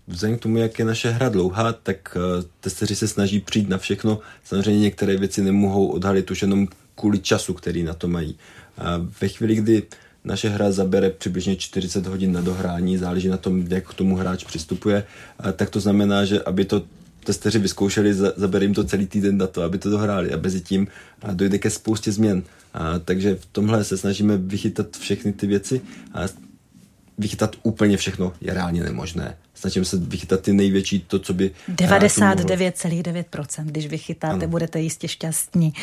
Vzhledem 0.07 0.37
k 0.37 0.41
tomu, 0.41 0.57
jak 0.57 0.79
je 0.79 0.85
naše 0.85 1.09
hra 1.09 1.29
dlouhá, 1.29 1.73
tak 1.73 2.17
testeři 2.61 2.95
se 2.95 3.07
snaží 3.07 3.39
přijít 3.39 3.69
na 3.69 3.77
všechno. 3.77 4.19
Samozřejmě 4.43 4.79
některé 4.79 5.17
věci 5.17 5.41
nemohou 5.41 5.87
odhalit 5.87 6.31
už 6.31 6.41
jenom 6.41 6.67
kvůli 6.95 7.19
času, 7.19 7.53
který 7.53 7.83
na 7.83 7.93
to 7.93 8.07
mají. 8.07 8.37
Ve 9.21 9.27
chvíli, 9.27 9.55
kdy 9.55 9.83
naše 10.23 10.49
hra 10.49 10.71
zabere 10.71 11.09
přibližně 11.09 11.55
40 11.55 12.05
hodin 12.05 12.31
na 12.31 12.41
dohrání, 12.41 12.97
záleží 12.97 13.27
na 13.27 13.37
tom, 13.37 13.67
jak 13.67 13.89
k 13.89 13.93
tomu 13.93 14.15
hráč 14.15 14.43
přistupuje, 14.43 15.03
tak 15.53 15.69
to 15.69 15.79
znamená, 15.79 16.25
že 16.25 16.41
aby 16.41 16.65
to 16.65 16.83
testeři 17.25 17.59
vyzkoušeli, 17.59 18.13
zabere 18.13 18.65
jim 18.65 18.73
to 18.73 18.83
celý 18.83 19.07
týden 19.07 19.37
na 19.37 19.47
to, 19.47 19.63
aby 19.63 19.77
to 19.77 19.89
dohráli 19.89 20.33
a 20.33 20.37
mezi 20.37 20.61
tím 20.61 20.87
dojde 21.33 21.57
ke 21.57 21.69
spoustě 21.69 22.11
změn. 22.11 22.43
A, 22.73 22.99
takže 22.99 23.35
v 23.35 23.45
tomhle 23.45 23.83
se 23.83 23.97
snažíme 23.97 24.37
vychytat 24.37 24.97
všechny 24.97 25.33
ty 25.33 25.47
věci 25.47 25.81
a 26.13 26.21
vychytat 27.17 27.55
úplně 27.63 27.97
všechno 27.97 28.33
je 28.41 28.53
reálně 28.53 28.83
nemožné 28.83 29.37
snažím 29.55 29.85
se 29.85 29.97
vychytat 29.97 30.41
ty 30.41 30.53
největší, 30.53 30.99
to, 30.99 31.19
co 31.19 31.33
by... 31.33 31.51
99,9%, 31.69 33.65
když 33.65 33.87
vychytáte, 33.87 34.33
ano. 34.33 34.47
budete 34.47 34.79
jistě 34.79 35.07
šťastní. 35.07 35.73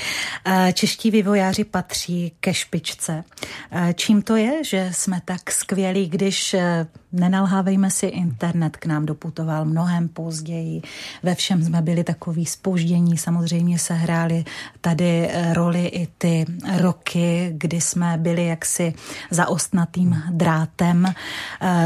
Eh, 0.46 0.72
čeští 0.72 1.10
vývojáři 1.10 1.64
patří 1.64 2.32
ke 2.40 2.54
špičce. 2.54 3.24
Eh, 3.70 3.94
čím 3.94 4.22
to 4.22 4.36
je, 4.36 4.64
že 4.64 4.90
jsme 4.92 5.20
tak 5.24 5.50
skvělí, 5.50 6.08
když 6.08 6.54
eh, 6.54 6.86
nenalhávejme 7.12 7.90
si, 7.90 8.06
internet 8.06 8.76
k 8.76 8.86
nám 8.86 9.06
doputoval 9.06 9.64
mnohem 9.64 10.08
později. 10.08 10.82
Ve 11.22 11.34
všem 11.34 11.64
jsme 11.64 11.82
byli 11.82 12.04
takový 12.04 12.46
spoždění. 12.46 13.18
Samozřejmě 13.18 13.78
se 13.78 13.94
hráli 13.94 14.44
tady 14.80 15.30
roli 15.52 15.86
i 15.86 16.08
ty 16.18 16.44
roky, 16.78 17.52
kdy 17.56 17.80
jsme 17.80 18.18
byli 18.18 18.46
jaksi 18.46 18.94
za 19.30 19.48
ostnatým 19.48 20.22
drátem. 20.30 21.14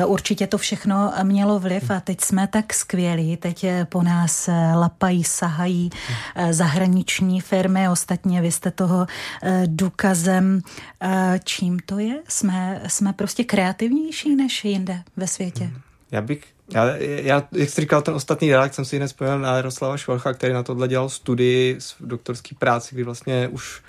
Určitě 0.06 0.46
to 0.46 0.58
všechno 0.58 1.12
mělo 1.22 1.58
vliv 1.58 1.85
a 1.90 2.00
teď 2.00 2.20
jsme 2.20 2.46
tak 2.46 2.74
skvělí, 2.74 3.36
teď 3.36 3.66
po 3.88 4.02
nás 4.02 4.50
lapají, 4.74 5.24
sahají 5.24 5.90
eh, 6.34 6.52
zahraniční 6.52 7.40
firmy, 7.40 7.88
ostatně 7.88 8.42
vy 8.42 8.52
jste 8.52 8.70
toho 8.70 9.06
eh, 9.42 9.62
důkazem. 9.66 10.60
Eh, 11.00 11.40
čím 11.44 11.78
to 11.86 11.98
je? 11.98 12.14
Jsme, 12.28 12.82
jsme 12.86 13.12
prostě 13.12 13.44
kreativnější 13.44 14.36
než 14.36 14.64
jinde 14.64 15.02
ve 15.16 15.26
světě. 15.26 15.70
Já 16.10 16.20
bych 16.20 16.44
já, 16.74 16.96
já, 16.96 17.42
jak 17.52 17.70
jsi 17.70 17.80
říkal, 17.80 18.02
ten 18.02 18.14
ostatní 18.14 18.48
dialekt, 18.48 18.74
jsem 18.74 18.84
si 18.84 18.96
hned 18.96 19.08
spojil 19.08 19.38
na 19.38 19.56
Jaroslava 19.56 19.96
Švalcha, 19.96 20.32
který 20.32 20.52
na 20.52 20.62
tohle 20.62 20.88
dělal 20.88 21.08
studii 21.08 21.78
doktorský 22.00 22.54
práci, 22.54 22.94
kdy 22.94 23.04
vlastně 23.04 23.48
už 23.48 23.82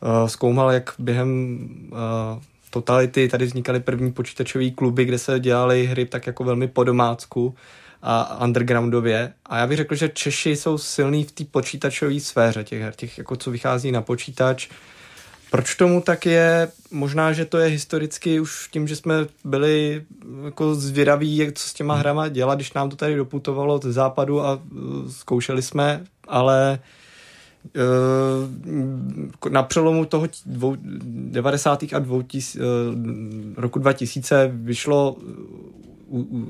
uh, 0.00 0.28
zkoumal, 0.28 0.70
jak 0.70 0.94
během 0.98 1.58
uh, 1.92 2.42
totality 2.70 3.28
tady 3.28 3.46
vznikaly 3.46 3.80
první 3.80 4.12
počítačové 4.12 4.70
kluby, 4.70 5.04
kde 5.04 5.18
se 5.18 5.40
dělaly 5.40 5.86
hry 5.86 6.06
tak 6.06 6.26
jako 6.26 6.44
velmi 6.44 6.68
po 6.68 6.84
domácku 6.84 7.54
a 8.02 8.44
undergroundově. 8.44 9.32
A 9.46 9.58
já 9.58 9.66
bych 9.66 9.76
řekl, 9.76 9.94
že 9.94 10.08
Češi 10.08 10.56
jsou 10.56 10.78
silní 10.78 11.24
v 11.24 11.32
té 11.32 11.44
počítačové 11.44 12.20
sféře 12.20 12.64
těch 12.64 12.82
her, 12.82 12.94
těch 12.96 13.18
jako 13.18 13.36
co 13.36 13.50
vychází 13.50 13.92
na 13.92 14.02
počítač. 14.02 14.68
Proč 15.50 15.74
tomu 15.74 16.00
tak 16.00 16.26
je? 16.26 16.68
Možná, 16.90 17.32
že 17.32 17.44
to 17.44 17.58
je 17.58 17.68
historicky 17.68 18.40
už 18.40 18.68
tím, 18.68 18.88
že 18.88 18.96
jsme 18.96 19.14
byli 19.44 20.04
jako 20.44 20.74
zvědaví, 20.74 21.36
jak 21.36 21.54
co 21.54 21.68
s 21.68 21.74
těma 21.74 21.94
hrama 21.94 22.28
dělat, 22.28 22.54
když 22.54 22.72
nám 22.72 22.90
to 22.90 22.96
tady 22.96 23.16
doputovalo 23.16 23.78
ze 23.78 23.92
západu 23.92 24.40
a 24.40 24.54
uh, 24.54 24.60
zkoušeli 25.10 25.62
jsme, 25.62 26.04
ale 26.28 26.78
uh, 26.80 26.97
na 29.50 29.62
přelomu 29.62 30.04
toho 30.04 30.28
dvou, 30.46 30.76
90. 30.80 31.84
a 31.92 31.98
dvou 31.98 32.22
tis, 32.22 32.56
eh, 32.56 32.60
roku 33.56 33.78
2000 33.78 34.50
vyšlo 34.52 35.16
eh, 35.20 35.32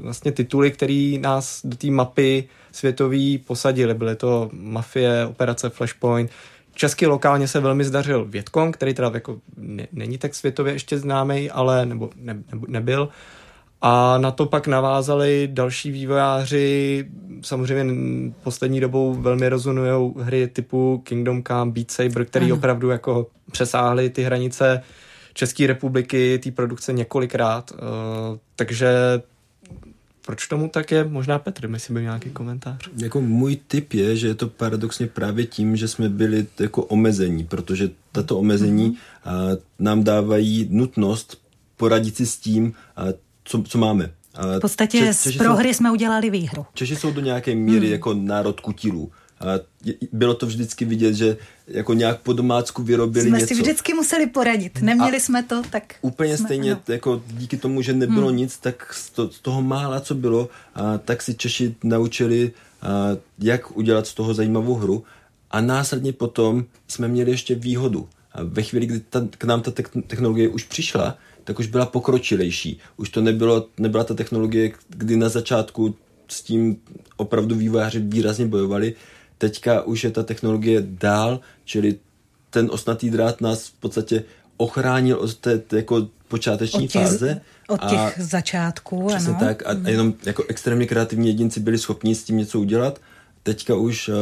vlastně 0.02 0.32
tituly, 0.32 0.70
které 0.70 1.16
nás 1.20 1.60
do 1.64 1.76
té 1.76 1.90
mapy 1.90 2.48
světový 2.72 3.38
posadily. 3.38 3.94
Byly 3.94 4.16
to 4.16 4.50
Mafie, 4.52 5.26
Operace 5.26 5.70
Flashpoint. 5.70 6.30
Česky 6.74 7.06
lokálně 7.06 7.48
se 7.48 7.60
velmi 7.60 7.84
zdařil 7.84 8.24
Větkong, 8.24 8.76
který 8.76 8.94
teda 8.94 9.10
jako 9.14 9.40
ne, 9.56 9.86
není 9.92 10.18
tak 10.18 10.34
světově 10.34 10.72
ještě 10.72 10.98
známý, 10.98 11.50
ale 11.50 11.86
nebo 11.86 12.10
ne, 12.16 12.34
ne, 12.34 12.60
nebyl. 12.68 13.08
A 13.82 14.18
na 14.18 14.30
to 14.30 14.46
pak 14.46 14.66
navázali 14.66 15.48
další 15.52 15.90
vývojáři, 15.90 17.06
samozřejmě 17.42 17.94
poslední 18.42 18.80
dobou 18.80 19.14
velmi 19.14 19.48
rezonují 19.48 20.14
hry 20.18 20.48
typu 20.48 21.02
Kingdom 21.04 21.42
Come, 21.42 21.72
Beat 21.72 21.90
Saber, 21.90 22.24
který 22.24 22.46
ano. 22.46 22.54
opravdu 22.54 22.90
jako 22.90 23.26
přesáhly 23.52 24.10
ty 24.10 24.22
hranice 24.22 24.82
České 25.34 25.66
republiky, 25.66 26.38
té 26.38 26.50
produkce 26.50 26.92
několikrát. 26.92 27.70
Uh, 27.70 28.38
takže 28.56 28.88
proč 30.26 30.46
tomu 30.46 30.68
tak 30.68 30.90
je? 30.90 31.04
Možná 31.04 31.38
Petr, 31.38 31.70
jestli 31.72 31.94
by 31.94 32.02
nějaký 32.02 32.30
komentář. 32.30 32.90
Jako 32.96 33.20
můj 33.20 33.56
tip 33.68 33.92
je, 33.92 34.16
že 34.16 34.26
je 34.26 34.34
to 34.34 34.48
paradoxně 34.48 35.06
právě 35.06 35.46
tím, 35.46 35.76
že 35.76 35.88
jsme 35.88 36.08
byli 36.08 36.46
jako 36.60 36.84
omezení, 36.84 37.44
protože 37.44 37.90
tato 38.12 38.38
omezení 38.38 38.90
mm-hmm. 38.90 39.52
uh, 39.52 39.58
nám 39.78 40.04
dávají 40.04 40.68
nutnost 40.70 41.40
poradit 41.76 42.16
si 42.16 42.26
s 42.26 42.36
tím, 42.36 42.64
uh, 42.66 43.12
co, 43.48 43.62
co 43.62 43.78
máme. 43.78 44.10
V 44.56 44.60
podstatě 44.60 44.98
Če- 44.98 45.14
z 45.14 45.36
prohry 45.36 45.68
jsou, 45.68 45.78
jsme 45.78 45.92
udělali 45.92 46.30
výhru. 46.30 46.66
Češi 46.74 46.96
jsou 46.96 47.10
do 47.10 47.20
nějaké 47.20 47.54
míry 47.54 47.86
hmm. 47.86 47.92
jako 47.92 48.14
národ 48.14 48.60
kutilů. 48.60 49.12
A 49.40 49.44
bylo 50.12 50.34
to 50.34 50.46
vždycky 50.46 50.84
vidět, 50.84 51.14
že 51.14 51.36
jako 51.68 51.94
nějak 51.94 52.20
po 52.20 52.32
domácku 52.32 52.82
vyrobili 52.82 53.28
jsme 53.28 53.38
něco. 53.38 53.54
si 53.54 53.60
vždycky 53.60 53.94
museli 53.94 54.26
poradit. 54.26 54.82
Neměli 54.82 55.16
a 55.16 55.20
jsme 55.20 55.42
to, 55.42 55.62
tak 55.70 55.94
Úplně 56.00 56.36
jsme, 56.36 56.46
stejně, 56.46 56.72
ano. 56.72 56.80
jako 56.88 57.22
díky 57.26 57.56
tomu, 57.56 57.82
že 57.82 57.92
nebylo 57.92 58.28
hmm. 58.28 58.36
nic, 58.36 58.58
tak 58.58 58.94
z, 58.94 59.10
to, 59.10 59.30
z 59.30 59.40
toho 59.40 59.62
mála, 59.62 60.00
co 60.00 60.14
bylo, 60.14 60.48
a, 60.74 60.98
tak 60.98 61.22
si 61.22 61.34
Češi 61.34 61.74
naučili, 61.84 62.52
a, 62.82 62.88
jak 63.38 63.76
udělat 63.76 64.06
z 64.06 64.14
toho 64.14 64.34
zajímavou 64.34 64.74
hru. 64.74 65.04
A 65.50 65.60
následně 65.60 66.12
potom 66.12 66.64
jsme 66.88 67.08
měli 67.08 67.30
ještě 67.30 67.54
výhodu. 67.54 68.08
A 68.32 68.38
ve 68.42 68.62
chvíli, 68.62 68.86
kdy 68.86 69.00
ta, 69.00 69.26
k 69.38 69.44
nám 69.44 69.62
ta 69.62 69.70
technologie 70.06 70.48
už 70.48 70.64
přišla, 70.64 71.18
tak 71.48 71.58
už 71.58 71.66
byla 71.66 71.86
pokročilejší. 71.86 72.78
Už 72.96 73.08
to 73.08 73.20
nebylo, 73.20 73.66
nebyla 73.78 74.04
ta 74.04 74.14
technologie, 74.14 74.72
kdy 74.88 75.16
na 75.16 75.28
začátku 75.28 75.94
s 76.28 76.42
tím 76.42 76.76
opravdu 77.16 77.54
vývojáři 77.54 78.00
výrazně 78.00 78.46
bojovali. 78.46 78.94
Teďka 79.38 79.82
už 79.82 80.04
je 80.04 80.10
ta 80.10 80.22
technologie 80.22 80.84
dál, 80.84 81.40
čili 81.64 81.98
ten 82.50 82.68
osnatý 82.70 83.10
drát 83.10 83.40
nás 83.40 83.68
v 83.68 83.72
podstatě 83.72 84.24
ochránil 84.56 85.18
od 85.18 85.36
té, 85.36 85.62
jako 85.72 86.08
počáteční 86.28 86.84
od 86.84 86.90
těch, 86.90 87.02
fáze. 87.02 87.40
Od 87.68 87.80
těch 87.80 87.98
a 87.98 88.12
začátků, 88.18 89.06
přesně 89.06 89.34
ano. 89.34 89.40
tak. 89.40 89.66
A, 89.66 89.70
a 89.84 89.88
jenom 89.88 90.14
jako 90.24 90.44
extrémně 90.48 90.86
kreativní 90.86 91.26
jedinci 91.26 91.60
byli 91.60 91.78
schopni 91.78 92.14
s 92.14 92.24
tím 92.24 92.36
něco 92.36 92.60
udělat. 92.60 93.00
Teďka 93.42 93.74
už 93.74 94.08
uh, 94.08 94.14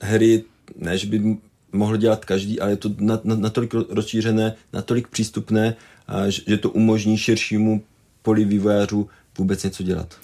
hry, 0.00 0.44
ne, 0.76 0.98
že 0.98 1.06
by 1.06 1.38
mohl 1.72 1.96
dělat 1.96 2.24
každý, 2.24 2.60
ale 2.60 2.70
je 2.70 2.76
to 2.76 2.90
natolik 3.24 3.74
rozšířené, 3.74 4.54
natolik 4.72 5.08
přístupné, 5.08 5.76
že 6.28 6.56
to 6.56 6.70
umožní 6.70 7.18
širšímu 7.18 7.82
poli 8.22 8.44
vývojářů 8.44 9.08
vůbec 9.38 9.62
něco 9.62 9.82
dělat. 9.82 10.14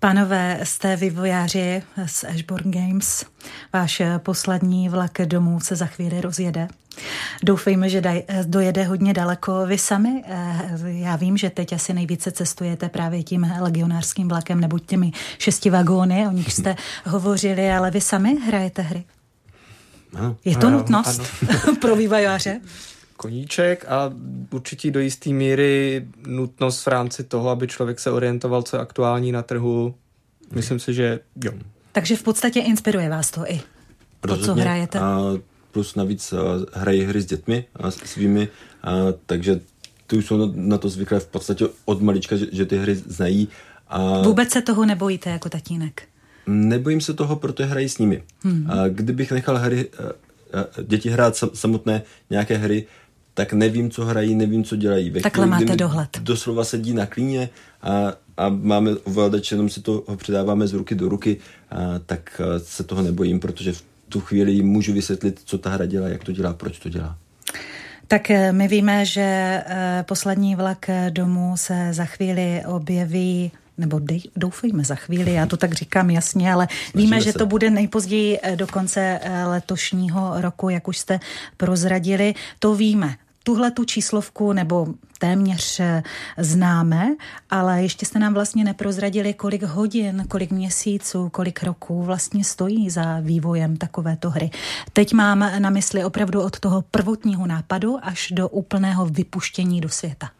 Pánové, 0.00 0.60
jste 0.62 0.96
vývojáři 0.96 1.82
z 2.06 2.24
Ashborn 2.24 2.70
Games. 2.70 3.24
Váš 3.72 4.02
poslední 4.18 4.88
vlak 4.88 5.12
domů 5.24 5.60
se 5.60 5.76
za 5.76 5.86
chvíli 5.86 6.20
rozjede. 6.20 6.68
Doufejme, 7.42 7.88
že 7.88 8.00
daj, 8.00 8.22
dojede 8.46 8.84
hodně 8.84 9.14
daleko. 9.14 9.66
Vy 9.66 9.78
sami, 9.78 10.24
eh, 10.26 10.78
já 10.84 11.16
vím, 11.16 11.36
že 11.36 11.50
teď 11.50 11.72
asi 11.72 11.94
nejvíce 11.94 12.30
cestujete 12.30 12.88
právě 12.88 13.22
tím 13.22 13.52
legionářským 13.60 14.28
vlakem 14.28 14.60
nebo 14.60 14.78
těmi 14.78 15.12
šesti 15.38 15.70
vagóny, 15.70 16.26
o 16.28 16.32
nich 16.32 16.52
jste 16.52 16.76
hovořili, 17.06 17.70
ale 17.70 17.90
vy 17.90 18.00
sami 18.00 18.36
hrajete 18.46 18.82
hry. 18.82 19.04
Ano. 20.14 20.36
Je 20.44 20.56
to 20.56 20.66
ano, 20.66 20.78
nutnost 20.78 21.22
ano. 21.48 21.76
pro 21.80 21.96
vývojáře? 21.96 22.60
koníček 23.18 23.84
a 23.88 24.12
určitě 24.50 24.90
do 24.90 25.00
jisté 25.00 25.30
míry 25.30 26.06
nutnost 26.26 26.86
v 26.86 26.86
rámci 26.86 27.24
toho, 27.24 27.50
aby 27.50 27.66
člověk 27.66 28.00
se 28.00 28.10
orientoval, 28.10 28.62
co 28.62 28.76
je 28.76 28.80
aktuální 28.80 29.32
na 29.32 29.42
trhu. 29.42 29.94
Myslím 30.54 30.78
si, 30.78 30.94
že 30.94 31.20
jo. 31.44 31.52
Takže 31.92 32.16
v 32.16 32.22
podstatě 32.22 32.60
inspiruje 32.60 33.08
vás 33.08 33.30
to 33.30 33.44
i 33.46 33.60
to, 34.20 34.36
co 34.36 34.54
hrajete. 34.54 34.98
A 34.98 35.20
plus 35.72 35.94
navíc 35.94 36.34
hrají 36.72 37.04
hry 37.04 37.20
s 37.22 37.26
dětmi 37.26 37.64
a 37.76 37.90
svými, 37.90 38.48
a, 38.82 38.92
takže 39.26 39.60
ty 40.06 40.16
už 40.16 40.26
jsou 40.26 40.52
na 40.54 40.78
to 40.78 40.88
zvyklé 40.88 41.20
v 41.20 41.26
podstatě 41.26 41.66
od 41.84 42.02
malička, 42.02 42.36
že, 42.36 42.46
že 42.52 42.66
ty 42.66 42.78
hry 42.78 42.94
znají. 42.94 43.48
A... 43.88 44.22
Vůbec 44.22 44.50
se 44.50 44.62
toho 44.62 44.86
nebojíte 44.86 45.30
jako 45.30 45.48
tatínek? 45.48 46.02
Nebojím 46.46 47.00
se 47.00 47.14
toho, 47.14 47.36
protože 47.36 47.68
hrají 47.68 47.88
s 47.88 47.98
nimi. 47.98 48.22
Hmm. 48.42 48.70
A 48.70 48.88
kdybych 48.88 49.32
nechal 49.32 49.58
hry, 49.58 49.88
děti 50.82 51.10
hrát 51.10 51.36
samotné 51.54 52.02
nějaké 52.30 52.56
hry, 52.56 52.86
tak 53.38 53.52
nevím, 53.52 53.90
co 53.90 54.04
hrají, 54.04 54.34
nevím, 54.34 54.64
co 54.64 54.76
dělají. 54.76 55.10
Ve 55.10 55.20
Takhle 55.20 55.46
chvíli, 55.46 55.64
máte 55.64 55.76
dohled. 55.76 56.08
Doslova 56.20 56.64
sedí 56.64 56.94
na 56.94 57.06
klíně 57.06 57.48
a, 57.82 58.12
a 58.36 58.48
máme 58.48 58.90
ovladač, 59.04 59.52
jenom 59.52 59.68
si 59.68 59.80
to 59.80 60.04
předáváme 60.16 60.66
z 60.66 60.72
ruky 60.72 60.94
do 60.94 61.08
ruky, 61.08 61.36
a, 61.70 61.98
tak 62.06 62.40
se 62.58 62.84
toho 62.84 63.02
nebojím, 63.02 63.40
protože 63.40 63.72
v 63.72 63.82
tu 64.08 64.20
chvíli 64.20 64.62
můžu 64.62 64.92
vysvětlit, 64.92 65.40
co 65.44 65.58
ta 65.58 65.70
hra 65.70 65.86
dělá, 65.86 66.08
jak 66.08 66.24
to 66.24 66.32
dělá, 66.32 66.52
proč 66.52 66.78
to 66.78 66.88
dělá. 66.88 67.16
Tak 68.08 68.30
eh, 68.30 68.52
my 68.52 68.68
víme, 68.68 69.04
že 69.04 69.22
eh, 69.66 70.04
poslední 70.08 70.56
vlak 70.56 70.86
domů 71.10 71.52
se 71.56 71.88
za 71.90 72.04
chvíli 72.04 72.62
objeví 72.66 73.52
nebo 73.78 73.98
dej, 73.98 74.22
doufejme 74.36 74.84
za 74.84 74.94
chvíli, 74.94 75.32
já 75.32 75.46
to 75.46 75.56
tak 75.56 75.72
říkám 75.72 76.10
jasně, 76.10 76.52
ale 76.52 76.68
víme, 76.94 77.20
že 77.20 77.32
to 77.32 77.46
bude 77.46 77.70
nejpozději 77.70 78.38
do 78.54 78.66
konce 78.66 79.20
letošního 79.46 80.40
roku, 80.40 80.68
jak 80.68 80.88
už 80.88 80.98
jste 80.98 81.20
prozradili. 81.56 82.34
To 82.58 82.74
víme 82.74 83.14
tuhle 83.48 83.70
tu 83.70 83.84
číslovku 83.84 84.52
nebo 84.52 84.86
téměř 85.18 85.80
eh, 85.80 86.02
známe, 86.38 87.16
ale 87.50 87.82
ještě 87.82 88.06
jste 88.06 88.18
nám 88.18 88.34
vlastně 88.34 88.64
neprozradili, 88.64 89.34
kolik 89.34 89.62
hodin, 89.62 90.24
kolik 90.28 90.50
měsíců, 90.50 91.28
kolik 91.28 91.62
roků 91.62 92.02
vlastně 92.02 92.44
stojí 92.44 92.90
za 92.90 93.20
vývojem 93.20 93.76
takovéto 93.76 94.30
hry. 94.30 94.50
Teď 94.92 95.12
mám 95.12 95.38
na 95.58 95.70
mysli 95.70 96.04
opravdu 96.04 96.42
od 96.42 96.60
toho 96.60 96.82
prvotního 96.82 97.46
nápadu 97.46 97.96
až 98.02 98.32
do 98.32 98.48
úplného 98.48 99.06
vypuštění 99.06 99.80
do 99.80 99.88
světa. 99.88 100.30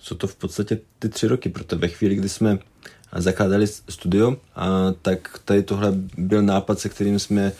Jsou 0.00 0.14
to 0.14 0.26
v 0.26 0.36
podstatě 0.36 0.78
ty 0.98 1.08
tři 1.08 1.26
roky, 1.26 1.48
protože 1.48 1.76
ve 1.76 1.88
chvíli, 1.88 2.14
kdy 2.14 2.28
jsme 2.28 2.58
zakládali 3.16 3.66
studio, 3.66 4.36
a 4.56 4.66
tak 5.02 5.40
tady 5.44 5.62
tohle 5.62 5.92
byl 6.18 6.42
nápad, 6.42 6.78
se 6.78 6.88
kterým 6.88 7.18
jsme 7.18 7.52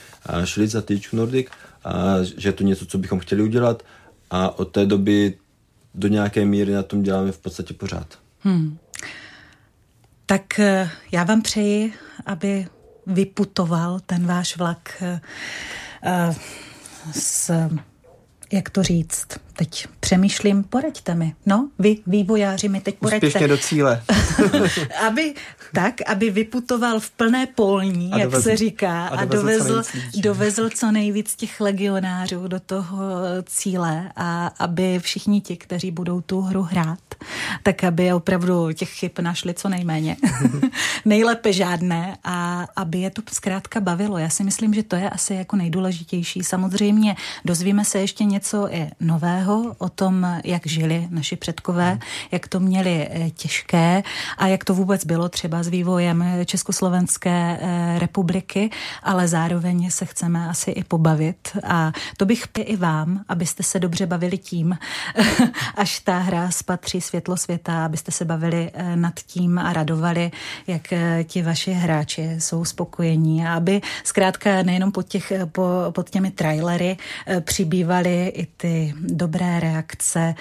šli 0.45 0.69
za 0.69 0.83
Teach 0.83 1.13
Nordic, 1.13 1.47
a 1.85 2.23
že 2.37 2.49
je 2.49 2.53
to 2.53 2.65
něco, 2.65 2.87
co 2.87 2.99
bychom 2.99 3.19
chtěli 3.19 3.43
udělat 3.43 3.83
a 4.33 4.59
od 4.59 4.65
té 4.65 4.87
doby 4.87 5.39
do 5.95 6.09
nějaké 6.09 6.45
míry 6.45 6.73
na 6.73 6.83
tom 6.83 7.03
děláme 7.03 7.33
v 7.33 7.39
podstatě 7.39 7.75
pořád. 7.75 8.19
Hmm. 8.41 8.79
Tak 10.27 10.59
eh, 10.59 10.91
já 11.13 11.25
vám 11.25 11.43
přeji, 11.43 11.93
aby 12.27 12.67
vyputoval 13.07 14.01
ten 14.01 14.27
váš 14.27 14.57
vlak 14.57 15.03
uh, 15.03 16.35
s 17.13 17.51
jak 18.53 18.71
to 18.71 18.83
říct, 18.83 19.27
teď 19.57 19.87
přemýšlím, 20.01 20.65
poraďte 20.65 21.15
mi. 21.15 21.35
No, 21.47 21.69
vy, 21.79 21.97
vývojáři, 22.07 22.69
mi 22.69 22.81
teď 22.81 22.95
poraďte. 22.95 23.27
Úspěšně 23.27 23.49
do 23.49 23.59
cíle. 23.59 24.03
aby, 25.07 25.35
tak, 25.75 25.95
aby 26.07 26.31
vyputoval 26.31 27.01
v 27.01 27.11
plné 27.11 27.47
polní, 27.47 28.13
a 28.13 28.19
jak 28.19 28.31
dovezl, 28.31 28.51
se 28.51 28.57
říká, 28.57 29.07
a 29.07 29.25
dovezl, 29.25 29.49
a 29.49 29.65
dovezl, 29.65 29.83
co 29.83 30.21
dovezl 30.21 30.71
co 30.71 30.93
nejvíc 30.93 31.37
těch 31.37 31.61
legionářů 31.61 32.49
do 32.49 32.61
toho 32.61 32.99
cíle 33.47 34.13
a 34.17 34.47
aby 34.47 34.99
všichni 34.99 35.41
ti, 35.41 35.57
kteří 35.57 35.91
budou 35.91 36.21
tu 36.21 36.41
hru 36.41 36.63
hrát, 36.63 36.99
tak 37.63 37.85
aby 37.85 38.13
opravdu 38.13 38.73
těch 38.73 38.91
chyb 38.91 39.11
našli 39.21 39.55
co 39.55 39.69
nejméně. 39.69 40.17
Nejlépe 41.05 41.53
žádné 41.53 42.17
a 42.25 42.67
aby 42.77 42.99
je 42.99 43.11
to 43.11 43.23
zkrátka 43.33 43.81
bavilo. 43.81 44.19
Já 44.19 44.29
si 44.29 44.45
myslím, 44.45 44.75
že 44.75 44.83
to 44.83 44.97
je 44.97 45.11
asi 45.11 45.35
jako 45.35 45.57
nejdůležitější. 45.57 46.45
Samozřejmě 46.45 47.17
dozvíme 47.45 47.85
se 47.85 47.99
ještě 47.99 48.25
něco 48.25 48.69
i 48.75 48.91
nového 49.01 49.77
o 49.79 49.89
tom, 49.89 50.41
jak 50.45 50.67
žili 50.67 51.09
naši 51.11 51.37
předkové, 51.37 51.99
jak 52.31 52.49
to 52.49 52.61
měli 52.61 53.09
eh, 53.11 53.31
těžké 53.31 54.03
a 54.39 54.47
jak 54.47 54.65
to 54.65 54.75
vůbec 54.75 55.05
bylo 55.05 55.29
třeba 55.29 55.62
s 55.63 55.69
vývojem 55.69 56.25
Československé 56.45 57.59
eh, 57.61 57.99
republiky, 57.99 58.71
ale 59.03 59.29
zároveň 59.29 59.91
se 59.91 60.05
chceme 60.05 60.49
asi 60.49 60.71
i 60.71 60.85
pobavit. 60.85 61.57
A 61.65 61.93
to 62.17 62.27
bych 62.27 62.45
i 62.59 62.77
vám, 62.77 63.25
abyste 63.29 63.63
se 63.63 63.79
dobře 63.81 64.07
bavili 64.07 64.39
tím, 64.39 64.79
až 65.75 66.01
ta 66.01 66.19
hra 66.19 66.51
spatří 66.51 67.01
světlo 67.01 67.37
světa, 67.37 67.85
abyste 67.85 68.13
se 68.13 68.25
bavili 68.25 68.71
eh, 68.75 68.97
nad 68.97 69.15
tím 69.15 69.59
a 69.59 69.73
radovali, 69.73 70.31
jak 70.67 70.93
eh, 70.93 71.25
ti 71.25 71.43
vaši 71.43 71.73
hráči 71.73 72.37
jsou 72.39 72.65
spokojení. 72.65 73.47
A 73.47 73.55
aby 73.55 73.81
zkrátka 74.05 74.63
nejenom 74.63 74.93
pod, 74.93 75.09
těch, 75.09 75.33
po, 75.53 75.69
pod 75.91 76.11
těmi 76.11 76.31
trailery 76.31 76.97
přibývaly 77.41 78.29
i 78.29 78.47
ty 78.47 78.95
dobré 79.01 79.61
reakce 79.61 80.35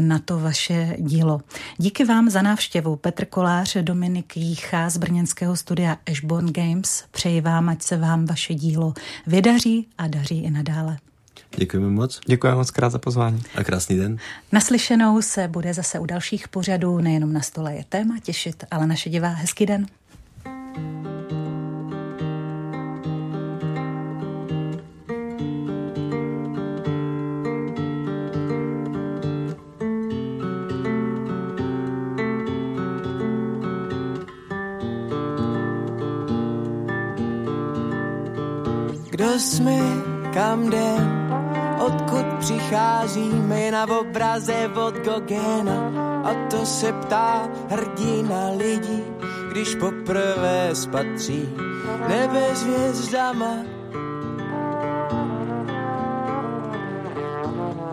na 0.00 0.18
to 0.18 0.38
vaše 0.38 0.96
dílo. 0.98 1.40
Díky 1.76 2.04
vám 2.04 2.30
za 2.30 2.42
návštěvu. 2.42 2.96
Petr 2.96 3.24
Kolář, 3.24 3.76
Dominik 3.76 4.36
Jícha 4.54 4.90
z 4.90 4.96
brněnského 4.96 5.56
studia 5.56 5.96
Ashborn 6.10 6.52
Games. 6.52 7.04
Přeji 7.10 7.40
vám, 7.40 7.68
ať 7.68 7.82
se 7.82 7.96
vám 7.96 8.26
vaše 8.26 8.54
dílo 8.54 8.94
vydaří 9.26 9.88
a 9.98 10.08
daří 10.08 10.44
i 10.44 10.50
nadále. 10.50 10.98
Děkujeme 11.56 11.90
moc. 11.90 12.20
Děkujeme 12.26 12.56
moc 12.56 12.70
krát 12.70 12.90
za 12.90 12.98
pozvání. 12.98 13.42
A 13.54 13.64
krásný 13.64 13.96
den. 13.96 14.18
Naslyšenou 14.52 15.22
se 15.22 15.48
bude 15.48 15.74
zase 15.74 15.98
u 15.98 16.06
dalších 16.06 16.48
pořadů, 16.48 16.98
nejenom 16.98 17.32
na 17.32 17.40
stole 17.40 17.74
je 17.74 17.84
téma 17.88 18.14
těšit, 18.22 18.64
ale 18.70 18.86
naše 18.86 19.10
divá 19.10 19.28
hezký 19.28 19.66
den. 19.66 19.86
Kdo 39.14 39.38
jsme, 39.38 39.78
kam 40.34 40.66
jdem, 40.66 41.32
odkud 41.86 42.26
přicházíme 42.40 43.70
na 43.70 44.00
obraze 44.00 44.70
od 44.74 44.94
Gogena. 44.94 45.92
A 46.24 46.34
to 46.50 46.66
se 46.66 46.92
ptá 46.92 47.48
hrdina 47.68 48.50
lidí, 48.56 49.04
když 49.50 49.74
poprvé 49.74 50.70
spatří 50.72 51.48
nebe 52.08 52.46
s 52.54 52.62
hvězdama. 52.62 53.54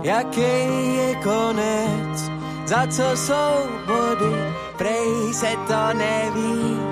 Jaký 0.02 0.96
je 0.96 1.16
konec, 1.16 2.32
za 2.66 2.88
co 2.88 3.04
jsou 3.16 3.54
body, 3.88 4.36
prej 4.78 5.34
se 5.34 5.52
to 5.68 5.94
neví. 5.94 6.91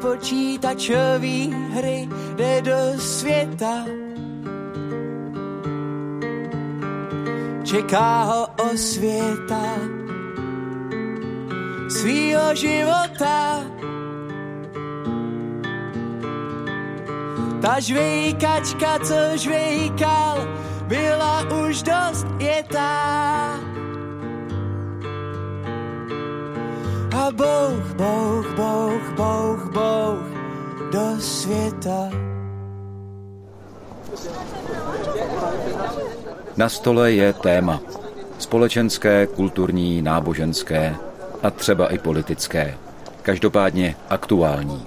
Počítačový 0.00 1.54
hry 1.72 2.08
jde 2.36 2.62
do 2.62 3.00
světa. 3.00 3.84
Čeká 7.64 8.22
ho 8.22 8.46
o 8.46 8.76
světa 8.76 10.00
svýho 11.90 12.54
života. 12.54 13.60
Ta 17.62 17.80
žvejkačka, 17.80 18.98
co 18.98 19.36
žvejkal, 19.36 20.48
byla 20.86 21.44
už 21.66 21.82
dost 21.82 22.26
jetá. 22.38 23.39
Bouch, 27.32 27.94
bouch, 27.96 28.46
bouch, 28.56 29.14
bouch, 29.16 29.72
bouch 29.72 30.26
do 30.92 31.20
světa. 31.20 32.10
Na 36.56 36.68
stole 36.68 37.12
je 37.12 37.32
téma. 37.32 37.80
Společenské, 38.38 39.26
kulturní, 39.26 40.02
náboženské. 40.02 40.96
a 41.42 41.50
třeba 41.50 41.88
i 41.88 41.98
politické. 41.98 42.74
Každopádně 43.22 43.96
aktuální. 44.08 44.86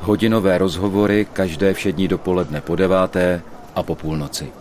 Hodinové 0.00 0.58
rozhovory 0.58 1.26
každé 1.32 1.74
všední 1.74 2.08
dopoledne 2.08 2.60
po 2.60 2.76
deváté 2.76 3.42
a 3.74 3.82
po 3.82 3.94
půlnoci. 3.94 4.52